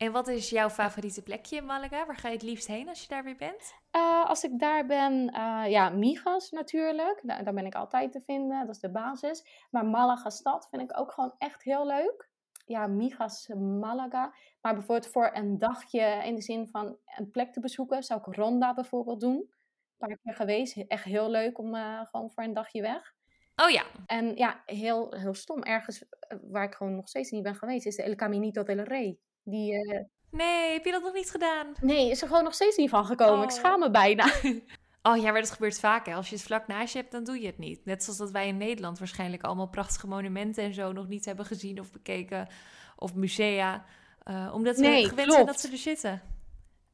En 0.00 0.12
wat 0.12 0.28
is 0.28 0.50
jouw 0.50 0.70
favoriete 0.70 1.22
plekje 1.22 1.56
in 1.56 1.64
Malaga? 1.64 2.06
Waar 2.06 2.16
ga 2.16 2.28
je 2.28 2.34
het 2.34 2.42
liefst 2.42 2.66
heen 2.66 2.88
als 2.88 3.02
je 3.02 3.08
daar 3.08 3.24
weer 3.24 3.36
bent? 3.36 3.74
Uh, 3.96 4.28
als 4.28 4.44
ik 4.44 4.58
daar 4.58 4.86
ben, 4.86 5.34
uh, 5.34 5.64
ja, 5.68 5.88
Migas 5.88 6.50
natuurlijk. 6.50 7.20
Daar, 7.22 7.44
daar, 7.44 7.54
ben 7.54 7.66
ik 7.66 7.74
altijd 7.74 8.12
te 8.12 8.20
vinden. 8.20 8.66
Dat 8.66 8.74
is 8.74 8.80
de 8.80 8.90
basis. 8.90 9.66
Maar 9.70 9.86
Malaga 9.86 10.30
stad 10.30 10.68
vind 10.70 10.82
ik 10.82 10.98
ook 10.98 11.12
gewoon 11.12 11.34
echt 11.38 11.62
heel 11.62 11.86
leuk. 11.86 12.30
Ja, 12.64 12.86
Migas 12.86 13.48
Malaga. 13.80 14.34
Maar 14.60 14.74
bijvoorbeeld 14.74 15.12
voor 15.12 15.30
een 15.32 15.58
dagje 15.58 16.22
in 16.24 16.34
de 16.34 16.42
zin 16.42 16.68
van 16.68 16.96
een 17.16 17.30
plek 17.30 17.52
te 17.52 17.60
bezoeken, 17.60 18.02
zou 18.02 18.20
ik 18.20 18.34
Ronda 18.34 18.74
bijvoorbeeld 18.74 19.20
doen. 19.20 19.36
Een 19.36 20.08
paar 20.08 20.18
keer 20.22 20.34
geweest. 20.34 20.76
Echt 20.76 21.04
heel 21.04 21.30
leuk 21.30 21.58
om 21.58 21.74
uh, 21.74 22.00
gewoon 22.04 22.30
voor 22.30 22.42
een 22.44 22.54
dagje 22.54 22.82
weg. 22.82 23.14
Oh 23.62 23.70
ja. 23.70 23.84
En 24.06 24.36
ja, 24.36 24.62
heel, 24.66 25.14
heel 25.16 25.34
stom. 25.34 25.62
Ergens 25.62 26.04
waar 26.50 26.64
ik 26.64 26.74
gewoon 26.74 26.94
nog 26.94 27.08
steeds 27.08 27.30
niet 27.30 27.42
ben 27.42 27.54
geweest, 27.54 27.86
is 27.86 27.96
de 27.96 28.02
El 28.02 28.14
Caminito 28.14 28.62
del 28.62 28.82
Rey. 28.82 29.18
Die, 29.42 29.72
uh... 29.72 30.00
Nee, 30.30 30.72
heb 30.72 30.84
je 30.84 30.90
dat 30.90 31.02
nog 31.02 31.12
niet 31.12 31.30
gedaan? 31.30 31.72
Nee, 31.80 32.10
is 32.10 32.22
er 32.22 32.28
gewoon 32.28 32.44
nog 32.44 32.54
steeds 32.54 32.76
niet 32.76 32.90
van 32.90 33.04
gekomen. 33.04 33.44
Ik 33.44 33.50
schaam 33.50 33.80
me 33.80 33.90
bijna. 33.90 34.32
Oh 35.02 35.16
ja, 35.16 35.32
maar 35.32 35.40
dat 35.40 35.50
gebeurt 35.50 35.80
vaak. 35.80 36.06
Hè. 36.06 36.14
Als 36.14 36.28
je 36.28 36.34
het 36.34 36.44
vlak 36.44 36.66
naast 36.66 36.92
je 36.92 36.98
hebt, 36.98 37.12
dan 37.12 37.24
doe 37.24 37.40
je 37.40 37.46
het 37.46 37.58
niet. 37.58 37.84
Net 37.84 38.02
zoals 38.02 38.18
dat 38.18 38.30
wij 38.30 38.48
in 38.48 38.56
Nederland 38.56 38.98
waarschijnlijk 38.98 39.42
allemaal 39.42 39.68
prachtige 39.68 40.06
monumenten 40.06 40.64
en 40.64 40.74
zo 40.74 40.92
nog 40.92 41.08
niet 41.08 41.24
hebben 41.24 41.44
gezien 41.44 41.80
of 41.80 41.92
bekeken. 41.92 42.48
Of 42.96 43.14
musea. 43.14 43.84
Uh, 44.24 44.50
omdat 44.54 44.76
we 44.76 44.82
nee, 44.82 45.08
gewend 45.08 45.32
zijn 45.32 45.46
dat 45.46 45.60
ze 45.60 45.70
er 45.70 45.76
zitten. 45.76 46.22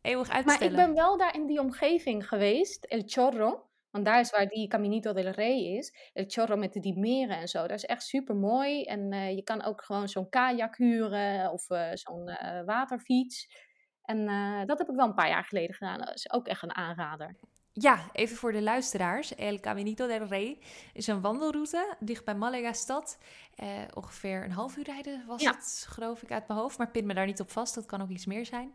Eeuwig 0.03 0.31
uitstellen. 0.31 0.73
Maar 0.73 0.81
ik 0.81 0.87
ben 0.87 0.95
wel 0.95 1.17
daar 1.17 1.35
in 1.35 1.47
die 1.47 1.61
omgeving 1.61 2.29
geweest. 2.29 2.85
El 2.85 3.03
Chorro. 3.07 3.66
Want 3.97 4.09
daar 4.09 4.21
is 4.21 4.31
waar 4.31 4.47
die 4.47 4.69
Caminito 4.69 5.13
del 5.13 5.31
Rey 5.31 5.77
is. 5.77 6.11
El 6.13 6.25
Chorro 6.27 6.57
met 6.57 6.73
die 6.73 6.99
meren 6.99 7.37
en 7.39 7.49
zo. 7.49 7.61
Dat 7.61 7.71
is 7.77 7.85
echt 7.85 8.03
super 8.03 8.37
mooi. 8.37 8.83
En 8.85 9.13
uh, 9.13 9.35
je 9.35 9.43
kan 9.43 9.63
ook 9.63 9.85
gewoon 9.85 10.09
zo'n 10.09 10.29
kajak 10.29 10.77
huren 10.77 11.53
of 11.53 11.71
uh, 11.71 11.89
zo'n 11.93 12.29
uh, 12.29 12.65
waterfiets. 12.65 13.49
En 14.03 14.27
dat 14.67 14.79
heb 14.79 14.89
ik 14.89 14.97
wel 14.97 15.07
een 15.07 15.15
paar 15.15 15.29
jaar 15.29 15.45
geleden 15.45 15.75
gedaan. 15.75 15.99
Dat 15.99 16.15
is 16.15 16.33
ook 16.33 16.47
echt 16.47 16.63
een 16.63 16.75
aanrader. 16.75 17.37
ja, 17.73 17.99
even 18.13 18.37
voor 18.37 18.53
de 18.53 18.63
luisteraars. 18.63 19.35
El 19.35 19.61
Caminito 19.61 20.07
del 20.07 20.27
Rey 20.27 20.59
is 20.93 21.07
een 21.07 21.21
wandelroute 21.21 21.95
dicht 22.01 22.25
bij 22.25 22.35
Malaga 22.35 22.73
stad. 22.73 23.19
Eh, 23.57 23.69
ongeveer 23.95 24.45
een 24.45 24.51
half 24.53 24.77
uur 24.77 24.85
rijden 24.85 25.25
was 25.27 25.43
Ja. 25.43 25.51
het, 25.55 25.87
geloof 25.89 26.23
ik, 26.23 26.31
uit 26.33 26.49
mijn 26.49 26.61
hoofd. 26.61 26.79
Maar 26.79 26.91
pin 26.91 27.07
me 27.07 27.15
daar 27.15 27.27
niet 27.27 27.41
op 27.41 27.51
vast, 27.51 27.75
dat 27.75 27.87
kan 27.87 28.03
ook 28.03 28.09
iets 28.11 28.27
meer 28.27 28.47
zijn. 28.47 28.75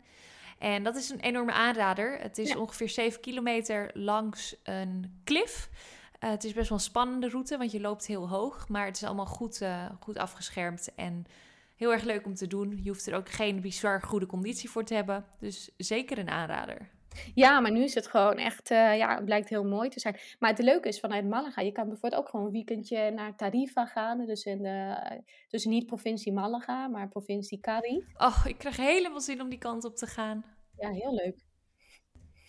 En 0.58 0.82
dat 0.82 0.96
is 0.96 1.08
een 1.10 1.20
enorme 1.20 1.52
aanrader. 1.52 2.18
Het 2.20 2.38
is 2.38 2.48
Ja. 2.48 2.58
ongeveer 2.58 2.88
7 2.88 3.20
kilometer 3.20 3.90
langs 3.94 4.56
een 4.62 5.20
klif. 5.24 5.70
Eh, 6.18 6.30
het 6.30 6.44
is 6.44 6.52
best 6.52 6.68
wel 6.68 6.78
een 6.78 6.84
spannende 6.84 7.28
route, 7.28 7.56
want 7.58 7.70
je 7.72 7.80
loopt 7.80 8.06
heel 8.06 8.28
hoog. 8.28 8.68
Maar 8.68 8.86
het 8.86 8.96
is 8.96 9.04
allemaal 9.04 9.26
goed, 9.26 9.60
eh, 9.60 9.84
goed 10.00 10.18
afgeschermd 10.18 10.94
en 10.94 11.26
heel 11.76 11.92
erg 11.92 12.02
leuk 12.02 12.26
om 12.26 12.34
te 12.34 12.46
doen. 12.46 12.80
Je 12.82 12.88
hoeft 12.88 13.06
er 13.06 13.14
ook 13.14 13.28
geen 13.30 13.60
bizar 13.60 14.02
goede 14.02 14.26
conditie 14.26 14.70
voor 14.70 14.84
te 14.84 14.94
hebben. 14.94 15.24
Dus 15.38 15.70
zeker 15.76 16.18
een 16.18 16.30
aanrader. 16.30 16.88
Ja, 17.34 17.60
maar 17.60 17.70
nu 17.70 17.82
is 17.82 17.94
het 17.94 18.06
gewoon 18.06 18.36
echt, 18.36 18.70
eh, 18.70 18.96
ja, 18.96 19.14
het 19.14 19.24
blijkt 19.24 19.48
heel 19.48 19.64
mooi 19.64 19.88
te 19.88 20.00
zijn. 20.00 20.16
Maar 20.38 20.50
het 20.50 20.58
leuke 20.58 20.88
is 20.88 21.00
vanuit 21.00 21.28
Malaga, 21.28 21.60
je 21.60 21.72
kan 21.72 21.88
bijvoorbeeld 21.88 22.22
ook 22.22 22.28
gewoon 22.28 22.46
een 22.46 22.52
weekendje 22.52 23.10
naar 23.10 23.36
Tarifa 23.36 23.86
gaan. 23.86 24.26
Dus, 24.26 24.44
in 24.44 24.62
de, 24.62 24.96
dus 25.48 25.64
niet 25.64 25.86
provincie 25.86 26.32
Malaga, 26.32 26.88
maar 26.88 27.08
provincie 27.08 27.60
Cadiz. 27.60 28.04
Oh, 28.16 28.44
ik 28.46 28.58
krijg 28.58 28.76
helemaal 28.76 29.20
zin 29.20 29.40
om 29.40 29.48
die 29.48 29.58
kant 29.58 29.84
op 29.84 29.96
te 29.96 30.06
gaan. 30.06 30.44
Ja, 30.76 30.90
heel 30.90 31.14
leuk. 31.14 31.36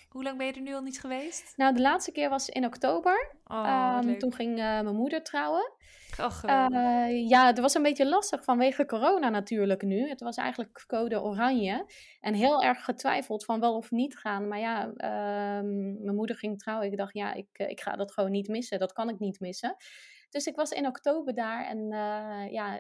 Hoe 0.10 0.23
lang 0.23 0.38
ben 0.38 0.47
je 0.47 0.54
er 0.54 0.62
nu 0.62 0.73
al 0.73 0.82
niet 0.82 0.99
geweest? 0.99 1.54
Nou, 1.58 1.73
de 1.76 1.82
laatste 1.82 2.12
keer 2.12 2.30
was 2.30 2.49
in 2.49 2.65
oktober. 2.65 3.32
Oh, 3.45 3.63
Ehm, 3.67 4.06
leuk. 4.06 4.19
toen 4.19 4.34
ging 4.34 4.52
eh, 4.52 4.56
mijn 4.82 4.95
moeder 4.95 5.23
trouwen. 5.23 5.71
Oh, 6.19 6.32
geweldig. 6.32 6.78
Eh, 6.78 7.30
ja, 7.30 7.45
het 7.45 7.60
was 7.60 7.73
een 7.73 7.84
beetje 7.84 8.08
lastig 8.08 8.43
vanwege 8.43 8.86
corona 8.86 9.30
natuurlijk 9.30 9.82
nu. 9.82 10.10
Het 10.10 10.21
was 10.21 10.36
eigenlijk 10.36 10.84
code 10.88 11.21
oranje. 11.21 11.86
En 12.19 12.34
heel 12.34 12.63
erg 12.63 12.84
getwijfeld 12.84 13.45
van 13.45 13.60
wel 13.60 13.76
of 13.76 13.91
niet 13.91 14.17
gaan. 14.17 14.47
Maar 14.47 14.60
ja, 14.60 14.93
ehm, 14.93 16.04
mijn 16.04 16.15
moeder 16.15 16.36
ging 16.36 16.60
trouwen. 16.60 16.91
Ik 16.91 16.97
dacht, 16.97 17.13
ja, 17.13 17.34
ik, 17.34 17.47
eh, 17.52 17.69
ik 17.69 17.82
ga 17.82 17.95
dat 17.95 18.12
gewoon 18.12 18.32
niet 18.32 18.47
missen. 18.47 18.80
Dat 18.80 18.93
kan 18.93 19.10
ik 19.10 19.19
niet 19.19 19.39
missen. 19.39 19.76
Dus 20.30 20.45
ik 20.45 20.56
was 20.56 20.71
in 20.71 20.88
oktober 20.88 21.34
daar 21.34 21.65
en 21.65 21.91
eh, 21.91 22.52
ja, 22.52 22.80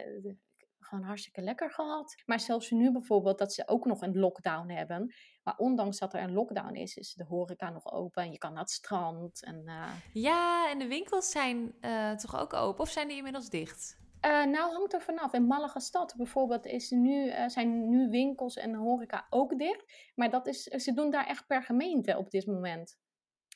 gewoon 0.93 1.07
hartstikke 1.07 1.41
lekker 1.41 1.71
gehad. 1.71 2.21
Maar 2.25 2.39
zelfs 2.39 2.71
nu 2.71 2.91
bijvoorbeeld 2.91 3.37
dat 3.37 3.53
ze 3.53 3.67
ook 3.67 3.85
nog 3.85 4.01
een 4.01 4.19
lockdown 4.19 4.69
hebben. 4.69 5.13
Maar 5.43 5.57
ondanks 5.57 5.99
dat 5.99 6.13
er 6.13 6.21
een 6.21 6.33
lockdown 6.33 6.73
is, 6.73 6.95
is 6.95 7.13
de 7.13 7.23
horeca 7.23 7.69
nog 7.69 7.91
open. 7.91 8.23
En 8.23 8.31
je 8.31 8.37
kan 8.37 8.51
naar 8.51 8.61
het 8.61 8.71
strand. 8.71 9.43
En, 9.43 9.63
eh, 9.65 9.91
Ja, 10.13 10.69
en 10.69 10.79
de 10.79 10.87
winkels 10.87 11.31
zijn 11.31 11.75
eh, 11.81 12.11
toch 12.11 12.39
ook 12.39 12.53
open? 12.53 12.83
Of 12.83 12.89
zijn 12.89 13.07
die 13.07 13.17
inmiddels 13.17 13.49
dicht? 13.49 14.01
Eh, 14.19 14.45
nou, 14.45 14.73
hangt 14.73 14.93
er 14.93 15.01
vanaf. 15.01 15.33
In 15.33 15.47
Malaga 15.47 15.79
stad 15.79 16.13
bijvoorbeeld 16.17 16.65
is 16.65 16.89
nu, 16.89 17.31
zijn 17.47 17.89
nu 17.89 18.09
winkels 18.09 18.55
en 18.55 18.75
horeca 18.75 19.27
ook 19.29 19.57
dicht. 19.57 20.11
Maar 20.15 20.29
dat 20.29 20.47
is, 20.47 20.63
ze 20.63 20.93
doen 20.93 21.11
daar 21.11 21.25
echt 21.25 21.47
per 21.47 21.63
gemeente 21.63 22.17
op 22.17 22.29
dit 22.29 22.45
moment. 22.45 22.97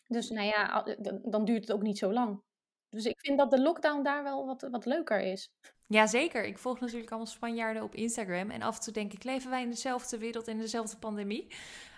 Dus 0.07 0.29
nou 0.29 0.47
ja, 0.47 0.83
dan 1.23 1.45
duurt 1.45 1.61
het 1.61 1.71
ook 1.71 1.81
niet 1.81 1.97
zo 1.97 2.13
lang. 2.13 2.41
Dus 2.97 3.05
ik 3.05 3.19
vind 3.19 3.37
dat 3.37 3.51
de 3.51 3.61
lockdown 3.61 4.03
daar 4.03 4.23
wel 4.23 4.45
wat, 4.45 4.67
wat 4.71 4.85
leuker 4.85 5.19
is. 5.19 5.51
Jazeker, 5.87 6.45
ik 6.45 6.57
volg 6.57 6.79
natuurlijk 6.79 7.09
allemaal 7.09 7.27
Spanjaarden 7.31 7.83
op 7.83 7.95
Instagram. 7.95 8.49
En 8.49 8.61
af 8.61 8.75
en 8.75 8.81
toe 8.81 8.93
denk 8.93 9.13
ik, 9.13 9.23
leven 9.23 9.49
wij 9.49 9.61
in 9.61 9.69
dezelfde 9.69 10.17
wereld, 10.17 10.47
in 10.47 10.57
dezelfde 10.57 10.97
pandemie? 10.97 11.47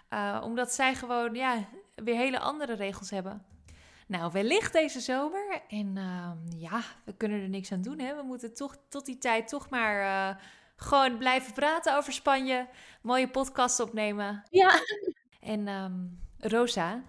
Eh, 0.09 0.41
omdat 0.43 0.73
zij 0.73 0.95
gewoon, 0.95 1.33
ja, 1.33 1.67
weer 1.95 2.15
hele 2.15 2.39
andere 2.39 2.73
regels 2.73 3.09
hebben. 3.09 3.45
Nou, 4.07 4.31
wellicht 4.31 4.73
deze 4.73 4.99
zomer. 4.99 5.61
En 5.67 5.97
ehm, 5.97 6.57
ja, 6.57 6.81
we 7.05 7.13
kunnen 7.13 7.41
er 7.41 7.49
niks 7.49 7.71
aan 7.71 7.81
doen, 7.81 7.99
hè. 7.99 8.15
We 8.15 8.23
moeten 8.23 8.53
toch 8.53 8.77
tot 8.89 9.05
die 9.05 9.17
tijd 9.17 9.47
toch 9.47 9.69
maar 9.69 10.01
eh, 10.01 10.41
gewoon 10.75 11.17
blijven 11.17 11.53
praten 11.53 11.97
over 11.97 12.13
Spanje. 12.13 12.67
Mooie 13.01 13.29
podcast 13.29 13.79
opnemen. 13.79 14.43
Ja, 14.49 14.71
En 15.39 15.67
ehm, 15.67 16.05
Rosa, 16.37 17.03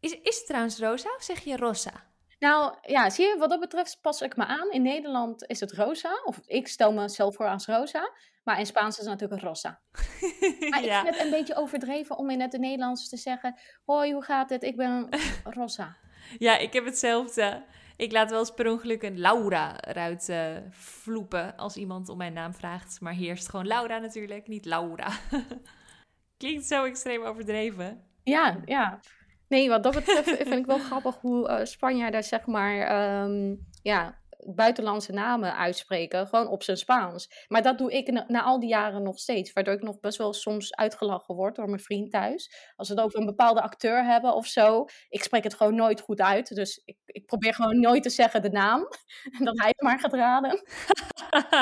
is, 0.00 0.12
is 0.20 0.36
het 0.36 0.46
trouwens 0.46 0.78
Rosa 0.78 1.14
of 1.16 1.22
zeg 1.22 1.40
je 1.40 1.56
Rosa? 1.56 2.04
Nou 2.38 2.76
ja, 2.82 3.10
zie 3.10 3.26
je, 3.26 3.36
wat 3.38 3.50
dat 3.50 3.60
betreft 3.60 3.98
pas 4.00 4.20
ik 4.20 4.36
me 4.36 4.44
aan. 4.46 4.70
In 4.70 4.82
Nederland 4.82 5.44
is 5.46 5.60
het 5.60 5.72
rosa, 5.72 6.20
of 6.24 6.40
ik 6.46 6.68
stel 6.68 6.92
mezelf 6.92 7.34
voor 7.34 7.48
als 7.48 7.66
rosa. 7.66 8.10
Maar 8.44 8.58
in 8.58 8.66
Spaans 8.66 8.98
is 8.98 9.04
het 9.04 9.12
natuurlijk 9.12 9.42
rosa. 9.42 9.80
Maar 10.70 10.84
ik 10.84 10.92
vind 10.92 11.08
het 11.08 11.20
een 11.20 11.30
beetje 11.30 11.56
overdreven 11.56 12.16
om 12.16 12.30
in 12.30 12.40
het 12.40 12.58
Nederlands 12.58 13.08
te 13.08 13.16
zeggen... 13.16 13.58
Hoi, 13.84 14.12
hoe 14.12 14.22
gaat 14.22 14.50
het? 14.50 14.62
Ik 14.62 14.76
ben 14.76 15.08
rosa. 15.58 15.96
Ja, 16.38 16.58
ik 16.58 16.72
heb 16.72 16.84
hetzelfde. 16.84 17.64
Ik 17.96 18.12
laat 18.12 18.30
wel 18.30 18.38
eens 18.38 18.54
per 18.54 18.70
ongeluk 18.70 19.02
een 19.02 19.18
Laura 19.18 19.80
eruit 19.80 20.28
eh, 20.28 20.56
vloepen 20.70 21.56
als 21.56 21.76
iemand 21.76 22.08
om 22.08 22.16
mijn 22.16 22.32
naam 22.32 22.54
vraagt. 22.54 23.00
Maar 23.00 23.14
het 23.14 23.48
gewoon 23.48 23.66
Laura 23.66 23.98
natuurlijk, 23.98 24.48
niet 24.48 24.64
Laura. 24.64 25.08
Klinkt 26.38 26.66
zo 26.66 26.84
extreem 26.84 27.22
overdreven. 27.22 28.04
Ja, 28.22 28.60
ja. 28.64 29.00
Nee, 29.48 29.68
wat 29.68 29.82
dat 29.82 29.94
betreft 29.94 30.28
vind 30.48 30.52
ik 30.52 30.66
wel 30.66 30.78
grappig 30.78 31.16
hoe 31.20 31.48
eh 31.48 31.64
Spanjaarden 31.64 32.24
zeg 32.24 32.46
maar 32.46 32.78
ehm, 32.80 33.54
ja, 33.82 34.18
buitenlandse 34.54 35.12
namen 35.12 35.56
uitspreken, 35.56 36.26
gewoon 36.26 36.48
op 36.48 36.62
zijn 36.62 36.76
Spaans. 36.76 37.44
Maar 37.48 37.62
dat 37.62 37.78
doe 37.78 37.92
ik 37.92 38.24
na, 38.28 38.42
al 38.42 38.60
die 38.60 38.68
jaren 38.68 39.02
nog 39.02 39.18
steeds, 39.18 39.52
waardoor 39.52 39.74
ik 39.74 39.82
nog 39.82 40.00
best 40.00 40.18
wel 40.18 40.32
soms 40.32 40.74
uitgelachen 40.74 41.34
word 41.34 41.56
door 41.56 41.68
mijn 41.68 41.80
vriend 41.80 42.10
thuis. 42.10 42.72
Als 42.76 42.88
we 42.88 42.94
het 42.94 43.04
over 43.04 43.20
een 43.20 43.26
bepaalde 43.26 43.62
acteur 43.62 44.04
hebben 44.04 44.34
of 44.34 44.46
zo, 44.46 44.84
ik 45.08 45.22
spreek 45.22 45.44
het 45.44 45.54
gewoon 45.54 45.74
nooit 45.74 46.00
goed 46.00 46.20
uit. 46.20 46.54
Dus 46.54 46.82
ik, 46.84 46.96
ik 47.06 47.26
probeer 47.26 47.54
gewoon 47.54 47.80
nooit 47.80 48.02
te 48.02 48.10
zeggen 48.10 48.42
de 48.42 48.50
naam, 48.50 48.80
dat 49.44 49.58
hij 49.58 49.68
het 49.68 49.82
maar 49.82 50.00
gaat 50.00 50.14
raden. 50.14 50.62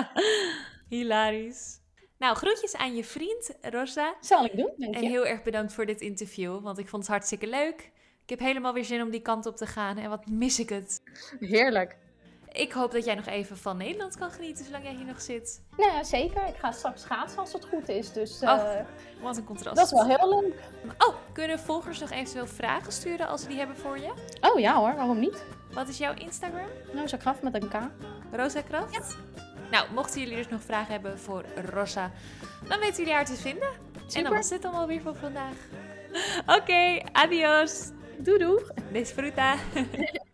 Hilarisch. 0.88 1.83
Nou, 2.18 2.36
groetjes 2.36 2.76
aan 2.76 2.94
je 2.96 3.04
vriend 3.04 3.50
Rosa. 3.60 4.14
Zal 4.20 4.44
ik 4.44 4.56
doen, 4.56 4.70
denk 4.76 4.94
En 4.94 5.02
je? 5.02 5.08
heel 5.08 5.26
erg 5.26 5.42
bedankt 5.42 5.72
voor 5.72 5.86
dit 5.86 6.00
interview, 6.00 6.62
want 6.62 6.78
ik 6.78 6.88
vond 6.88 7.02
het 7.02 7.10
hartstikke 7.12 7.46
leuk. 7.46 7.92
Ik 8.22 8.30
heb 8.30 8.38
helemaal 8.38 8.72
weer 8.72 8.84
zin 8.84 9.02
om 9.02 9.10
die 9.10 9.22
kant 9.22 9.46
op 9.46 9.56
te 9.56 9.66
gaan 9.66 9.96
en 9.98 10.08
wat 10.10 10.26
mis 10.26 10.58
ik 10.58 10.68
het. 10.68 11.02
Heerlijk. 11.40 11.96
Ik 12.52 12.72
hoop 12.72 12.92
dat 12.92 13.04
jij 13.04 13.14
nog 13.14 13.26
even 13.26 13.56
van 13.56 13.76
Nederland 13.76 14.16
kan 14.16 14.30
genieten 14.30 14.64
zolang 14.64 14.84
jij 14.84 14.94
hier 14.94 15.04
nog 15.04 15.20
zit. 15.20 15.62
Nou 15.76 15.92
ja, 15.92 16.02
zeker. 16.04 16.46
Ik 16.46 16.56
ga 16.56 16.70
straks 16.72 17.02
schaatsen 17.02 17.38
als 17.38 17.52
het 17.52 17.64
goed 17.64 17.88
is, 17.88 18.12
dus 18.12 18.40
eh, 18.40 18.50
Oh, 18.50 18.80
Wat 19.22 19.36
een 19.36 19.44
contrast. 19.44 19.76
dat 19.76 19.84
is 19.86 19.92
wel 19.92 20.06
heel 20.06 20.40
leuk. 20.40 20.54
Oh, 20.98 21.14
kunnen 21.32 21.58
volgers 21.58 21.98
nog 22.00 22.10
eventueel 22.10 22.46
vragen 22.46 22.92
sturen 22.92 23.28
als 23.28 23.42
ze 23.42 23.48
die 23.48 23.58
hebben 23.58 23.76
voor 23.76 23.98
je? 23.98 24.12
Oh 24.40 24.60
ja 24.60 24.74
hoor, 24.74 24.94
waarom 24.94 25.18
niet? 25.18 25.44
Wat 25.72 25.88
is 25.88 25.98
jouw 25.98 26.14
Instagram? 26.14 26.68
Nou, 26.92 27.08
zo 27.08 27.16
graf 27.20 27.42
met 27.42 27.54
een 27.62 27.68
K. 27.68 27.74
Rosa 28.32 28.60
Kraft? 28.62 29.16
Nou, 29.74 29.86
mochten 29.94 30.20
jullie 30.20 30.36
dus 30.36 30.48
nog 30.48 30.62
vragen 30.62 30.92
hebben 30.92 31.18
voor 31.18 31.44
Rosa, 31.70 32.10
dan 32.68 32.80
weten 32.80 32.96
jullie 32.96 33.12
haar 33.12 33.24
te 33.24 33.34
vinden. 33.34 33.68
En 33.68 34.00
dan 34.00 34.10
Super. 34.10 34.30
was 34.30 34.48
dit 34.48 34.64
allemaal 34.64 34.86
weer 34.86 35.00
voor 35.00 35.16
vandaag. 35.16 35.54
Oké, 36.58 37.02
adios. 37.12 37.90
Doei 38.18 38.38
doei. 38.38 38.64
Disfruta. 38.92 39.54